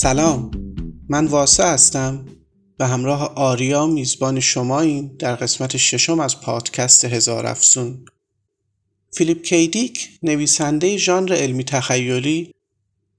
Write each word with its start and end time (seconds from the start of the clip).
سلام. 0.00 0.50
من 1.08 1.26
واسه 1.26 1.64
هستم 1.64 2.26
و 2.78 2.88
همراه 2.88 3.34
آریا 3.34 3.86
میزبان 3.86 4.40
شماییم 4.40 5.16
در 5.18 5.34
قسمت 5.34 5.76
ششم 5.76 6.20
از 6.20 6.40
پادکست 6.40 7.04
هزار 7.04 7.46
افسون 7.46 8.04
فیلیپ 9.12 9.42
کیدیک 9.42 10.08
نویسنده 10.22 10.96
ژانر 10.96 11.32
علمی 11.32 11.64
تخیلی 11.64 12.54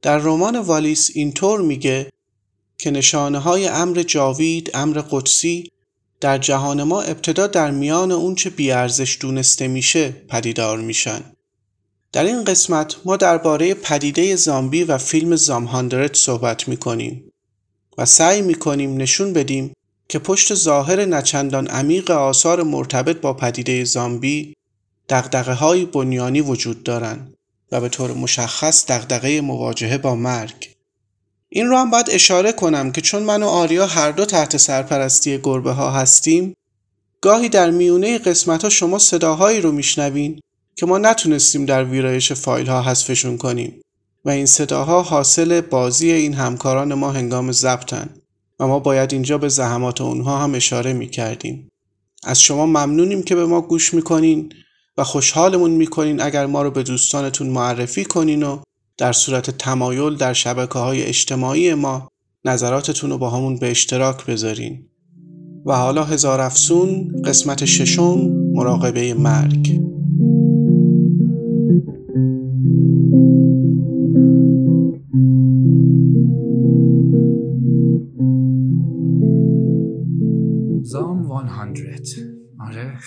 در 0.01 0.17
رمان 0.17 0.59
والیس 0.59 1.11
اینطور 1.13 1.61
میگه 1.61 2.09
که 2.77 2.91
نشانه 2.91 3.39
های 3.39 3.67
امر 3.67 4.03
جاوید 4.03 4.71
امر 4.73 5.01
قدسی 5.09 5.71
در 6.21 6.37
جهان 6.37 6.83
ما 6.83 7.01
ابتدا 7.01 7.47
در 7.47 7.71
میان 7.71 8.11
اونچه 8.11 8.49
بیارزش 8.49 9.17
دونسته 9.21 9.67
میشه 9.67 10.09
پدیدار 10.09 10.77
میشن. 10.81 11.21
در 12.11 12.23
این 12.23 12.43
قسمت 12.43 12.95
ما 13.05 13.17
درباره 13.17 13.73
پدیده 13.73 14.35
زامبی 14.35 14.83
و 14.83 14.97
فیلم 14.97 15.35
زام 15.35 15.65
هاندرت 15.65 16.15
صحبت 16.15 16.67
می‌کنیم 16.67 17.31
و 17.97 18.05
سعی 18.05 18.41
می‌کنیم 18.41 18.97
نشون 18.97 19.33
بدیم 19.33 19.73
که 20.07 20.19
پشت 20.19 20.53
ظاهر 20.53 21.05
نچندان 21.05 21.67
عمیق 21.67 22.11
آثار 22.11 22.63
مرتبط 22.63 23.21
با 23.21 23.33
پدیده 23.33 23.83
زامبی 23.83 24.53
دقدقه 25.09 25.53
های 25.53 25.85
بنیانی 25.85 26.41
وجود 26.41 26.83
دارند 26.83 27.33
و 27.71 27.81
به 27.81 27.89
طور 27.89 28.13
مشخص 28.13 28.85
دقدقه 28.85 29.41
مواجهه 29.41 29.97
با 29.97 30.15
مرگ. 30.15 30.69
این 31.49 31.67
رو 31.67 31.77
هم 31.77 31.89
باید 31.89 32.09
اشاره 32.09 32.51
کنم 32.51 32.91
که 32.91 33.01
چون 33.01 33.23
من 33.23 33.43
و 33.43 33.47
آریا 33.47 33.87
هر 33.87 34.11
دو 34.11 34.25
تحت 34.25 34.57
سرپرستی 34.57 35.37
گربه 35.37 35.71
ها 35.71 35.91
هستیم 35.91 36.53
گاهی 37.21 37.49
در 37.49 37.69
میونه 37.69 38.17
قسمت 38.17 38.63
ها 38.63 38.69
شما 38.69 38.99
صداهایی 38.99 39.61
رو 39.61 39.71
میشنوین 39.71 40.39
که 40.79 40.85
ما 40.85 40.97
نتونستیم 40.97 41.65
در 41.65 41.83
ویرایش 41.83 42.31
فایل 42.31 42.67
ها 42.67 42.81
حذفشون 42.81 43.37
کنیم 43.37 43.81
و 44.25 44.29
این 44.29 44.45
صداها 44.45 45.01
حاصل 45.01 45.61
بازی 45.61 46.11
این 46.11 46.33
همکاران 46.33 46.93
ما 46.93 47.11
هنگام 47.11 47.51
ضبطن 47.51 48.09
و 48.59 48.67
ما 48.67 48.79
باید 48.79 49.13
اینجا 49.13 49.37
به 49.37 49.49
زحمات 49.49 50.01
اونها 50.01 50.37
هم 50.37 50.55
اشاره 50.55 50.93
می‌کردیم. 50.93 51.69
از 52.23 52.41
شما 52.41 52.65
ممنونیم 52.65 53.23
که 53.23 53.35
به 53.35 53.45
ما 53.45 53.61
گوش 53.61 53.93
می‌کنین 53.93 54.53
و 54.97 55.03
خوشحالمون 55.03 55.71
می‌کنین 55.71 56.21
اگر 56.21 56.45
ما 56.45 56.61
رو 56.61 56.71
به 56.71 56.83
دوستانتون 56.83 57.47
معرفی 57.47 58.05
کنین 58.05 58.43
و 58.43 58.59
در 58.97 59.13
صورت 59.13 59.49
تمایل 59.49 60.15
در 60.15 60.33
شبکه 60.33 60.79
های 60.79 61.03
اجتماعی 61.03 61.73
ما 61.73 62.07
نظراتتون 62.45 63.09
رو 63.09 63.17
با 63.17 63.29
همون 63.29 63.57
به 63.57 63.71
اشتراک 63.71 64.25
بذارین. 64.25 64.85
و 65.65 65.73
حالا 65.73 66.03
هزار 66.03 66.41
افسون 66.41 67.21
قسمت 67.25 67.65
ششم 67.65 68.17
مراقبه 68.53 69.13
مرگ. 69.13 69.88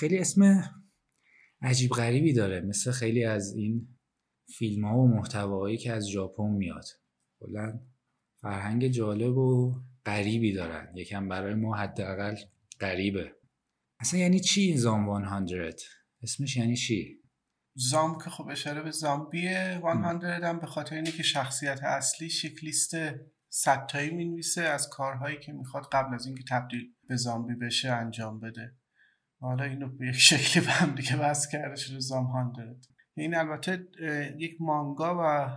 خیلی 0.02 0.18
اسم 0.18 0.64
عجیب 1.60 1.90
غریبی 1.90 2.32
داره. 2.32 2.60
مثل 2.60 2.90
خیلی 2.90 3.24
از 3.24 3.52
این 3.52 3.98
فیلم 4.58 4.84
ها 4.84 4.98
و 4.98 5.08
محتوایی 5.08 5.76
که 5.76 5.92
از 5.92 6.08
ژاپن 6.10 6.50
میاد. 6.50 6.84
کلا 7.40 7.80
فرهنگ 8.41 8.88
جالب 8.88 9.36
و 9.36 9.80
غریبی 10.06 10.52
دارن. 10.52 10.96
یکم 10.96 11.28
برای 11.28 11.54
ما 11.54 11.76
حداقل 11.76 12.36
غریبه. 12.80 13.32
اصلا 14.00 14.20
یعنی 14.20 14.41
چی 14.41 14.60
این 14.60 14.76
زام 14.76 15.24
100 15.46 15.74
اسمش 16.22 16.56
یعنی 16.56 16.76
چی؟ 16.76 17.22
زام 17.74 18.18
که 18.24 18.30
خب 18.30 18.48
اشاره 18.48 18.82
به 18.82 18.91
زامبیه 18.91 19.80
100 19.82 20.24
هم 20.24 20.60
به 20.60 20.66
خاطر 20.66 20.94
اینه 20.94 21.12
که 21.12 21.22
شخصیت 21.22 21.82
اصلی 21.82 22.30
شکلیست 22.30 22.94
ستایی 23.48 24.10
می‌نویسه 24.10 24.62
از 24.62 24.88
کارهایی 24.88 25.38
که 25.38 25.52
می‌خواد 25.52 25.84
قبل 25.92 26.14
از 26.14 26.26
اینکه 26.26 26.44
تبدیل 26.50 26.94
به 27.08 27.16
زامبی 27.16 27.54
بشه 27.54 27.91
انجام 27.91 28.41
بده. 28.41 28.81
حالا 29.42 29.64
اینو 29.64 29.88
به 29.88 30.06
یک 30.06 30.14
شکلی 30.14 30.64
به 30.64 30.70
هم 30.70 30.94
دیگه 30.94 31.16
بس 31.16 31.48
شده 31.76 31.98
زام 31.98 32.54
100 32.54 32.76
این 33.14 33.34
البته 33.34 33.86
یک 34.38 34.56
مانگا 34.60 35.16
و 35.20 35.50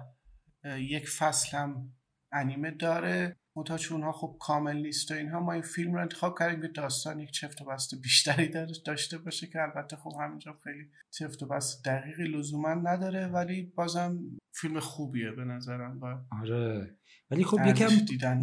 یک 0.78 1.09
فصل 1.09 1.57
هم 1.57 1.94
انیمه 2.31 2.72
داره. 2.72 3.35
متا 3.56 3.78
چون 3.78 4.03
ها 4.03 4.12
خب 4.12 4.38
کامل 4.40 4.75
نیست 4.75 5.12
و 5.12 5.13
اینها 5.13 5.40
ما 5.40 5.53
این 5.53 5.62
فیلم 5.62 5.94
رو 5.94 6.01
انتخاب 6.01 6.40
کردیم 6.40 6.62
که 6.62 6.68
داستان 6.68 7.19
یک 7.19 7.31
چفت 7.31 7.62
و 7.62 7.66
بست 7.66 7.96
بیشتری 8.01 8.47
داشته 8.85 9.18
باشه 9.18 9.47
که 9.47 9.62
البته 9.62 9.96
خب 9.96 10.12
همینجا 10.22 10.53
خیلی 10.63 10.91
چفت 11.12 11.44
و 11.44 11.47
بست 11.47 11.85
دقیقی 11.85 12.23
لزوما 12.23 12.73
نداره 12.73 13.28
ولی 13.28 13.73
بازم 13.75 14.19
فیلم 14.53 14.79
خوبیه 14.79 15.31
به 15.31 15.44
نظرم 15.44 16.00
با 16.00 16.22
آره. 16.41 16.97
ولی 17.31 17.44
خب 17.44 17.59
یکم 17.66 17.90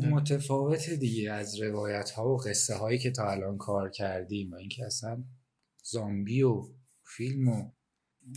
متفاوت 0.08 0.90
دیگه 0.90 1.32
از 1.32 1.60
روایت 1.60 2.10
ها 2.10 2.28
و 2.28 2.36
قصه 2.36 2.74
هایی 2.74 2.98
که 2.98 3.10
تا 3.10 3.30
الان 3.30 3.58
کار 3.58 3.90
کردیم 3.90 4.52
و 4.52 4.54
اینکه 4.54 4.86
اصلا 4.86 5.24
زامبی 5.84 6.42
و 6.42 6.62
فیلم 7.04 7.48
و 7.48 7.70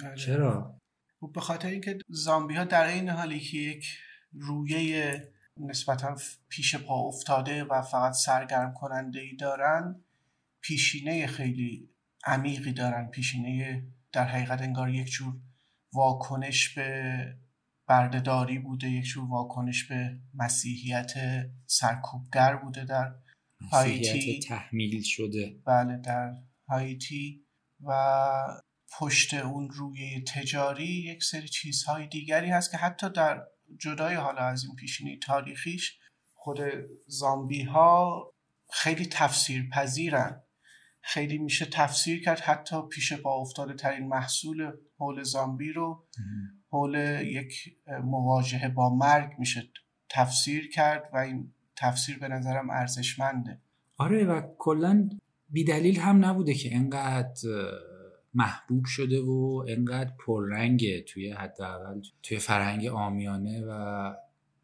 آره. 0.05 0.16
چرا 0.16 0.81
خب 1.19 1.31
به 1.34 1.41
خاطر 1.41 1.67
اینکه 1.67 1.97
زامبی 2.09 2.55
ها 2.55 2.63
در 2.63 2.88
این 2.88 3.09
حالی 3.09 3.39
که 3.39 3.57
یک 3.57 3.85
رویه 4.34 5.28
نسبتا 5.59 6.16
پیش 6.50 6.75
پا 6.75 6.95
افتاده 6.95 7.63
و 7.63 7.81
فقط 7.81 8.13
سرگرم 8.13 8.73
کننده 8.73 9.19
ای 9.19 9.35
دارن 9.35 10.03
پیشینه 10.61 11.28
خیلی 11.28 11.89
عمیقی 12.25 12.73
دارن 12.73 13.07
پیشینه 13.07 13.88
در 14.11 14.25
حقیقت 14.25 14.61
انگار 14.61 14.89
یک 14.89 15.07
جور 15.07 15.34
واکنش 15.94 16.69
به 16.69 17.38
بردهداری 17.88 18.59
بوده 18.59 18.90
یک 18.90 19.06
جور 19.06 19.29
واکنش 19.29 19.88
به 19.88 20.19
مسیحیت 20.34 21.13
سرکوبگر 21.66 22.56
بوده 22.56 22.85
در 22.85 23.16
هایتی. 23.72 24.40
تحمیل 24.40 25.01
شده. 25.01 25.62
بله 25.66 25.97
در 25.97 26.34
هایتی. 26.68 27.46
و 27.81 28.62
پشت 29.00 29.34
اون 29.34 29.69
روی 29.69 30.23
تجاری 30.28 30.85
یک 30.85 31.23
سری 31.23 31.47
چیزهای 31.47 32.07
دیگری 32.07 32.50
هست 32.50 32.72
که 32.72 32.78
حتی 32.78 33.09
در 33.09 33.44
جدای 33.79 34.16
حالا 34.16 34.41
از 34.41 34.63
این 34.63 34.75
پیشینه 34.75 35.19
تاریخیش 35.19 36.00
خود 36.34 36.59
زامبی 37.07 37.63
ها 37.63 38.23
خیلی 38.73 39.06
تفسیر 39.06 39.69
پذیرن 39.69 40.41
خیلی 41.02 41.38
میشه 41.38 41.66
تفسیر 41.66 42.23
کرد 42.23 42.40
حتی 42.40 42.75
پیش 42.91 43.13
با 43.13 43.35
افتاده 43.35 43.73
ترین 43.73 44.07
محصول 44.07 44.72
حول 44.97 45.23
زامبی 45.23 45.72
رو 45.72 46.07
حول 46.69 46.95
یک 47.25 47.77
مواجهه 48.03 48.69
با 48.69 48.95
مرگ 48.95 49.29
میشه 49.39 49.69
تفسیر 50.09 50.69
کرد 50.69 51.09
و 51.13 51.17
این 51.17 51.53
تفسیر 51.75 52.19
به 52.19 52.27
نظرم 52.27 52.69
ارزشمنده. 52.69 53.59
آره 53.97 54.25
و 54.25 54.41
کلا 54.57 55.09
بیدلیل 55.49 55.99
هم 55.99 56.25
نبوده 56.25 56.53
که 56.53 56.75
انقدر 56.75 57.49
محبوب 58.33 58.85
شده 58.85 59.21
و 59.21 59.65
انقدر 59.67 60.11
پررنگه 60.25 61.01
توی 61.01 61.31
حداقل 61.31 62.01
توی 62.23 62.37
فرهنگ 62.37 62.85
آمیانه 62.85 63.66
و 63.66 64.13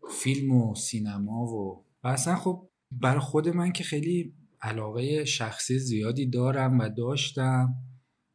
فیلم 0.09 0.51
و 0.51 0.75
سینما 0.75 1.45
و 1.45 1.85
و 2.03 2.07
اصلا 2.07 2.35
خب 2.35 2.69
برای 2.91 3.19
خود 3.19 3.49
من 3.49 3.71
که 3.71 3.83
خیلی 3.83 4.33
علاقه 4.61 5.25
شخصی 5.25 5.79
زیادی 5.79 6.25
دارم 6.25 6.79
و 6.79 6.89
داشتم. 6.89 7.75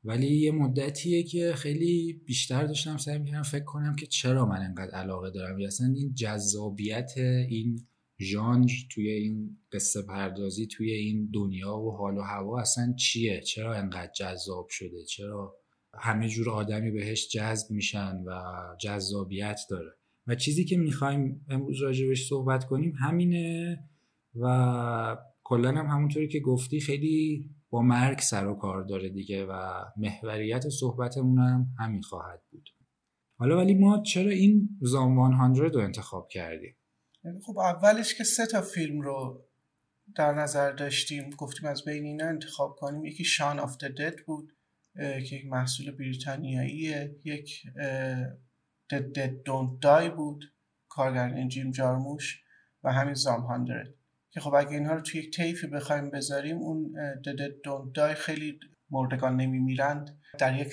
ولی 0.06 0.36
یه 0.36 0.52
مدتیه 0.52 1.22
که 1.22 1.52
خیلی 1.56 2.12
بیشتر 2.26 2.66
داشتم 2.66 2.96
سعی 2.96 3.18
می‌کردم 3.18 3.42
فکر 3.42 3.64
کنم 3.64 3.96
که 3.96 4.06
چرا 4.06 4.46
من 4.46 4.58
انقدر 4.58 4.90
علاقه 4.90 5.30
دارم. 5.30 5.58
یا 5.58 5.66
اصلا 5.66 5.92
این 5.96 6.14
جذابیت 6.14 7.12
این 7.48 7.86
ژانر 8.20 8.70
توی 8.90 9.10
این 9.10 9.58
قصه 9.72 10.02
پردازی 10.02 10.66
توی 10.66 10.92
این 10.92 11.30
دنیا 11.34 11.76
و 11.76 11.96
حال 11.96 12.18
و 12.18 12.20
هوا 12.20 12.60
اصلا 12.60 12.94
چیه؟ 12.98 13.40
چرا 13.40 13.74
انقدر 13.74 14.12
جذاب 14.12 14.66
شده؟ 14.70 15.04
چرا 15.04 15.56
همه 15.94 16.28
جور 16.28 16.50
آدمی 16.50 16.90
بهش 16.90 17.28
جذب 17.28 17.70
میشن 17.70 18.16
و 18.26 18.42
جذابیت 18.80 19.60
داره؟ 19.70 19.90
و 20.26 20.34
چیزی 20.34 20.64
که 20.64 20.76
می‌خوایم 20.76 21.46
امروز 21.48 21.82
راجبش 21.82 22.28
صحبت 22.28 22.64
کنیم 22.64 22.92
همینه 22.92 23.78
و 24.40 25.16
کلا 25.44 25.72
هم 25.72 25.86
همونطوری 25.86 26.28
که 26.28 26.40
گفتی 26.40 26.80
خیلی 26.80 27.50
مرگ 27.82 28.18
سر 28.18 28.46
و 28.46 28.54
کار 28.54 28.82
داره 28.82 29.08
دیگه 29.08 29.46
و 29.46 29.84
محوریت 29.96 30.68
صحبتمون 30.68 31.38
هم 31.38 31.66
همین 31.78 32.02
خواهد 32.02 32.42
بود. 32.50 32.70
حالا 33.38 33.56
ولی 33.56 33.74
ما 33.74 34.02
چرا 34.02 34.30
این 34.30 34.68
زام 34.80 35.54
100 35.54 35.60
رو 35.60 35.78
انتخاب 35.78 36.28
کردیم؟ 36.28 36.76
یعنی 37.24 37.40
خب 37.40 37.58
اولش 37.58 38.14
که 38.14 38.24
سه 38.24 38.46
تا 38.46 38.60
فیلم 38.60 39.00
رو 39.00 39.44
در 40.16 40.34
نظر 40.34 40.72
داشتیم 40.72 41.30
گفتیم 41.30 41.68
از 41.68 41.84
بین 41.84 42.04
اینا 42.04 42.26
انتخاب 42.26 42.76
کنیم. 42.78 43.04
یکی 43.04 43.24
شان 43.24 43.58
آف 43.58 43.76
دد 43.76 44.24
بود 44.26 44.52
که 44.96 45.36
یک 45.36 45.46
محصول 45.46 45.90
بریتانیاییه. 45.90 47.16
یک 47.24 47.62
دد 48.90 49.12
دد 49.12 49.42
دای 49.80 50.10
بود 50.10 50.44
کارگردان 50.88 51.48
جیم 51.48 51.70
جارموش 51.70 52.42
و 52.84 52.92
همین 52.92 53.14
زام 53.14 53.40
هاندرد 53.40 53.94
که 54.36 54.40
خب 54.40 54.54
اگه 54.54 54.70
اینها 54.70 54.94
رو 54.94 55.00
توی 55.00 55.20
یک 55.20 55.36
تیفی 55.36 55.66
بخوایم 55.66 56.10
بذاریم 56.10 56.56
اون 56.56 56.92
دد 57.24 57.62
دونت 57.64 57.92
دای 57.94 58.14
خیلی 58.14 58.58
مردگان 58.90 59.36
نمیمیرند. 59.36 60.18
در 60.38 60.60
یک 60.60 60.72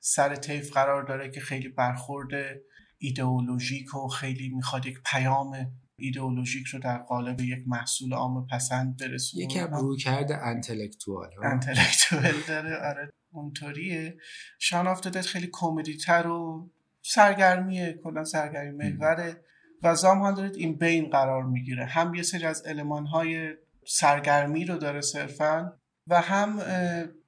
سر 0.00 0.34
تیف 0.34 0.72
قرار 0.72 1.02
داره 1.02 1.30
که 1.30 1.40
خیلی 1.40 1.68
برخورده 1.68 2.62
ایدئولوژیک 2.98 3.94
و 3.94 4.08
خیلی 4.08 4.48
می‌خواد 4.48 4.86
یک 4.86 4.98
پیام 5.12 5.56
ایدئولوژیک 5.98 6.66
رو 6.66 6.78
در 6.78 6.98
قالب 6.98 7.40
یک 7.40 7.64
محصول 7.66 8.12
عام 8.12 8.46
پسند 8.46 9.00
برسونه. 9.00 9.44
یکم 9.44 9.74
روی 9.74 9.98
کرده 9.98 10.36
انتلکتوال 10.36 11.30
انتلکتوال 11.42 12.34
داره. 12.48 12.76
آره 12.76 13.12
اونطوریه. 13.32 14.16
شان 14.58 14.86
آف 14.86 15.08
خیلی 15.08 15.48
کمدی 15.52 15.96
تر 15.96 16.26
و 16.26 16.70
سرگرمیه. 17.02 18.00
کلا 18.04 18.24
سرگرمی 18.24 18.72
محوره. 18.72 19.44
و 19.82 19.94
زام 19.94 20.22
این 20.22 20.78
بین 20.78 21.10
قرار 21.10 21.42
می‌گیره. 21.42 21.84
هم 21.84 22.14
یه 22.14 22.22
سری 22.22 22.44
از 22.44 22.62
علمان 22.62 23.06
های 23.06 23.54
سرگرمی 23.86 24.64
رو 24.64 24.78
داره 24.78 25.00
صرفا 25.00 25.72
و 26.06 26.20
هم 26.20 26.62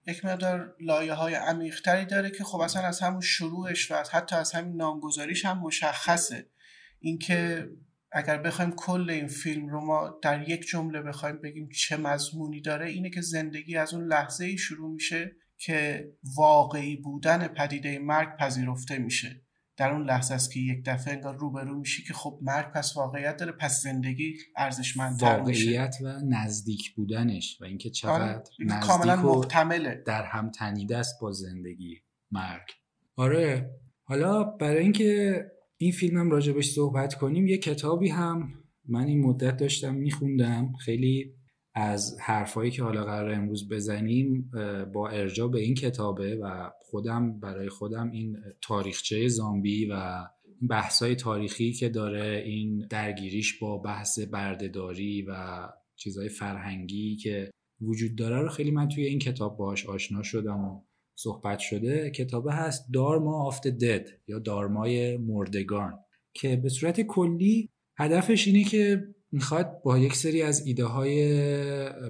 یک 0.07 0.25
مقدار 0.25 0.77
لایه 0.81 1.15
های 1.15 1.35
عمیقتری 1.35 2.05
داره 2.05 2.31
که 2.31 2.45
خب 2.45 2.61
اصلا 2.61 2.83
از 2.83 3.01
همون 3.01 3.21
شروعش 3.21 3.91
و 3.91 4.03
حتی 4.13 4.37
از 4.37 4.53
همین 4.53 4.77
نامگذاریش 4.77 5.45
هم 5.45 5.59
مشخصه. 5.59 6.47
اینکه 7.01 7.69
اگر 8.13 8.39
بخوایم 8.39 8.71
کل 8.71 9.11
این 9.11 9.29
فیلم 9.29 9.69
رو 9.69 9.81
ما 9.81 10.19
در 10.23 10.49
یک 10.49 10.67
جمله 10.67 11.03
بخوایم 11.03 11.41
بگیم 11.41 11.69
چه 11.69 11.97
مضمونی 11.97 12.61
داره 12.61 12.89
اینه 12.89 13.11
که 13.11 13.21
زندگی 13.21 13.77
از 13.77 13.95
اون 13.95 14.05
لحظه 14.05 14.45
ای 14.45 14.59
شروع 14.59 14.91
میشه 14.91 15.33
که 15.59 16.09
واقعی 16.37 16.97
بودن 16.97 17.49
پدیده 17.49 17.99
مرگ 17.99 18.37
پذیرفته 18.37 18.99
میشه. 18.99 19.41
در 19.79 19.93
اون 19.93 20.07
لحظه 20.07 20.35
است 20.35 20.53
که 20.53 20.61
یک 20.61 20.85
دفعه 20.87 21.15
انگار 21.15 21.37
روبرو 21.37 21.79
میشی 21.79 22.05
که 22.05 22.15
خب 22.15 22.39
مرگ 22.43 22.73
پس 22.73 22.97
واقعیت 22.97 23.37
داره 23.37 23.53
پس 23.53 23.83
زندگی 23.83 24.35
ارزشمندتر 24.57 25.41
میشه 25.41 25.71
واقعیت 25.71 25.97
و 26.05 26.21
نزدیک 26.29 26.95
بودنش 26.95 27.59
و 27.61 27.65
اینکه 27.65 27.91
چقدر 27.91 28.23
آره. 28.23 28.43
نزدیک 28.61 28.81
کاملا 28.81 29.17
محتمله 29.17 30.03
در 30.07 30.25
هم 30.25 30.51
تنیده 30.51 30.97
است 30.97 31.21
با 31.21 31.33
زندگی 31.33 31.97
مرگ 32.31 32.69
آره 33.17 33.71
حالا 34.03 34.45
برای 34.45 34.83
اینکه 34.83 35.45
این 35.77 35.93
فیلمم 35.93 36.31
راجبش 36.31 36.71
صحبت 36.71 37.15
کنیم 37.15 37.47
یه 37.47 37.59
کتابی 37.59 38.09
هم 38.09 38.55
من 38.89 39.07
این 39.07 39.27
مدت 39.27 39.57
داشتم 39.57 39.95
میخوندم 39.95 40.73
خیلی 40.73 41.35
از 41.79 42.17
حرفایی 42.21 42.71
که 42.71 42.83
حالا 42.83 43.05
قرار 43.05 43.33
امروز 43.33 43.69
بزنیم 43.69 44.51
با 44.95 45.09
ارجاع 45.09 45.51
به 45.51 45.61
این 45.61 45.75
کتابه 45.75 46.37
و 46.37 46.71
خودم 46.81 47.41
برای 47.41 47.69
خودم 47.69 48.11
این 48.11 48.37
تاریخچه 48.61 49.29
زامبی 49.29 49.87
و 49.87 50.27
بحثای 50.71 51.15
تاریخی 51.15 51.73
که 51.73 51.89
داره 51.89 52.43
این 52.47 52.87
درگیریش 52.91 53.59
با 53.59 53.79
بحث 53.79 54.19
بردهداری 54.19 55.23
و 55.23 55.69
چیزهای 55.97 56.29
فرهنگی 56.29 57.17
که 57.17 57.51
وجود 57.81 58.17
داره 58.17 58.41
رو 58.41 58.49
خیلی 58.49 58.71
من 58.71 58.89
توی 58.89 59.05
این 59.05 59.19
کتاب 59.19 59.57
باش 59.57 59.87
آشنا 59.87 60.23
شدم 60.23 60.65
و 60.65 60.83
صحبت 61.19 61.59
شده 61.59 62.11
کتابه 62.11 62.53
هست 62.53 62.85
دارما 62.93 63.47
آفت 63.47 63.69
دد 63.69 64.09
یا 64.29 64.39
دارمای 64.39 65.17
مردگان 65.17 65.99
که 66.35 66.57
به 66.57 66.69
صورت 66.69 67.01
کلی 67.01 67.69
هدفش 67.99 68.47
اینه 68.47 68.65
که 68.65 69.15
می‌خواد 69.33 69.83
با 69.85 69.99
یک 69.99 70.15
سری 70.15 70.43
از 70.43 70.67
ایده 70.67 70.85
های 70.85 71.39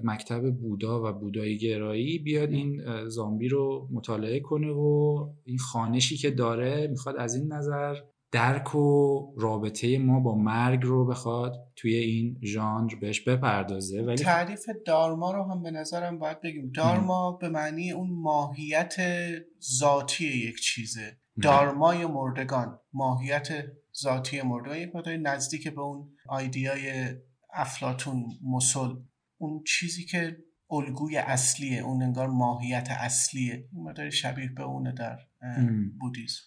مکتب 0.05 0.51
بودا 0.51 1.03
و 1.05 1.13
بودایی 1.13 1.59
گرایی 1.59 2.19
بیاد 2.19 2.51
این 2.51 2.83
زامبی 3.09 3.49
رو 3.49 3.89
مطالعه 3.93 4.41
کنه 4.41 4.71
و 4.73 5.29
این 5.45 5.59
خانشی 5.59 6.17
که 6.17 6.31
داره 6.31 6.87
می‌خواد 6.87 7.17
از 7.17 7.35
این 7.35 7.53
نظر 7.53 7.95
درک 8.33 8.75
و 8.75 9.19
رابطه 9.39 9.99
ما 9.99 10.21
با 10.21 10.35
مرگ 10.35 10.81
رو 10.83 11.07
بخواد 11.07 11.55
توی 11.77 11.95
این 11.95 12.39
ژانر 12.43 12.95
بهش 13.01 13.21
بپردازه. 13.21 14.03
ولی 14.03 14.17
تعریف 14.17 14.67
دارما 14.87 15.33
رو 15.33 15.43
هم 15.43 15.63
به 15.63 15.71
نظرم 15.71 16.19
باید 16.19 16.41
بگیم. 16.41 16.73
دارما 16.75 17.33
به 17.41 17.49
معنی 17.49 17.93
اون 17.93 18.11
ماهیت 18.11 18.97
ذاتی 19.79 20.49
یک 20.49 20.61
چیزه. 20.61 21.17
دارمای 21.43 22.07
مردگان 22.07 22.79
ماهیت 22.93 23.49
ذاتی 24.03 24.43
مردگان 24.43 24.79
یک 24.79 24.97
مقداری 24.97 25.19
نزدیک 25.19 25.69
به 25.69 25.81
اون 25.81 26.09
آیدیای 26.29 27.15
افلاتون 27.55 28.27
مسل 28.45 28.89
اون 29.39 29.63
چیزی 29.67 30.05
که 30.05 30.37
الگوی 30.71 31.17
اصلیه 31.17 31.83
اون 31.83 32.03
انگار 32.03 32.29
ماهیت 32.29 32.89
اصلیه. 32.91 33.69
این 33.73 33.83
مقداری 33.83 34.13
شبیه 34.13 34.49
به 34.57 34.63
اونه 34.63 34.93
در 34.93 35.19
بودیزم. 36.01 36.41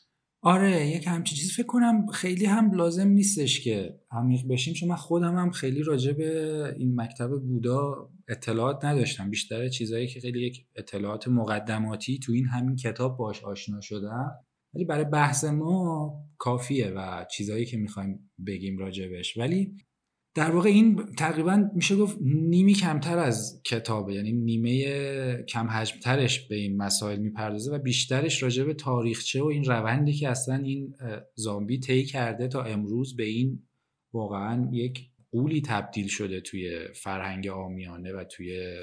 آره 0.44 0.88
یک 0.88 1.07
همچین 1.07 1.38
چیز 1.38 1.51
فکر 1.51 1.65
کنم 1.65 2.07
خیلی 2.07 2.45
هم 2.45 2.71
لازم 2.71 3.07
نیستش 3.07 3.63
که 3.63 4.00
عمیق 4.12 4.47
بشیم 4.47 4.74
چون 4.74 4.89
من 4.89 4.95
خودم 4.95 5.38
هم 5.38 5.51
خیلی 5.51 5.83
راجع 5.83 6.13
به 6.13 6.63
این 6.77 7.01
مکتب 7.01 7.30
بودا 7.30 8.09
اطلاعات 8.27 8.86
نداشتم. 8.86 9.30
بیشتر 9.30 9.69
چیزهایی 9.69 10.07
که 10.07 10.19
خیلی 10.19 10.47
یک 10.47 10.65
اطلاعات 10.75 11.27
مقدماتی 11.27 12.19
تو 12.19 12.31
این 12.31 12.45
همین 12.45 12.75
کتاب 12.75 13.18
باش 13.18 13.44
آشنا 13.44 13.81
شدم. 13.81 14.31
ولی 14.75 14.85
برای 14.85 15.06
بحث 15.06 15.44
ما 15.44 16.13
کافیه 16.38 16.88
و 16.88 17.25
چیزهایی 17.31 17.65
که 17.65 17.77
می‌خوایم 17.77 18.31
بگیم 18.47 18.77
راجبش. 18.77 19.38
ولی 19.38 19.75
در 20.35 20.51
واقع 20.51 20.69
این 20.69 21.06
تقریبا 21.18 21.69
میشه 21.75 21.95
گفت 21.95 22.18
نیمی 22.21 22.73
کمتر 22.73 23.18
از 23.18 23.62
کتابه. 23.65 24.13
یعنی 24.13 24.31
نیمه 24.31 25.44
کم 25.44 25.68
حجمترش 25.68 26.47
به 26.47 26.56
این 26.56 26.77
مسائل 26.77 27.19
می‌پردازه 27.19 27.71
و 27.71 27.79
بیشترش 27.79 28.44
راجع 28.44 28.63
به 28.63 28.73
تاریخچه 28.73 29.41
و 29.41 29.45
این 29.45 29.63
روندی 29.63 30.13
که 30.13 30.29
اصلا 30.29 30.56
این 30.56 30.94
زامبی 31.35 31.79
طی 31.79 32.06
کرده 32.06 32.47
تا 32.47 32.63
امروز 32.63 33.15
به 33.15 33.23
این 33.23 33.68
واقعا 34.13 34.69
یک 34.71 35.12
قولی 35.31 35.62
تبدیل 35.62 36.07
شده 36.07 36.41
توی 36.41 36.88
فرهنگ 36.95 37.47
آمیانه 37.47 38.13
و 38.13 38.23
توی 38.23 38.75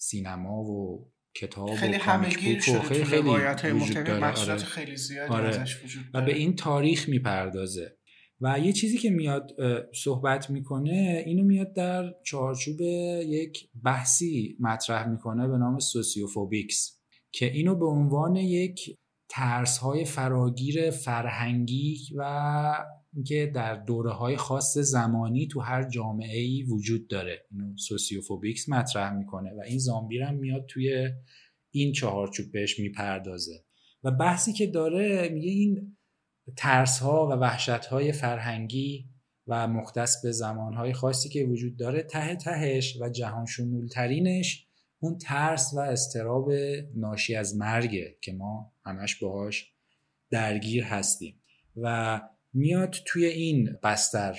سینما 0.00 0.62
و 0.62 1.10
کتاب 1.36 1.74
خیلی 1.74 1.94
همگیر 1.94 2.60
شده 2.60 2.80
خیلی 2.80 3.04
خیلی 3.04 3.30
وجود 3.72 4.10
آره. 4.10 4.56
خیلی 4.56 4.96
زیادی 4.96 5.34
آره. 5.34 5.48
ازش 5.48 5.84
وجود 5.84 6.04
و 6.14 6.22
به 6.22 6.34
این 6.36 6.56
تاریخ 6.56 7.08
می‌پردازه 7.08 7.96
و 8.40 8.58
یه 8.58 8.72
چیزی 8.72 8.98
که 8.98 9.10
میاد 9.10 9.50
صحبت 9.94 10.50
می‌کنه 10.50 11.22
اینو 11.26 11.44
میاد 11.44 11.72
در 11.72 12.14
چارچوب 12.24 12.80
یک 12.80 13.68
بحثی 13.84 14.56
مطرح 14.60 15.08
می‌کنه 15.08 15.48
به 15.48 15.58
نام 15.58 15.78
sociophobics 15.78 17.00
که 17.32 17.52
اینو 17.52 17.74
به 17.74 17.86
عنوان 17.86 18.36
یک 18.36 18.98
ترس 19.28 19.78
های 19.78 20.04
فراگیر 20.04 20.90
فرهنگی 20.90 21.98
و 22.16 22.74
که 23.24 23.52
در 23.54 23.74
دوره 23.74 24.10
های 24.10 24.36
خاص 24.36 24.78
زمانی 24.78 25.46
تو 25.46 25.60
هر 25.60 25.88
جامعه 25.88 26.40
ای 26.40 26.62
وجود 26.62 27.08
داره. 27.08 27.46
اینو 27.50 27.76
sociophobics 27.76 28.68
مطرح 28.68 29.12
می‌کنه 29.12 29.50
و 29.50 29.60
این 29.66 29.78
زامبی 29.78 30.18
هم 30.18 30.34
میاد 30.34 30.66
توی 30.66 31.10
این 31.70 31.92
چهارچوب 31.92 32.52
بهش 32.52 32.78
می‌پردازه. 32.78 33.64
و 34.04 34.10
بحثی 34.10 34.52
که 34.52 34.66
داره 34.66 35.28
میگه 35.28 35.50
این 35.50 35.96
ترس 36.56 36.98
ها 36.98 37.26
و 37.26 37.30
وحشت 37.30 37.86
های 37.86 38.12
فرهنگی 38.12 39.08
و 39.46 39.68
مختص 39.68 40.22
به 40.22 40.32
زمان 40.32 40.74
های 40.74 40.92
خاصی 40.92 41.28
که 41.28 41.44
وجود 41.44 41.76
داره 41.76 42.02
ته 42.02 42.36
تهش 42.36 42.96
و 43.00 43.08
جهان 43.08 43.46
شمول 43.46 43.88
ترینش 43.88 44.66
اون 44.98 45.18
ترس 45.18 45.74
و 45.74 45.78
استراب 45.80 46.50
ناشی 46.94 47.34
از 47.34 47.56
مرگه 47.56 48.16
که 48.20 48.32
ما 48.32 48.72
همش 48.84 49.14
باهاش 49.14 49.72
درگیر 50.30 50.84
هستیم. 50.84 51.42
و 51.76 52.20
میاد 52.56 52.94
توی 53.06 53.24
این 53.24 53.76
بستر 53.82 54.38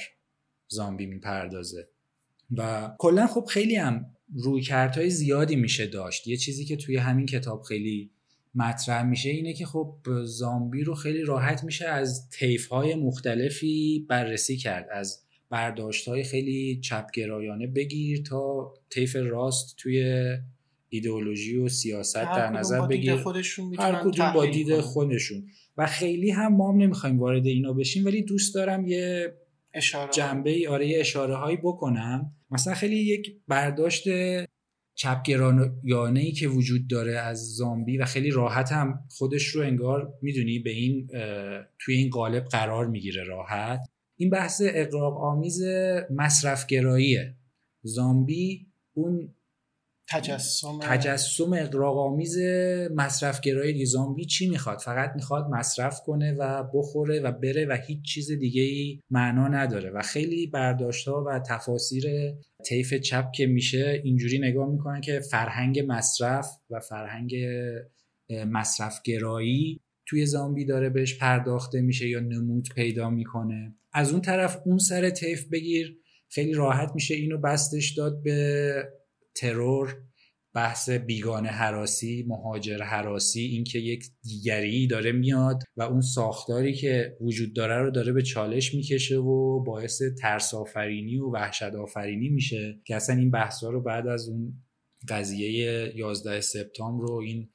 زامبی 0.67 1.05
می‌پردازه. 1.05 1.87
و 2.57 2.91
کلا 2.97 3.27
خب 3.27 3.45
خیلی 3.45 3.75
هم 3.75 4.05
روی 4.33 4.63
های 4.95 5.09
زیادی 5.09 5.55
میشه 5.55 5.87
داشت. 5.87 6.27
یه 6.27 6.37
چیزی 6.37 6.65
که 6.65 6.75
توی 6.75 6.97
همین 6.97 7.25
کتاب 7.25 7.61
خیلی 7.61 8.11
مطرح 8.55 9.03
میشه 9.03 9.29
اینه 9.29 9.53
که 9.53 9.65
خب 9.65 9.95
زامبی 10.23 10.83
رو 10.83 10.95
خیلی 10.95 11.23
راحت 11.23 11.63
میشه 11.63 11.87
از 11.87 12.29
طیف 12.29 12.67
های 12.67 12.95
مختلفی 12.95 14.05
بررسی 14.09 14.57
کرد 14.57 14.87
از 14.91 15.23
برداشت 15.49 16.07
های 16.07 16.23
خیلی 16.23 16.79
چپگرایانه 16.83 17.67
بگیر 17.67 18.23
تا 18.23 18.73
طیف 18.89 19.15
راست 19.15 19.75
توی 19.77 20.23
ایدئولوژی 20.89 21.57
و 21.57 21.69
سیاست 21.69 22.15
در 22.15 22.49
نظر 22.49 22.87
بگیر. 22.87 23.13
هر 23.79 24.03
کدوم 24.03 24.33
با 24.33 24.45
دید 24.45 24.79
خودشون. 24.79 25.47
و 25.77 25.85
خیلی 25.85 26.31
هم 26.31 26.55
ما 26.55 26.71
هم 26.71 26.77
نمی‌خوایم 26.77 27.19
وارد 27.19 27.45
اینا 27.45 27.73
بشیم 27.73 28.05
ولی 28.05 28.21
دوست 28.21 28.55
دارم 28.55 28.87
یه 28.87 29.33
اشاره. 29.73 30.11
جنبه 30.11 30.49
ای 30.49 30.67
آره 30.67 30.87
یه 30.87 30.99
اشاره 30.99 31.35
هایی 31.35 31.57
بکنم. 31.57 32.33
مثلا 32.51 32.73
خیلی 32.73 32.95
یک 32.95 33.35
برداشت 33.47 34.03
چپگرایانه 34.95 36.19
ای 36.19 36.31
که 36.31 36.47
وجود 36.47 36.87
داره 36.87 37.17
از 37.17 37.55
زامبی 37.55 37.97
و 37.97 38.05
خیلی 38.05 38.31
راحت 38.31 38.71
هم 38.71 38.99
خودش 39.09 39.47
رو 39.47 39.61
انگار 39.61 40.13
می‌دونی 40.21 40.59
به 40.59 40.69
این 40.69 41.07
توی 41.79 41.95
این 41.95 42.09
قالب 42.09 42.45
قرار 42.45 42.87
می‌گیره 42.87 43.23
راحت. 43.23 43.79
این 44.15 44.29
بحث 44.29 44.61
اقراق 44.65 45.17
آمیز 45.17 45.61
مصرفگراییه. 46.15 47.35
زامبی 47.83 48.67
اون 48.93 49.33
تجسم 50.09 50.79
تجسم 50.81 51.53
اقراق‌آمیز 51.53 52.37
مصرفگرایی 52.95 53.85
زامبی 53.85 54.25
چی 54.25 54.49
می‌خواد؟ 54.49 54.79
فقط 54.79 55.11
می‌خواد 55.15 55.49
مصرف 55.49 56.01
کنه 56.05 56.33
و 56.33 56.63
بخوره 56.73 57.19
و 57.19 57.31
بره 57.31 57.65
و 57.65 57.77
هیچ 57.87 58.01
چیز 58.01 58.31
دیگه 58.31 58.61
ای 58.61 58.99
معنا 59.09 59.47
نداره 59.47 59.89
و 59.89 60.01
خیلی 60.01 60.47
برداشت 60.47 61.07
ها 61.07 61.23
و 61.27 61.39
تفاسیر 61.39 62.05
طیف 62.65 62.93
چپ 62.93 63.31
که 63.31 63.45
میشه 63.47 64.01
اینجوری 64.03 64.39
نگاه 64.39 64.69
می‌کنن 64.69 65.01
که 65.01 65.19
فرهنگ 65.19 65.85
مصرف 65.87 66.47
و 66.69 66.79
فرهنگ 66.79 67.35
مصرفگرایی 68.29 69.81
توی 70.05 70.25
زامبی 70.25 70.65
داره 70.65 70.89
بهش 70.89 71.17
پرداخته 71.17 71.81
میشه 71.81 72.07
یا 72.09 72.19
نمود 72.19 72.69
پیدا 72.75 73.09
می‌کنه. 73.09 73.75
از 73.93 74.11
اون 74.11 74.21
طرف 74.21 74.61
اون 74.65 74.77
سر 74.77 75.09
طیف 75.09 75.49
بگیر 75.51 75.97
خیلی 76.29 76.53
راحت 76.53 76.91
میشه 76.95 77.15
اینو 77.15 77.37
بستش 77.37 77.93
داد 77.97 78.23
به 78.23 78.83
ترور 79.39 79.97
بحث 80.57 80.89
بیگانه 80.89 81.49
حراسی 81.49 82.25
مهاجر 82.27 82.81
حراسی 82.81 83.41
اینکه 83.41 83.79
یک 83.79 84.05
دیگری 84.23 84.87
داره 84.87 85.11
میاد 85.11 85.63
و 85.77 85.81
اون 85.81 86.01
ساختاری 86.01 86.73
که 86.73 87.17
وجود 87.21 87.53
داره 87.53 87.77
رو 87.77 87.91
داره 87.91 88.13
به 88.13 88.21
چالش 88.21 88.73
می‌کشه 88.73 89.17
و 89.17 89.63
باعث 89.63 90.01
ترس 90.21 90.53
آفرینی 90.53 91.17
و 91.17 91.31
وحشت 91.31 91.75
آفرینی 91.75 92.29
میشه 92.29 92.81
که 92.85 92.95
اصلا 92.95 93.15
این 93.15 93.31
بحثا 93.31 93.69
رو 93.69 93.83
بعد 93.83 94.07
از 94.07 94.29
اون 94.29 94.53
قضیه 95.09 95.91
11 95.95 96.41
سپتامبر 96.41 97.05
رو 97.07 97.15
این 97.15 97.49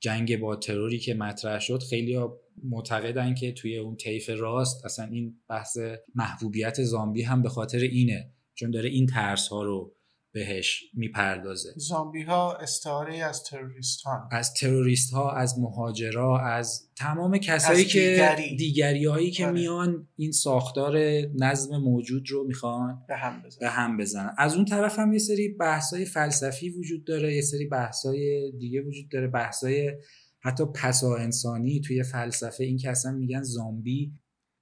جنگ 0.00 0.40
با 0.40 0.56
تروری 0.56 0.98
که 0.98 1.14
مطرح 1.14 1.60
شد 1.60 1.82
خیلی 1.82 2.18
معتقدن 2.64 3.34
که 3.34 3.52
توی 3.52 3.78
اون 3.78 3.96
طیف 3.96 4.30
راست 4.30 4.84
اصلا 4.84 5.04
این 5.04 5.40
بحث 5.48 5.78
محبوبیت 6.14 6.82
زامبی 6.82 7.22
هم 7.22 7.42
به 7.42 7.48
خاطر 7.48 7.78
اینه 7.78 8.32
چون 8.54 8.70
داره 8.70 8.88
این 8.88 9.06
ترس 9.06 9.48
ها 9.48 9.62
رو 9.62 9.95
بهش 10.36 10.84
می‌پردازه. 10.94 11.68
زامبی 11.76 12.22
ها 12.22 12.56
استعاره 12.56 13.16
از 13.16 13.44
تروریست 13.44 14.02
ها 14.02 14.28
از 14.32 14.54
تروریست 14.54 15.12
ها 15.12 15.32
از 15.32 15.58
مهاجرا 15.58 16.40
از 16.40 16.88
تمام 16.96 17.38
کسایی 17.38 17.84
که 17.84 18.00
دیگری, 18.00 18.56
دیگری 18.56 19.04
هایی 19.04 19.30
که 19.30 19.44
آره. 19.44 19.52
میان 19.52 20.08
این 20.16 20.32
ساختار 20.32 20.98
نظم 21.34 21.76
موجود 21.76 22.30
رو 22.30 22.44
می‌خوان 22.46 23.04
به 23.08 23.16
هم 23.16 23.42
بزنن. 23.42 23.60
به 23.60 23.68
هم 23.68 23.96
بزنن. 23.96 24.34
از 24.38 24.54
اون 24.54 24.64
طرف 24.64 24.98
هم 24.98 25.12
یه 25.12 25.18
سری 25.18 25.48
بحث 25.48 25.94
های 25.94 26.04
فلسفی 26.04 26.70
وجود 26.70 27.04
داره 27.04 27.34
یه 27.34 27.42
سری 27.42 27.66
بحث 27.66 28.06
های 28.06 28.52
دیگه 28.58 28.82
وجود 28.82 29.08
داره 29.08 29.28
بحث 29.28 29.64
های 29.64 29.92
حتی 30.40 30.64
پسا 30.74 31.16
انسانی 31.16 31.80
توی 31.80 32.02
فلسفه 32.02 32.64
این 32.64 32.76
که 32.76 32.90
اصلا 32.90 33.12
میگن 33.12 33.42
زامبی 33.42 34.12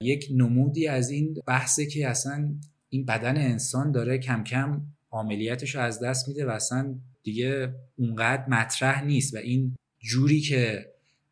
یک 0.02 0.28
نمودی 0.34 0.88
از 0.88 1.10
این 1.10 1.34
بحثه 1.46 1.86
که 1.86 2.08
اصلا 2.08 2.54
این 2.88 3.04
بدن 3.04 3.36
انسان 3.36 3.92
داره 3.92 4.18
کم 4.18 4.44
کم 4.44 4.82
عملیاتش 5.14 5.74
رو 5.74 5.80
از 5.80 6.00
دست 6.02 6.28
میده 6.28 6.46
و 6.46 6.50
اصلا 6.50 6.94
دیگه 7.22 7.74
اونقدر 7.96 8.48
مطرح 8.48 9.04
نیست 9.04 9.34
و 9.34 9.36
این 9.36 9.76
جوری 9.98 10.40
که 10.40 10.86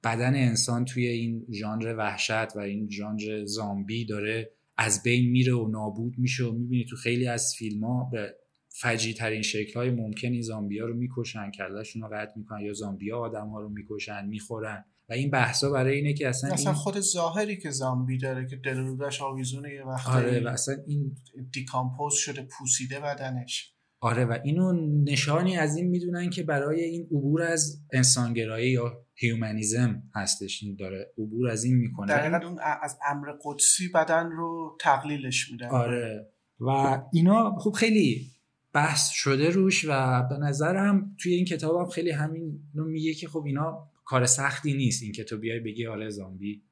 بدن 0.04 0.34
انسان 0.34 0.84
توی 0.84 1.06
این 1.06 1.46
ژانر 1.50 1.94
وحشت 1.98 2.56
و 2.56 2.58
این 2.58 2.90
ژانر 2.90 3.44
زامبی 3.44 4.04
داره 4.04 4.50
از 4.78 5.02
بین 5.02 5.30
میره 5.30 5.54
و 5.54 5.68
نابود 5.68 6.14
میشه 6.18 6.44
و 6.44 6.52
می‌بینی 6.52 6.84
تو 6.84 6.96
خیلی 6.96 7.26
از 7.26 7.54
فیلم 7.58 7.84
ها 7.84 8.08
به 8.12 8.34
فجی 8.82 9.14
ترین 9.14 9.42
شکل 9.42 9.80
های 9.80 9.90
ممکن 9.90 10.28
این 10.28 10.42
زامبی 10.42 10.78
ها 10.78 10.86
رو 10.86 10.94
می‌کشن 10.94 11.50
کلشون 11.50 12.02
رو 12.02 12.08
قطع 12.08 12.32
می‌کنن 12.36 12.60
یا 12.60 12.72
زامبی 12.72 13.10
ها 13.10 13.18
آدم 13.18 13.48
ها 13.48 13.60
رو 13.60 13.68
می‌کشن 13.68 14.26
می‌خورن. 14.26 14.84
و 15.08 15.12
این 15.12 15.30
بحثا 15.30 15.70
برای 15.70 15.96
اینه 15.96 16.14
که 16.14 16.28
اصلا 16.28 16.52
اصلا 16.52 16.72
خود 16.72 17.00
ظاهری 17.00 17.56
که 17.56 17.70
زامبی 17.70 18.18
داره 18.18 18.46
که 18.46 18.56
دل 18.56 18.76
رودش 18.76 19.22
آویزونه 19.22 19.74
یه 19.74 19.84
وقتی 19.84 20.10
آره 20.10 20.44
و 20.44 20.48
اصلا 20.48 20.76
این 20.86 21.16
decompose 21.52 22.14
شده 22.14 22.42
پوسیده 22.42 23.00
بدنش. 23.00 23.74
آره 24.00 24.24
و 24.24 24.38
اینو 24.44 24.72
نشانی 25.04 25.56
از 25.56 25.76
این 25.76 25.88
می‌دونن 25.88 26.30
که 26.30 26.42
برای 26.42 26.80
این 26.80 27.02
عبور 27.02 27.42
از 27.42 27.82
انسانگرایی 27.92 28.70
یا 28.70 28.92
humanism 29.14 30.02
هستش 30.14 30.62
این 30.62 30.76
داره 30.76 31.12
عبور 31.18 31.48
از 31.48 31.64
این 31.64 31.76
می‌کنه. 31.76 32.06
در 32.06 32.44
اون 32.44 32.58
از 32.82 32.98
امر 33.10 33.26
قدسی 33.44 33.88
بدن 33.94 34.30
رو 34.30 34.78
تقلیلش 34.80 35.50
میدن 35.52 35.68
آره 35.68 36.28
و 36.60 37.02
اینا 37.12 37.58
خب 37.58 37.70
خیلی 37.70 38.32
بحث 38.72 39.10
شده 39.10 39.50
روش 39.50 39.84
و 39.88 40.22
به 40.22 40.38
نظرم 40.38 41.16
توی 41.18 41.34
این 41.34 41.44
کتاب 41.44 41.76
هم 41.76 41.90
خیلی 41.90 42.10
همین 42.10 42.60
رو 42.74 42.84
میگه 42.84 43.14
که 43.14 43.28
خب 43.28 43.44
اینا 43.46 43.88
کار 44.04 44.26
سختی 44.26 44.74
نیست 44.74 45.02
این 45.02 45.12
که 45.12 45.24
تو 45.24 45.38
بیای 45.38 45.60
بگی 45.60 45.86
آره 45.86 46.10
زامبی 46.10 46.62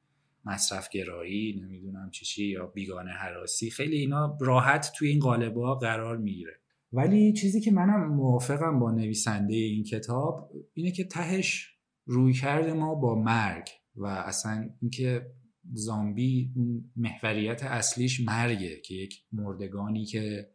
مصرف 0.45 0.89
گرایی 0.89 1.61
نمی‌دونم 1.61 2.09
چی 2.11 2.25
چی 2.25 2.45
یا 2.45 2.65
بیگانه 2.65 3.11
حراسی 3.11 3.69
خیلی 3.69 3.97
اینا 3.97 4.37
راحت 4.41 4.91
توی 4.97 5.07
این 5.07 5.19
قالبا 5.19 5.75
قرار 5.75 6.17
می‌گیره. 6.17 6.53
ولی 6.93 7.33
چیزی 7.33 7.61
که 7.61 7.71
منم 7.71 8.13
موافقم 8.13 8.79
با 8.79 8.91
نویسنده 8.91 9.55
این 9.55 9.83
کتاب 9.83 10.51
اینه 10.73 10.91
که 10.91 11.03
تهش 11.03 11.75
روی 12.05 12.33
کرده 12.33 12.73
ما 12.73 12.95
با 12.95 13.15
مرگ 13.15 13.67
و 13.95 14.05
اصلا 14.05 14.69
اینکه 14.81 15.31
زامبی 15.73 16.51
اون 16.55 16.91
محوریت 16.95 17.63
اصلیش 17.63 18.19
مرگه 18.19 18.81
که 18.81 18.95
یک 18.95 19.23
مردگانی 19.31 20.05
که 20.05 20.49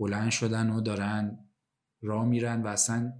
بلند 0.00 0.30
شدن 0.30 0.70
و 0.70 0.80
دارن 0.80 1.38
را 2.02 2.24
میرن 2.24 2.62
و 2.62 2.66
اصلا 2.66 3.12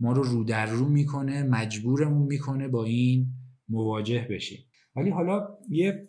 ما 0.00 0.12
رو 0.12 0.22
رو 0.22 0.44
در 0.44 0.66
رو 0.66 0.88
می‌کنه 0.88 1.42
مجبورمون 1.42 2.26
می‌کنه 2.26 2.68
با 2.68 2.84
این 2.84 3.26
مواجه 3.68 4.26
بشیم. 4.30 4.66
ولی 4.96 5.10
حالا 5.10 5.48
یه 5.68 6.08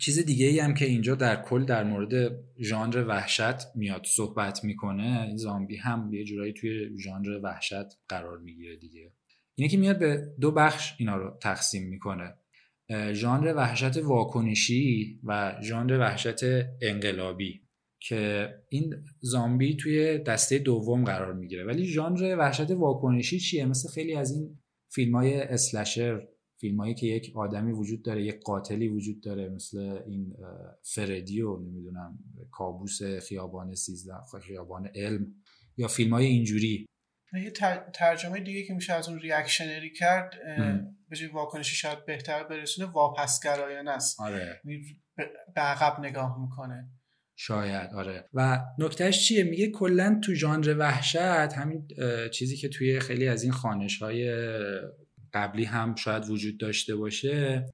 چیز 0.00 0.18
دیگه 0.26 0.46
ای 0.46 0.60
هم 0.60 0.74
که 0.74 0.84
اینجا 0.84 1.14
در 1.14 1.42
کل 1.42 1.64
در 1.64 1.84
مورد 1.84 2.38
ژانر 2.60 3.04
وحشت 3.08 3.76
میاد 3.76 4.06
صحبت 4.06 4.64
می‌کنه 4.64 5.36
زامبی 5.36 5.76
هم 5.76 6.12
یه 6.12 6.24
جورایی 6.24 6.52
توی 6.52 6.98
ژانر 6.98 7.40
وحشت 7.42 7.98
قرار 8.08 8.38
می‌گیره 8.38 8.76
دیگه. 8.76 9.12
اینه 9.54 9.70
که 9.70 9.76
میاد 9.76 9.98
به 9.98 10.34
دو 10.40 10.50
بخش 10.50 10.94
اینا 10.98 11.16
رو 11.16 11.38
تقسیم 11.40 11.88
می‌کنه. 11.88 12.34
ژانر 13.12 13.54
وحشت 13.56 13.96
واکنشی 13.96 15.20
و 15.24 15.56
ژانر 15.62 15.98
وحشت 15.98 16.42
انقلابی. 16.82 17.67
که 18.00 18.48
این 18.68 18.94
زامبی 19.20 19.76
توی 19.76 20.18
دسته 20.18 20.58
دوم 20.58 21.04
قرار 21.04 21.34
می‌گیره. 21.34 21.64
ولی 21.64 21.84
ژانر 21.84 22.36
وحشت 22.38 22.70
واکنشی 22.70 23.40
چیه؟ 23.40 23.66
مثل 23.66 23.88
خیلی 23.88 24.14
از 24.14 24.32
این 24.32 24.58
فیلم 24.92 25.16
های 25.16 25.40
اسلشر 25.40 26.28
فیلم 26.60 26.80
هایی 26.80 26.94
که 26.94 27.06
یک 27.06 27.32
آدمی 27.36 27.72
وجود 27.72 28.02
داره 28.02 28.24
یک 28.24 28.40
قاتلی 28.40 28.88
وجود 28.88 29.22
داره 29.22 29.48
مثل 29.48 29.78
این 30.06 30.36
فردیو 30.94 31.56
نمی‌دونم 31.56 32.18
کابوس 32.50 33.02
خیابان 33.02 33.74
سیزده 33.74 34.14
خیابان 34.42 34.90
علم 34.94 35.26
یا 35.76 35.88
فیلم 35.88 36.12
های 36.12 36.26
اینجوری. 36.26 36.86
یه 37.44 37.52
ترجمه 37.94 38.40
دیگه 38.40 38.62
که 38.62 38.74
میشه 38.74 38.92
از 38.92 39.08
اون 39.08 39.18
ریاکشنری 39.18 39.92
کرد 39.92 40.30
به 41.08 41.16
جای 41.16 41.28
واکنشی 41.28 41.76
شاید 41.76 42.06
بهتر 42.06 42.44
برسونه 42.44 42.90
واپسگرایانه 42.90 43.90
است. 43.90 44.20
آره. 44.20 44.60
به 45.54 45.60
عقب 45.60 46.00
نگاه 46.04 46.40
می‌کنه. 46.40 46.90
شاید 47.40 47.90
آره. 47.94 48.28
و 48.34 48.60
نکتهش 48.78 49.26
چیه؟ 49.26 49.44
میگه 49.44 49.70
کلا 49.70 50.20
تو 50.24 50.34
ژانر 50.34 50.76
وحشت 50.78 51.16
همین 51.52 51.88
چیزی 52.32 52.56
که 52.56 52.68
توی 52.68 53.00
خیلی 53.00 53.28
از 53.28 53.42
این 53.42 53.52
خانش 53.52 53.98
های 53.98 54.30
قبلی 55.32 55.64
هم 55.64 55.94
شاید 55.94 56.30
وجود 56.30 56.58
داشته 56.58 56.96
باشه 56.96 57.66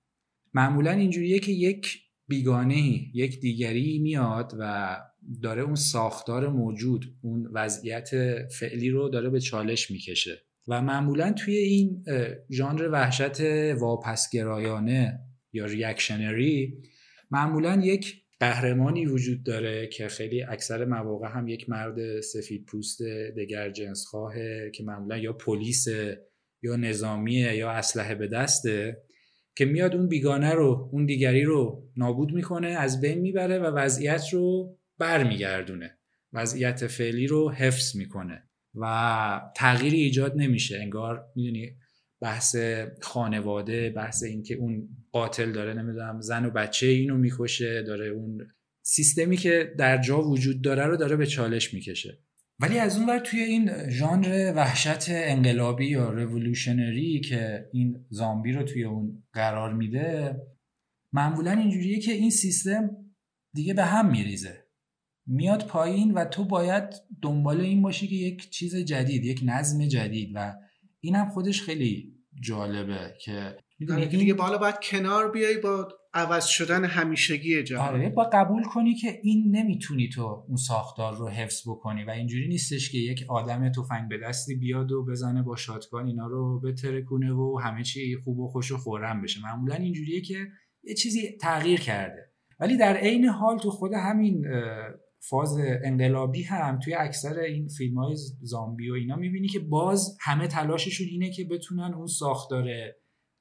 معمولا 0.54 0.90
اینجوریه 0.90 1.38
که 1.38 1.52
یک 1.52 1.98
بیگانه 2.28 2.76
یک 3.14 3.40
دیگری 3.40 3.98
میاد 3.98 4.52
و 4.58 4.96
داره 5.42 5.62
اون 5.62 5.74
ساختار 5.74 6.48
موجود 6.48 7.04
اون 7.22 7.50
وضعیت 7.52 8.10
فعلی 8.48 8.90
رو 8.90 9.08
داره 9.08 9.30
به 9.30 9.40
چالش 9.40 9.90
می‌کشه. 9.90 10.42
و 10.68 10.82
معمولا 10.82 11.32
توی 11.32 11.56
این 11.56 12.04
ژانر 12.50 12.88
وحشت 12.88 13.40
واپسگرایانه 13.74 15.20
یا 15.52 15.64
ریاکشنری 15.64 16.82
معمولا 17.30 17.80
یک 17.84 18.23
قهرمانی 18.40 19.06
وجود 19.06 19.42
داره 19.42 19.86
که 19.86 20.08
خیلی 20.08 20.42
اکثر 20.42 20.84
مواقع 20.84 21.28
هم 21.28 21.48
یک 21.48 21.70
مرد 21.70 22.20
سفید 22.20 22.64
پوست 22.64 23.02
دگر 23.36 23.70
جنس 23.70 24.04
خواهه 24.06 24.70
که 24.74 24.84
معمولا 24.84 25.18
یا 25.18 25.32
پلیس 25.32 25.86
یا 26.62 26.76
نظامیه 26.76 27.56
یا 27.56 27.70
اسلحه 27.70 28.14
به 28.14 28.28
دسته 28.28 29.02
که 29.56 29.64
میاد 29.64 29.94
اون 29.94 30.08
بیگانه 30.08 30.54
رو 30.54 30.88
اون 30.92 31.06
دیگری 31.06 31.42
رو 31.42 31.88
نابود 31.96 32.32
می‌کنه 32.32 32.68
از 32.68 33.00
بین 33.00 33.20
می‌بره 33.20 33.58
و 33.58 33.64
وضعیت 33.64 34.24
رو 34.32 34.76
برمیگردونه. 34.98 35.98
وضعیت 36.32 36.86
فعلی 36.86 37.26
رو 37.26 37.50
حفظ 37.50 37.96
می‌کنه 37.96 38.42
و 38.74 39.40
تغییری 39.56 40.00
ایجاد 40.00 40.32
نمیشه. 40.36 40.78
انگار 40.80 41.24
می‌دونی 41.36 41.76
بحث 42.24 42.56
خانواده 43.00 43.90
بحث 43.90 44.22
اینکه 44.22 44.54
اون 44.54 44.88
قاتل 45.12 45.52
داره 45.52 45.74
نمی‌دونم 45.74 46.20
زن 46.20 46.44
و 46.44 46.50
بچه 46.50 46.86
اینو 46.86 47.16
می‌کشه 47.16 47.82
داره 47.82 48.06
اون 48.06 48.46
سیستمی 48.82 49.36
که 49.36 49.74
در 49.78 49.98
جا 49.98 50.22
وجود 50.22 50.62
داره 50.62 50.86
رو 50.86 50.96
داره 50.96 51.16
به 51.16 51.26
چالش 51.26 51.74
می‌کشه. 51.74 52.18
ولی 52.60 52.78
از 52.78 52.98
اون 52.98 53.08
ور 53.08 53.18
توی 53.18 53.40
این 53.40 53.88
ژانر 53.88 54.52
وحشت 54.56 55.10
انقلابی 55.10 55.86
یا 55.86 56.10
رولوشنری 56.10 57.20
که 57.20 57.68
این 57.72 58.06
زامبی 58.10 58.52
رو 58.52 58.62
توی 58.62 58.84
اون 58.84 59.22
قرار 59.32 59.72
میده 59.74 60.36
معمولا 61.12 61.50
اینجوریه 61.50 62.00
که 62.00 62.12
این 62.12 62.30
سیستم 62.30 62.90
دیگه 63.54 63.74
به 63.74 63.84
هم 63.84 64.10
میریزه. 64.10 64.64
میاد 65.26 65.66
پایین 65.66 66.14
و 66.14 66.24
تو 66.24 66.44
باید 66.44 66.84
دنبال 67.22 67.60
این 67.60 67.82
باشی 67.82 68.08
که 68.08 68.14
یک 68.14 68.50
چیز 68.50 68.76
جدید 68.76 69.24
یک 69.24 69.40
نظم 69.44 69.86
جدید 69.86 70.30
و 70.34 70.54
این 71.00 71.16
هم 71.16 71.28
خودش 71.28 71.62
خیلی 71.62 72.13
جالبه 72.40 73.14
که 73.20 73.56
می‌دونی 73.78 74.06
دیگه 74.06 74.34
بالا 74.34 74.58
باید 74.58 74.74
کنار 74.82 75.30
بیای 75.30 75.58
با 75.58 75.88
عوض 76.14 76.44
شدن 76.44 76.84
همیشگی 76.84 77.62
جهان. 77.62 77.88
آره 77.88 78.08
با 78.08 78.30
قبول 78.32 78.62
کنی 78.62 78.94
که 78.94 79.20
این 79.22 79.56
نمی‌تونی 79.56 80.08
تو 80.08 80.44
اون 80.48 80.56
ساختار 80.56 81.16
رو 81.16 81.28
حفظ 81.28 81.68
بکنی 81.68 82.04
و 82.04 82.10
اینجوری 82.10 82.48
نیستش 82.48 82.90
که 82.90 82.98
یک 82.98 83.24
آدم 83.28 83.72
تفنگ 83.72 84.08
به 84.08 84.18
دستی 84.18 84.54
بیاد 84.54 84.92
و 84.92 85.04
بزنه 85.04 85.42
با 85.42 85.56
شاتگان 85.56 86.06
اینا 86.06 86.26
رو 86.26 86.60
بترکونه 86.60 87.32
و 87.32 87.60
همه 87.62 87.82
چی 87.82 88.16
خوب 88.24 88.38
و 88.38 88.48
خوش 88.48 88.72
و 88.72 88.76
خورم 88.76 89.22
بشه. 89.22 89.40
معمولا 89.42 89.74
اینجوریه 89.74 90.20
که 90.20 90.46
یه 90.82 90.94
چیزی 90.94 91.38
تغییر 91.40 91.80
کرده. 91.80 92.30
ولی 92.60 92.76
در 92.76 92.96
عین 92.96 93.24
حال 93.24 93.58
تو 93.58 93.70
خود 93.70 93.92
همین 93.92 94.44
فاز 95.28 95.58
انقلابی 95.84 96.42
هم 96.42 96.78
توی 96.78 96.94
اکثر 96.94 97.38
این 97.38 97.68
فیلم 97.68 97.98
های 97.98 98.16
زامبی 98.42 98.90
و 98.90 98.94
اینا 98.94 99.16
می‌بینی 99.16 99.48
که 99.48 99.58
باز 99.58 100.16
همه 100.20 100.48
تلاششون 100.48 101.06
اینه 101.10 101.30
که 101.30 101.44
بتونن 101.44 101.94
اون 101.94 102.06
ساختار 102.06 102.68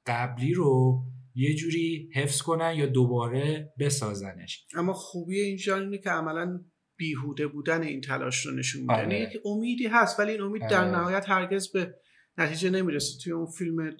قبلی 0.06 0.54
رو 0.54 1.02
یه 1.34 1.54
جوری 1.54 2.10
حفظ 2.14 2.42
کنن 2.42 2.74
یا 2.76 2.86
دوباره 2.86 3.72
بسازنش 3.78 4.66
اما 4.74 4.92
خوبی 4.92 5.40
اینجا 5.40 5.78
اینه 5.78 5.98
که 5.98 6.10
عملا 6.10 6.64
بیهوده 6.96 7.46
بودن 7.46 7.82
این 7.82 8.00
تلاش 8.00 8.46
رو 8.46 8.54
نشون 8.54 8.82
میده 8.82 8.94
آره. 8.94 9.18
یعنی 9.18 9.34
امیدی 9.44 9.86
هست 9.86 10.20
ولی 10.20 10.32
این 10.32 10.40
امید 10.40 10.62
در 10.70 10.84
آره. 10.84 10.98
نهایت 10.98 11.30
هرگز 11.30 11.72
به 11.72 11.94
نتیجه 12.38 12.70
نمی‌رسه 12.70 13.18
توی 13.24 13.32
اون 13.32 13.46
فیلم 13.46 13.90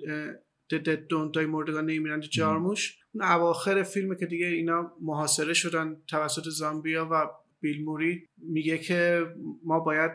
دد 0.71 1.07
دونتای 1.07 1.47
مردگان 1.47 1.87
نمیرند 1.91 2.23
جارموش 2.23 2.99
اون 3.15 3.25
اواخر 3.25 3.83
فیلم 3.83 4.17
که 4.21 4.27
دیگه 4.27 4.47
اینا 4.47 4.93
محاصره 5.03 5.55
شدن 5.55 5.97
توسط 6.09 6.49
زامبیا 6.49 7.09
و 7.11 7.27
بیل 7.65 7.85
موری 7.85 8.23
میگه 8.39 8.79
که 8.79 9.21
ما 9.65 9.81
باید 9.81 10.11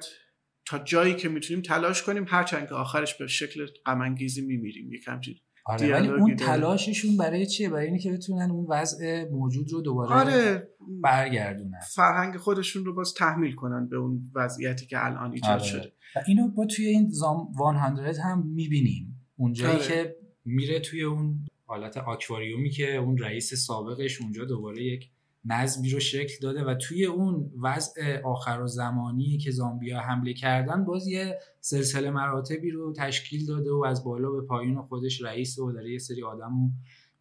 تا 0.66 0.80
جایی 0.80 1.16
که 1.16 1.30
می‌تونیم 1.30 1.62
تلاش 1.62 2.04
کنیم 2.04 2.26
هرچند 2.28 2.68
که 2.68 2.74
آخرش 2.74 3.18
به 3.18 3.28
شکل 3.28 3.66
غم 3.86 4.16
میمیریم 4.48 4.94
یک 4.94 5.08
همچین 5.08 5.36
آره 5.66 5.92
ولی 5.92 6.08
اون. 6.08 6.36
تلاششون 6.36 7.18
برای 7.18 7.46
چیه 7.46 7.70
برای 7.70 7.86
اینه 7.86 8.00
که 8.00 8.12
بتونن 8.12 8.52
اون 8.52 8.66
وضع 8.70 9.26
موجود 9.32 9.72
رو 9.72 9.82
دوباره 9.82 10.12
آره 10.12 10.70
برگردونن 11.04 11.80
فرهنگ 11.96 12.38
خودشون 12.38 12.86
رو 12.86 12.96
باز 12.96 13.14
تحمیل 13.14 13.56
کنن 13.56 13.90
به 13.90 13.98
اون 13.98 14.32
وضعیتی 14.36 14.86
که 14.86 15.06
الان 15.06 15.32
ایجاد 15.32 15.52
آره. 15.52 15.64
شده 15.64 15.94
و 16.16 16.20
اینو 16.28 16.48
با 16.48 16.66
توی 16.66 16.86
این 16.86 17.10
زام 17.10 17.48
100 17.96 18.20
هم 18.24 18.48
می‌بینیم 18.48 19.30
اونجایی 19.36 19.76
آره. 19.76 19.88
که 19.88 20.16
میره 20.46 20.80
توی 20.80 21.04
اون 21.04 21.46
حالت 21.66 21.98
آکواریومی 21.98 22.70
که 22.70 22.96
اون 22.96 23.18
رئیس 23.18 23.54
سابقش 23.54 24.22
اونجا 24.22 24.46
دوباره 24.46 24.84
یک 24.84 25.10
نظمی 25.46 25.90
رو 25.90 26.00
شکل 26.00 26.34
داده 26.42 26.64
و 26.64 26.76
توی 26.76 27.06
اون 27.06 27.52
وضع 27.62 28.22
آخر 28.26 28.62
و 28.62 28.68
زمانی 28.68 29.38
که 29.38 29.52
زامبیا 29.52 30.00
حمله 30.00 30.34
کردن 30.34 30.86
باز 30.86 31.08
یه 31.08 31.40
سلسله 31.62 32.12
مراتبی 32.12 32.72
رو 32.72 32.94
تشکیل 32.94 33.46
داده 33.46 33.72
و 33.72 33.86
از 33.88 34.04
بالا 34.04 34.32
به 34.32 34.42
پایین 34.42 34.78
و 34.78 34.82
خودش 34.82 35.22
رئیس 35.22 35.60
و 35.60 35.72
داره 35.72 35.92
یه 35.92 35.98
سری 35.98 36.24
آدم 36.24 36.50
رو 36.50 36.70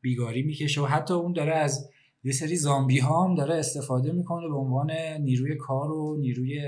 بیگاری 0.01 0.43
می‌کشه 0.43 0.81
و 0.81 0.85
حتی 0.85 1.15
اون 1.15 1.33
داره 1.33 1.55
از 1.55 1.91
یه 2.25 2.33
سری 2.33 2.57
زامبی 2.57 2.99
ها 2.99 3.25
هم 3.25 3.35
داره 3.35 3.55
استفاده 3.55 4.13
می‌کنه 4.13 4.49
به 4.49 4.57
عنوان 4.57 4.91
نیروی 5.21 5.57
کار 5.57 5.91
و 5.91 6.17
نیروی 6.21 6.61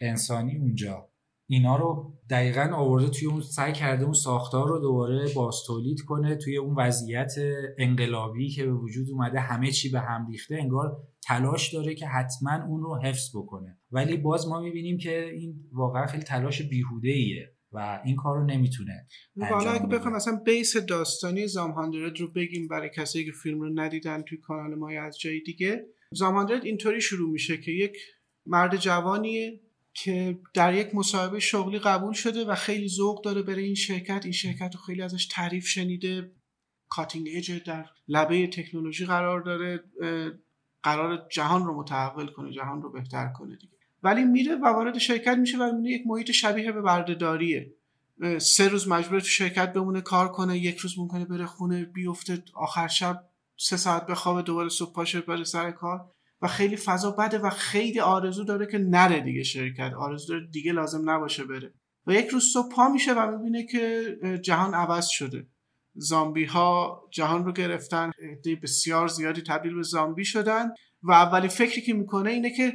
انسانی 0.00 0.56
اونجا. 0.56 1.08
اینا 1.46 1.76
رو 1.76 2.14
دقیقا 2.30 2.70
آورده 2.76 3.08
توی 3.08 3.28
اون 3.28 3.40
سعی 3.40 3.72
کرده 3.72 4.04
اون 4.04 4.12
ساختار 4.12 4.68
رو 4.68 4.80
دوباره 4.80 5.34
باستولید 5.34 6.00
کنه 6.00 6.36
توی 6.36 6.56
اون 6.56 6.74
وضعیت 6.78 7.32
انقلابی 7.78 8.48
که 8.48 8.64
به 8.64 8.72
وجود 8.72 9.10
اومده 9.10 9.40
همه 9.40 9.70
چی 9.70 9.90
به 9.90 10.00
هم 10.00 10.26
ریخته 10.30 10.54
انگار 10.54 10.96
تلاش 11.24 11.74
داره 11.74 11.94
که 11.94 12.06
حتما 12.06 12.64
اون 12.68 12.82
رو 12.82 13.00
حفظ 13.04 13.36
بکنه 13.36 13.78
ولی 13.90 14.16
باز 14.16 14.48
ما 14.48 14.60
می‌بینیم 14.60 14.98
که 14.98 15.28
این 15.28 15.54
واقعا 15.72 16.06
خیلی 16.06 16.22
تلاش 16.22 16.62
بیهوده 16.62 17.08
ایه 17.08 17.54
و 17.72 18.00
این 18.04 18.16
کار 18.16 18.36
رو 18.36 18.44
نمی‌تونه 18.44 19.06
حالا 19.50 19.70
اگه. 19.70 19.86
بخوام 19.86 20.14
مثلا 20.14 20.40
بیس 20.44 20.76
داستانی 20.76 21.46
زام 21.46 21.70
هاندرد 21.70 22.20
رو 22.20 22.32
بگیم 22.32 22.68
برای 22.68 22.90
کسایی 22.96 23.24
که 23.24 23.32
فیلم 23.42 23.60
رو 23.60 23.70
ندیدن 23.74 24.22
توی 24.22 24.38
کانال 24.38 24.74
ما 24.74 24.92
یا 24.92 25.04
از 25.04 25.18
جای 25.18 25.40
دیگه 25.40 25.86
زام 26.12 26.34
هاندرد 26.34 26.64
اینطوری 26.64 27.00
شروع 27.00 27.30
میشه 27.30 27.56
که 27.56 27.70
یک 27.70 27.96
مرد 28.46 28.76
جوانیه 28.76 29.60
که 29.94 30.38
در 30.54 30.74
یک 30.74 30.94
مصاحبه 30.94 31.40
شغلی 31.40 31.78
قبول 31.78 32.12
شده 32.12 32.44
و 32.44 32.54
خیلی 32.54 32.88
ذوق 32.88 33.24
داره 33.24 33.42
برای 33.42 33.64
این 33.64 33.74
شرکت. 33.74 34.20
این 34.24 34.32
شرکت 34.32 34.70
رو 34.74 34.80
خیلی 34.80 35.02
ازش 35.02 35.26
تعریف 35.26 35.66
شنیده. 35.66 36.32
کاتینگ 36.88 37.28
ایج 37.28 37.62
در 37.62 37.86
لبه 38.08 38.46
تکنولوژی 38.46 39.06
قرار 39.06 39.40
داره. 39.40 39.84
قرار 40.82 41.26
جهان 41.30 41.66
رو 41.66 41.80
متحول 41.80 42.26
کنه 42.26 42.52
جهان 42.52 42.82
رو 42.82 42.92
بهتر 42.92 43.28
کنه 43.28 43.56
دیگه. 43.56 43.72
ولی 44.02 44.24
میره 44.24 44.54
و 44.54 44.64
وارد 44.64 44.98
شرکت 44.98 45.36
میشه 45.36 45.58
و 45.58 45.72
می‌بینه 45.72 45.90
یک 45.90 46.02
محیط 46.06 46.30
شبیه 46.30 46.72
به 46.72 46.82
بردهداریه. 46.82 47.74
سه 48.38 48.68
روز 48.68 48.88
مجبور 48.88 49.20
تو 49.20 49.26
شرکت 49.26 49.72
بمونه 49.72 50.00
کار 50.00 50.28
کنه 50.28 50.58
یک 50.58 50.76
روز 50.76 50.98
ممکنه 50.98 51.24
بره 51.24 51.46
خونه 51.46 51.84
بیفته 51.84 52.44
آخر 52.54 52.88
شب 52.88 53.24
سه 53.56 53.76
ساعت 53.76 54.06
بخوابه 54.06 54.42
دوباره 54.42 54.68
صبح 54.68 54.92
پاشه 54.92 55.20
بره 55.20 55.44
سر 55.44 55.70
کار. 55.70 56.13
و 56.44 56.46
خیلی 56.46 56.76
فضا 56.76 57.10
بده 57.10 57.38
و 57.38 57.50
خیلی 57.50 58.00
آرزو 58.00 58.44
داره 58.44 58.66
که 58.66 58.78
نره 58.78 59.20
دیگه 59.20 59.42
شرکت. 59.42 59.92
آرزو 59.98 60.32
داره 60.32 60.46
دیگه 60.46 60.72
لازم 60.72 61.10
نباشه 61.10 61.44
بره. 61.44 61.74
و 62.06 62.12
یک 62.12 62.28
روز 62.28 62.44
صبح 62.52 62.74
پا 62.74 62.88
میشه 62.88 63.14
و 63.14 63.30
می‌بینه 63.30 63.66
که 63.66 64.16
جهان 64.42 64.74
عوض 64.74 65.06
شده. 65.06 65.46
زامبی 65.94 66.44
ها 66.44 67.00
جهان 67.10 67.44
رو 67.44 67.52
گرفتن 67.52 68.10
عده 68.32 68.56
بسیار 68.56 69.08
زیادی 69.08 69.42
تبدیل 69.42 69.74
به 69.74 69.82
زامبی 69.82 70.24
شدن 70.24 70.68
و 71.02 71.12
اولین 71.12 71.48
فکری 71.48 71.82
که 71.82 71.94
می‌کنه 71.94 72.30
اینه 72.30 72.56
که 72.56 72.72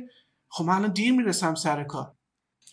خب 0.48 0.66
من 0.66 0.76
الان 0.76 0.92
دیر 0.92 1.14
می‌رسم 1.14 1.56
سر 1.56 1.84
کار. 1.84 2.14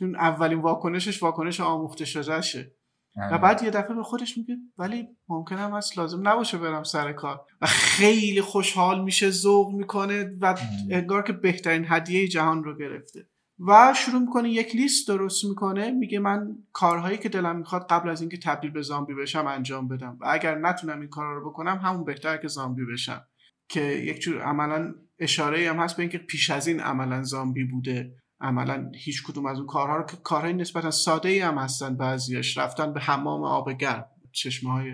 اولین 0.00 0.58
واکنشش 0.58 1.22
واکنش 1.22 1.60
آموخته 1.60 2.04
شدهشه. 2.04 2.72
و 3.16 3.38
بعد 3.38 3.62
یه 3.62 3.70
دفعه 3.70 3.94
به 3.94 4.02
خودش 4.02 4.38
میگه 4.38 4.56
ولی 4.78 5.08
ممکنه 5.28 5.58
هم 5.58 5.70
هست 5.70 5.98
لازم 5.98 6.28
نباشه 6.28 6.58
برم 6.58 6.82
سر 6.82 7.12
کار. 7.12 7.40
و 7.60 7.66
خیلی 7.66 8.40
خوشحال 8.40 9.04
میشه 9.04 9.30
ذوق 9.30 9.74
می‌کنه 9.74 10.36
و 10.40 10.54
انگار 10.90 11.22
که 11.22 11.32
بهترین 11.32 11.84
هدیه 11.88 12.28
جهان 12.28 12.64
رو 12.64 12.78
گرفته. 12.78 13.28
و 13.58 13.94
شروع 13.96 14.20
می‌کنه 14.20 14.50
یک 14.50 14.76
لیست 14.76 15.08
درست 15.08 15.44
می‌کنه 15.44 15.90
میگه 15.90 16.18
من 16.18 16.56
کارهایی 16.72 17.18
که 17.18 17.28
دلم 17.28 17.56
می‌خواد 17.56 17.86
قبل 17.90 18.08
از 18.08 18.20
اینکه 18.20 18.36
تبدیل 18.36 18.70
به 18.70 18.82
زامبی 18.82 19.14
بشم 19.14 19.46
انجام 19.46 19.88
بدم. 19.88 20.18
و 20.20 20.26
اگر 20.28 20.58
نتونم 20.58 21.00
این 21.00 21.08
کارا 21.08 21.38
رو 21.38 21.50
بکنم 21.50 21.80
همون 21.82 22.04
بهتر 22.04 22.36
که 22.36 22.48
زامبی 22.48 22.84
بشم. 22.92 23.26
که 23.68 23.82
یک 23.82 24.20
جور 24.20 24.42
عملا 24.42 24.94
اشاره 25.18 25.70
هم 25.70 25.76
هست 25.76 25.96
به 25.96 26.02
اینکه 26.02 26.18
پیش 26.18 26.50
از 26.50 26.66
این 26.66 26.80
عملا 26.80 27.22
زامبی 27.22 27.64
بوده. 27.64 28.12
عملا 28.40 28.90
هیچ 29.04 29.22
کدوم 29.26 29.46
از 29.46 29.58
اون 29.58 29.66
کارها 29.66 29.96
رو 29.96 30.06
که 30.06 30.16
کارهای 30.16 30.52
نسبتا 30.52 30.90
ساده 30.90 31.28
ای 31.28 31.40
هم 31.40 31.58
هستن 31.58 31.96
بعضیاش 31.96 32.58
رفتن 32.58 32.92
به 32.92 33.00
حمام 33.00 33.44
آب 33.44 33.72
گرم 33.72 34.04
چشمه 34.32 34.72
های 34.72 34.90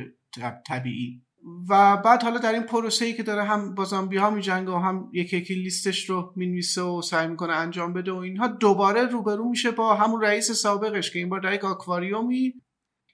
طبیعی. 0.66 1.22
و 1.68 1.96
بعد 1.96 2.22
حالا 2.22 2.38
در 2.38 2.52
این 2.52 2.62
پروسه 2.62 3.04
ای 3.04 3.12
که 3.12 3.22
داره 3.22 3.44
هم 3.44 3.74
با 3.74 3.84
زامبی 3.84 4.16
ها 4.16 4.30
میجنگه 4.30 4.70
و 4.70 4.76
هم 4.76 5.10
یکی 5.12 5.36
یکی 5.36 5.54
لیستش 5.54 6.10
رو 6.10 6.32
می‌نویسه 6.36 6.82
و 6.82 7.02
سعی 7.02 7.28
می‌کنه 7.28 7.52
انجام 7.52 7.92
بده 7.92 8.12
و 8.12 8.16
اینها 8.16 8.46
دوباره 8.46 9.02
روبرو 9.02 9.48
میشه 9.48 9.70
با 9.70 9.94
همون 9.94 10.22
رئیس 10.22 10.50
سابقش 10.50 11.10
که 11.10 11.18
این 11.18 11.28
بار 11.28 11.40
در 11.40 11.52
یک 11.52 11.64
آکواریومی 11.64 12.54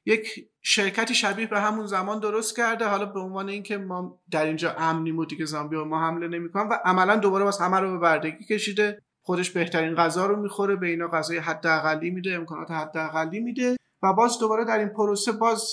یک 0.07 0.29
شرکتی 0.63 1.15
شبیه 1.15 1.47
به 1.47 1.61
همون 1.61 1.87
زمان 1.87 2.21
درست 2.21 2.57
کرده. 2.57 2.89
حالا 2.89 3.07
به 3.07 3.21
عنوان 3.21 3.49
اینکه 3.49 3.77
ما 3.77 4.21
در 4.31 4.45
اینجا 4.45 4.73
امنیم 4.79 5.19
و 5.19 5.25
دیگه 5.25 5.45
زامبی 5.45 5.77
ما 5.77 6.01
حمله 6.01 6.29
نمی‌کنن 6.29 6.69
و 6.69 6.79
عملا 6.85 7.17
دوباره 7.17 7.45
باز 7.45 7.61
همه 7.61 7.81
رو 7.81 7.91
به 7.93 7.99
بردگی 7.99 8.45
کشیده. 8.45 9.03
خودش 9.29 9.51
بهترین 9.51 9.95
غذا 9.95 10.27
رو 10.27 10.43
می‌خوره 10.43 10.77
به 10.77 10.87
اینا 10.87 11.09
غذای 11.09 11.39
حداقلی 11.39 12.11
میده 12.11 12.35
امکانات 12.35 12.71
حداقلی 12.71 13.41
میده 13.41 13.77
و 14.03 14.13
باز 14.13 14.39
دوباره 14.39 14.65
در 14.65 14.79
این 14.79 14.89
پروسه 14.89 15.33
باز 15.33 15.65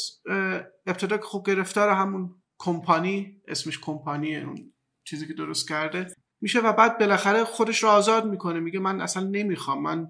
ابتدا 0.86 1.18
که 1.18 1.24
خب 1.24 1.44
گرفتار 1.48 1.90
همون 1.90 2.30
کمپانی 2.60 3.42
اسمش 3.48 3.80
کمپانی 3.80 4.36
اون 4.36 4.74
چیزی 5.08 5.28
که 5.28 5.34
درست 5.34 5.70
کرده 5.70 6.08
میشه 6.42 6.60
و 6.60 6.74
بعد 6.74 7.00
بالاخره 7.00 7.44
خودش 7.44 7.84
رو 7.84 7.90
آزاد 7.90 8.26
می‌کنه 8.26 8.60
میگه 8.60 8.80
من 8.80 9.02
اصلا 9.02 9.24
نمی‌خوام 9.24 9.82
من 9.82 10.08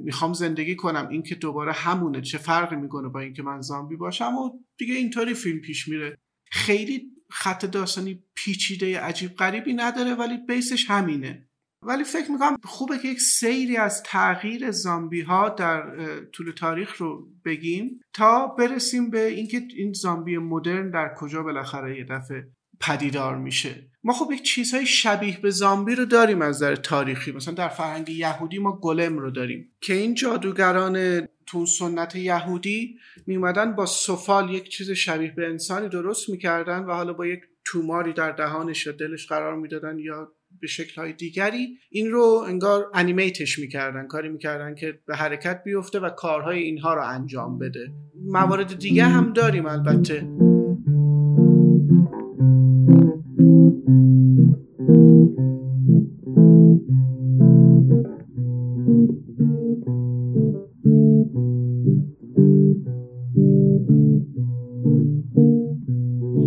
می‌خوام 0.00 0.32
زندگی 0.32 0.76
کنم 0.76 1.08
این 1.08 1.22
که 1.22 1.34
دوباره 1.34 1.72
همونه 1.72 2.20
چه 2.20 2.38
فرقی 2.38 2.76
می‌کنه 2.76 3.08
با 3.08 3.20
اینکه 3.20 3.42
من 3.42 3.60
زامبی 3.60 3.96
باشم؟ 3.96 4.34
و 4.34 4.50
دیگه 4.78 4.94
اینطوری 4.94 5.34
فیلم 5.34 5.60
پیش 5.60 5.88
میره. 5.88 6.18
خیلی 6.50 7.10
خط 7.30 7.64
داستانی 7.64 8.24
پیچیده 8.34 9.00
عجیب 9.00 9.34
غریبی 9.34 9.74
نداره 9.74 10.14
ولی 10.14 10.36
بیسش 10.36 10.90
همینه. 10.90 11.47
ولی 11.82 12.04
فکر 12.04 12.30
می‌کنم 12.30 12.56
خوبه 12.64 12.98
که 12.98 13.08
یک 13.08 13.20
سیری 13.20 13.76
از 13.76 14.02
تغییر 14.02 14.70
زامبی 14.70 15.20
ها 15.20 15.48
در 15.48 15.82
طول 16.24 16.52
تاریخ 16.52 16.96
رو 16.96 17.28
بگیم 17.44 18.00
تا 18.12 18.46
برسیم 18.46 19.10
به 19.10 19.26
اینکه 19.26 19.62
این 19.76 19.92
زامبی 19.92 20.38
مدرن 20.38 20.90
در 20.90 21.14
کجا 21.14 21.42
بالاخره 21.42 21.98
یه 21.98 22.04
دفعه 22.04 22.48
پدیدار 22.80 23.36
میشه. 23.36 23.90
ما 24.04 24.12
خب 24.12 24.32
یک 24.32 24.42
چیزهای 24.42 24.86
شبیه 24.86 25.40
به 25.40 25.50
زامبی 25.50 25.94
رو 25.94 26.04
داریم 26.04 26.42
از 26.42 26.56
نظر 26.56 26.76
تاریخی. 26.76 27.32
مثلا 27.32 27.54
در 27.54 27.68
فرهنگ 27.68 28.08
یهودی 28.08 28.58
ما 28.58 28.80
گلم 28.80 29.18
رو 29.18 29.30
داریم 29.30 29.72
که 29.80 29.94
این 29.94 30.14
جادوگران 30.14 31.26
تو 31.46 31.66
سنت 31.66 32.16
یهودی 32.16 32.98
میومدن 33.26 33.74
با 33.74 33.86
سفال 33.86 34.50
یک 34.50 34.68
چیز 34.68 34.90
شبیه 34.90 35.34
به 35.36 35.46
انسانی 35.46 35.88
درست 35.88 36.30
می‌کردن 36.30 36.84
و 36.84 36.92
حالا 36.92 37.12
با 37.12 37.26
یک 37.26 37.40
توماری 37.64 38.12
در 38.12 38.32
دهانش 38.32 38.86
یا 38.86 38.92
دلش 38.92 39.26
قرار 39.26 39.56
می‌دادن 39.56 39.98
یا 39.98 40.32
به 40.60 40.66
شکلهای 40.66 41.12
دیگری 41.12 41.78
این 41.90 42.10
رو 42.10 42.44
انگار 42.46 42.90
انیمیتش 42.94 43.58
می‌کردن 43.58 44.06
کاری 44.06 44.28
می‌کردن 44.28 44.74
که 44.74 44.98
به 45.06 45.16
حرکت 45.16 45.62
بیفته 45.64 46.00
و 46.00 46.10
کارهای 46.10 46.58
اینها 46.58 46.94
رو 46.94 47.02
انجام 47.08 47.58
بده. 47.58 47.92
موارد 48.24 48.78
دیگه 48.78 49.04
هم 49.04 49.32
داریم 49.32 49.66
البته. 49.66 50.28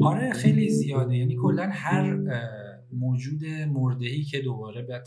آره 0.03 0.33
خیلی 0.33 0.69
زیاده. 0.69 1.15
یعنی 1.15 1.35
کلا 1.35 1.69
هر 1.71 2.17
موجود 2.93 3.45
مرده 3.45 4.05
ای 4.05 4.23
که 4.23 4.41
دوباره 4.41 4.81
به 4.81 5.03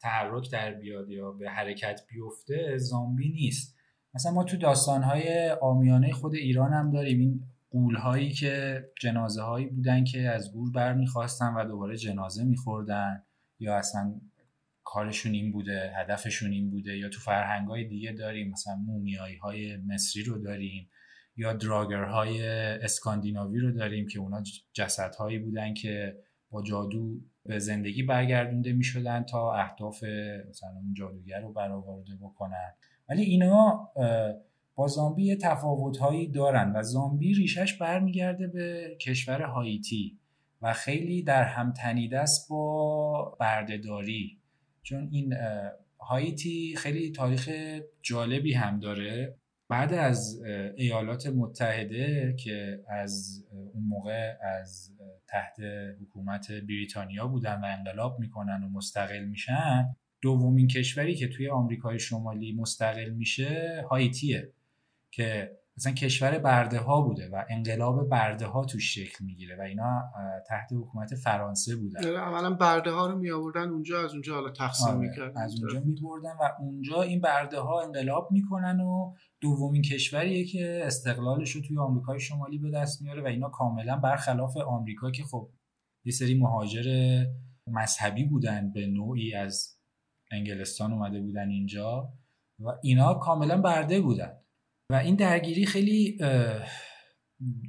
تحرک 0.00 0.50
در 0.50 0.74
بیاد 0.74 1.10
یا 1.10 1.32
به 1.32 1.50
حرکت 1.50 2.00
بیفته 2.08 2.78
زامبی 2.78 3.28
نیست. 3.28 3.76
مثلا 4.14 4.32
ما 4.32 4.44
تو 4.44 4.56
داستانهای 4.56 5.50
آمیانه 5.50 6.12
خود 6.12 6.34
ایران 6.34 6.72
هم 6.72 6.90
داریم. 6.90 7.20
این 7.20 7.44
قولهایی 7.70 8.32
که 8.32 8.84
جنازه 9.00 9.42
هایی 9.42 9.66
بودن 9.66 10.04
که 10.04 10.20
از 10.20 10.52
گور 10.52 10.70
برمیخواستن 10.70 11.54
و 11.54 11.64
دوباره 11.64 11.96
جنازه 11.96 12.44
میخوردن 12.44 13.22
یا 13.58 13.76
اصلا 13.76 14.20
کارشون 14.84 15.32
این 15.32 15.52
بوده 15.52 15.92
هدفشون 15.96 16.52
این 16.52 16.70
بوده 16.70 16.98
یا 16.98 17.08
تو 17.08 17.20
فرهنگ 17.20 17.68
های 17.68 17.84
دیگه 17.84 18.12
داریم. 18.12 18.50
مثلا 18.50 18.76
مومیایی 18.76 19.36
های 19.36 19.76
مصری 19.76 20.22
رو 20.22 20.38
داریم 20.38 20.88
یا 21.36 21.52
دراگرهای 21.52 22.46
اسکاندیناوی 22.58 23.58
رو 23.58 23.72
داریم 23.72 24.08
که 24.08 24.18
اونا 24.18 24.42
جسدهایی 24.72 25.38
بودن 25.38 25.74
که 25.74 26.16
با 26.52 26.62
جادو 26.62 27.20
به 27.46 27.58
زندگی 27.58 28.02
برگردونده 28.02 28.72
می 28.72 28.84
شدن 28.84 29.22
تا 29.22 29.54
اهداف 29.54 30.02
مثلا 30.50 30.70
اون 30.70 30.94
جادوگر 30.94 31.40
رو 31.40 31.52
برآورده 31.52 32.16
بکنن. 32.22 32.72
ولی 33.08 33.22
اینا 33.22 33.88
با 34.74 34.86
زامبی 34.86 35.24
یه 35.24 35.36
تفاوت 35.36 35.98
هایی 35.98 36.28
دارن 36.28 36.72
و 36.76 36.82
زامبی 36.82 37.34
ریشش 37.34 37.78
برمیگرده 37.78 38.46
به 38.46 38.96
کشور 39.00 39.42
هایتی 39.42 40.18
و 40.62 40.72
خیلی 40.72 41.22
در 41.22 41.44
هم 41.44 41.72
تنیده 41.72 42.18
است 42.18 42.50
با 42.50 43.36
بردهداری. 43.40 44.38
چون 44.82 45.08
این 45.12 45.34
هایتی 46.00 46.74
خیلی 46.76 47.12
تاریخ 47.12 47.50
جالبی 48.02 48.52
هم 48.52 48.80
داره. 48.80 49.38
بعد 49.72 49.92
از 49.94 50.42
ایالات 50.76 51.26
متحده 51.26 52.36
که 52.38 52.84
از 52.88 53.44
اون 53.74 53.84
موقع 53.84 54.32
از 54.42 54.92
تحت 55.28 55.56
حکومت 56.02 56.52
بریتانیا 56.52 57.26
بودن 57.26 57.60
و 57.60 57.64
انقلاب 57.64 58.20
می‌کنن 58.20 58.62
و 58.64 58.68
مستقل 58.68 59.24
میشن 59.24 59.96
دومین 60.22 60.66
کشوری 60.66 61.14
که 61.14 61.28
توی 61.28 61.48
آمریکای 61.48 61.98
شمالی 61.98 62.52
مستقل 62.52 63.10
میشه 63.10 63.84
هایتیه 63.90 64.52
که 65.10 65.58
مثلا 65.76 65.92
کشور 65.92 66.38
برده 66.38 66.78
ها 66.78 67.00
بوده 67.00 67.28
و 67.32 67.44
انقلاب 67.50 68.08
برده 68.08 68.46
ها 68.46 68.64
توش 68.64 68.94
شکل 68.94 69.24
می‌گیره 69.24 69.56
و 69.56 69.60
اینا 69.60 70.02
تحت 70.48 70.72
حکومت 70.72 71.14
فرانسه 71.14 71.76
بودن. 71.76 72.08
اولا 72.08 72.50
برده 72.50 72.90
ها 72.90 73.06
رو 73.06 73.18
می 73.18 73.30
آوردن 73.30 73.68
اونجا 73.68 74.04
از 74.04 74.12
اونجا 74.12 74.34
حالا 74.34 74.50
تقسیم 74.50 74.88
آره، 74.88 74.98
می‌کردن. 74.98 75.40
از 75.40 75.54
اونجا 75.60 75.80
می 75.80 75.94
بردن 75.94 76.32
و 76.40 76.48
اونجا 76.58 77.02
این 77.02 77.20
برده 77.20 77.58
ها 77.58 77.82
انقلاب 77.82 78.28
می‌کنن 78.32 78.80
و 78.80 79.14
دومین 79.42 79.82
کشوریه 79.82 80.44
که 80.44 80.80
استقلالش 80.84 81.50
رو 81.50 81.60
توی 81.60 81.78
آمریکای 81.78 82.20
شمالی 82.20 82.58
به 82.58 82.70
دست 82.70 83.02
میاره 83.02 83.22
و 83.22 83.26
اینا 83.26 83.48
کاملا 83.48 83.96
برخلاف 83.96 84.56
آمریکا 84.56 85.10
که 85.10 85.22
خب 85.22 85.50
یه 86.04 86.12
سری 86.12 86.34
مهاجر 86.34 86.86
مذهبی 87.66 88.24
بودن 88.24 88.72
به 88.72 88.86
نوعی 88.86 89.34
از 89.34 89.78
انگلستان 90.30 90.92
اومده 90.92 91.20
بودن 91.20 91.48
اینجا 91.48 92.12
و 92.60 92.68
اینا 92.82 93.14
کاملا 93.14 93.60
برده 93.60 94.00
بودن. 94.00 94.32
و 94.90 94.94
این 94.94 95.16
درگیری 95.16 95.66
خیلی 95.66 96.18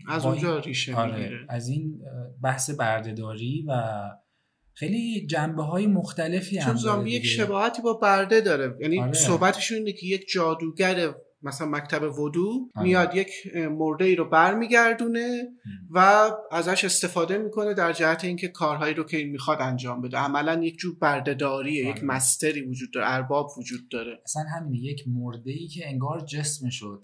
از 0.08 0.26
اونجا 0.26 0.60
ریشه 0.60 0.96
آره 0.96 1.32
از 1.50 1.68
این 1.68 2.02
بحث 2.44 2.70
بردهداری 2.70 3.66
و 3.68 4.04
خیلی 4.74 5.28
جنبه 5.28 5.64
های 5.64 5.88
مختلفی 5.88 6.60
چون 6.60 6.76
زامبی 6.76 7.12
یک 7.12 7.26
شباهتی 7.26 7.82
با 7.82 7.94
برده 7.94 8.42
داره. 8.42 8.78
یعنی 8.82 9.00
آره. 9.00 9.14
صحبتشون 9.14 9.78
اینه 9.78 9.92
که 9.92 10.08
یک 10.08 10.26
جادوگر 10.34 11.14
مثلا 11.44 11.68
مکتب 11.68 12.20
ودو 12.20 12.70
آره. 12.76 12.88
میاد 12.88 13.16
یک 13.16 13.30
مرده 13.56 14.06
ای 14.06 14.16
رو 14.16 14.30
برمیگردونه 14.30 15.44
و 15.90 16.30
ازش 16.52 16.86
استفاده 16.86 17.38
می‌کنه 17.38 17.74
در 17.74 17.94
جهت 17.94 18.24
اینکه 18.24 18.48
کارهایی 18.48 18.94
رو 18.94 19.04
که 19.04 19.18
این 19.18 19.30
می‌خواد 19.30 19.58
انجام 19.62 20.02
بده 20.02 20.18
عملا 20.18 20.64
یک 20.64 20.78
جور 20.78 20.96
بردهداریه 21.00 21.86
یک 21.86 21.98
آره. 21.98 22.06
مستری 22.06 22.62
وجود 22.62 22.94
داره 22.94 23.10
ارباب 23.10 23.50
وجود 23.58 23.90
داره 23.90 24.22
اصلا 24.26 24.44
همینه 24.44 24.78
یک 24.78 25.04
مرده 25.08 25.52
ای 25.52 25.68
که 25.68 25.90
انگار 25.90 26.26
جسمش 26.26 26.82
رو 26.82 27.02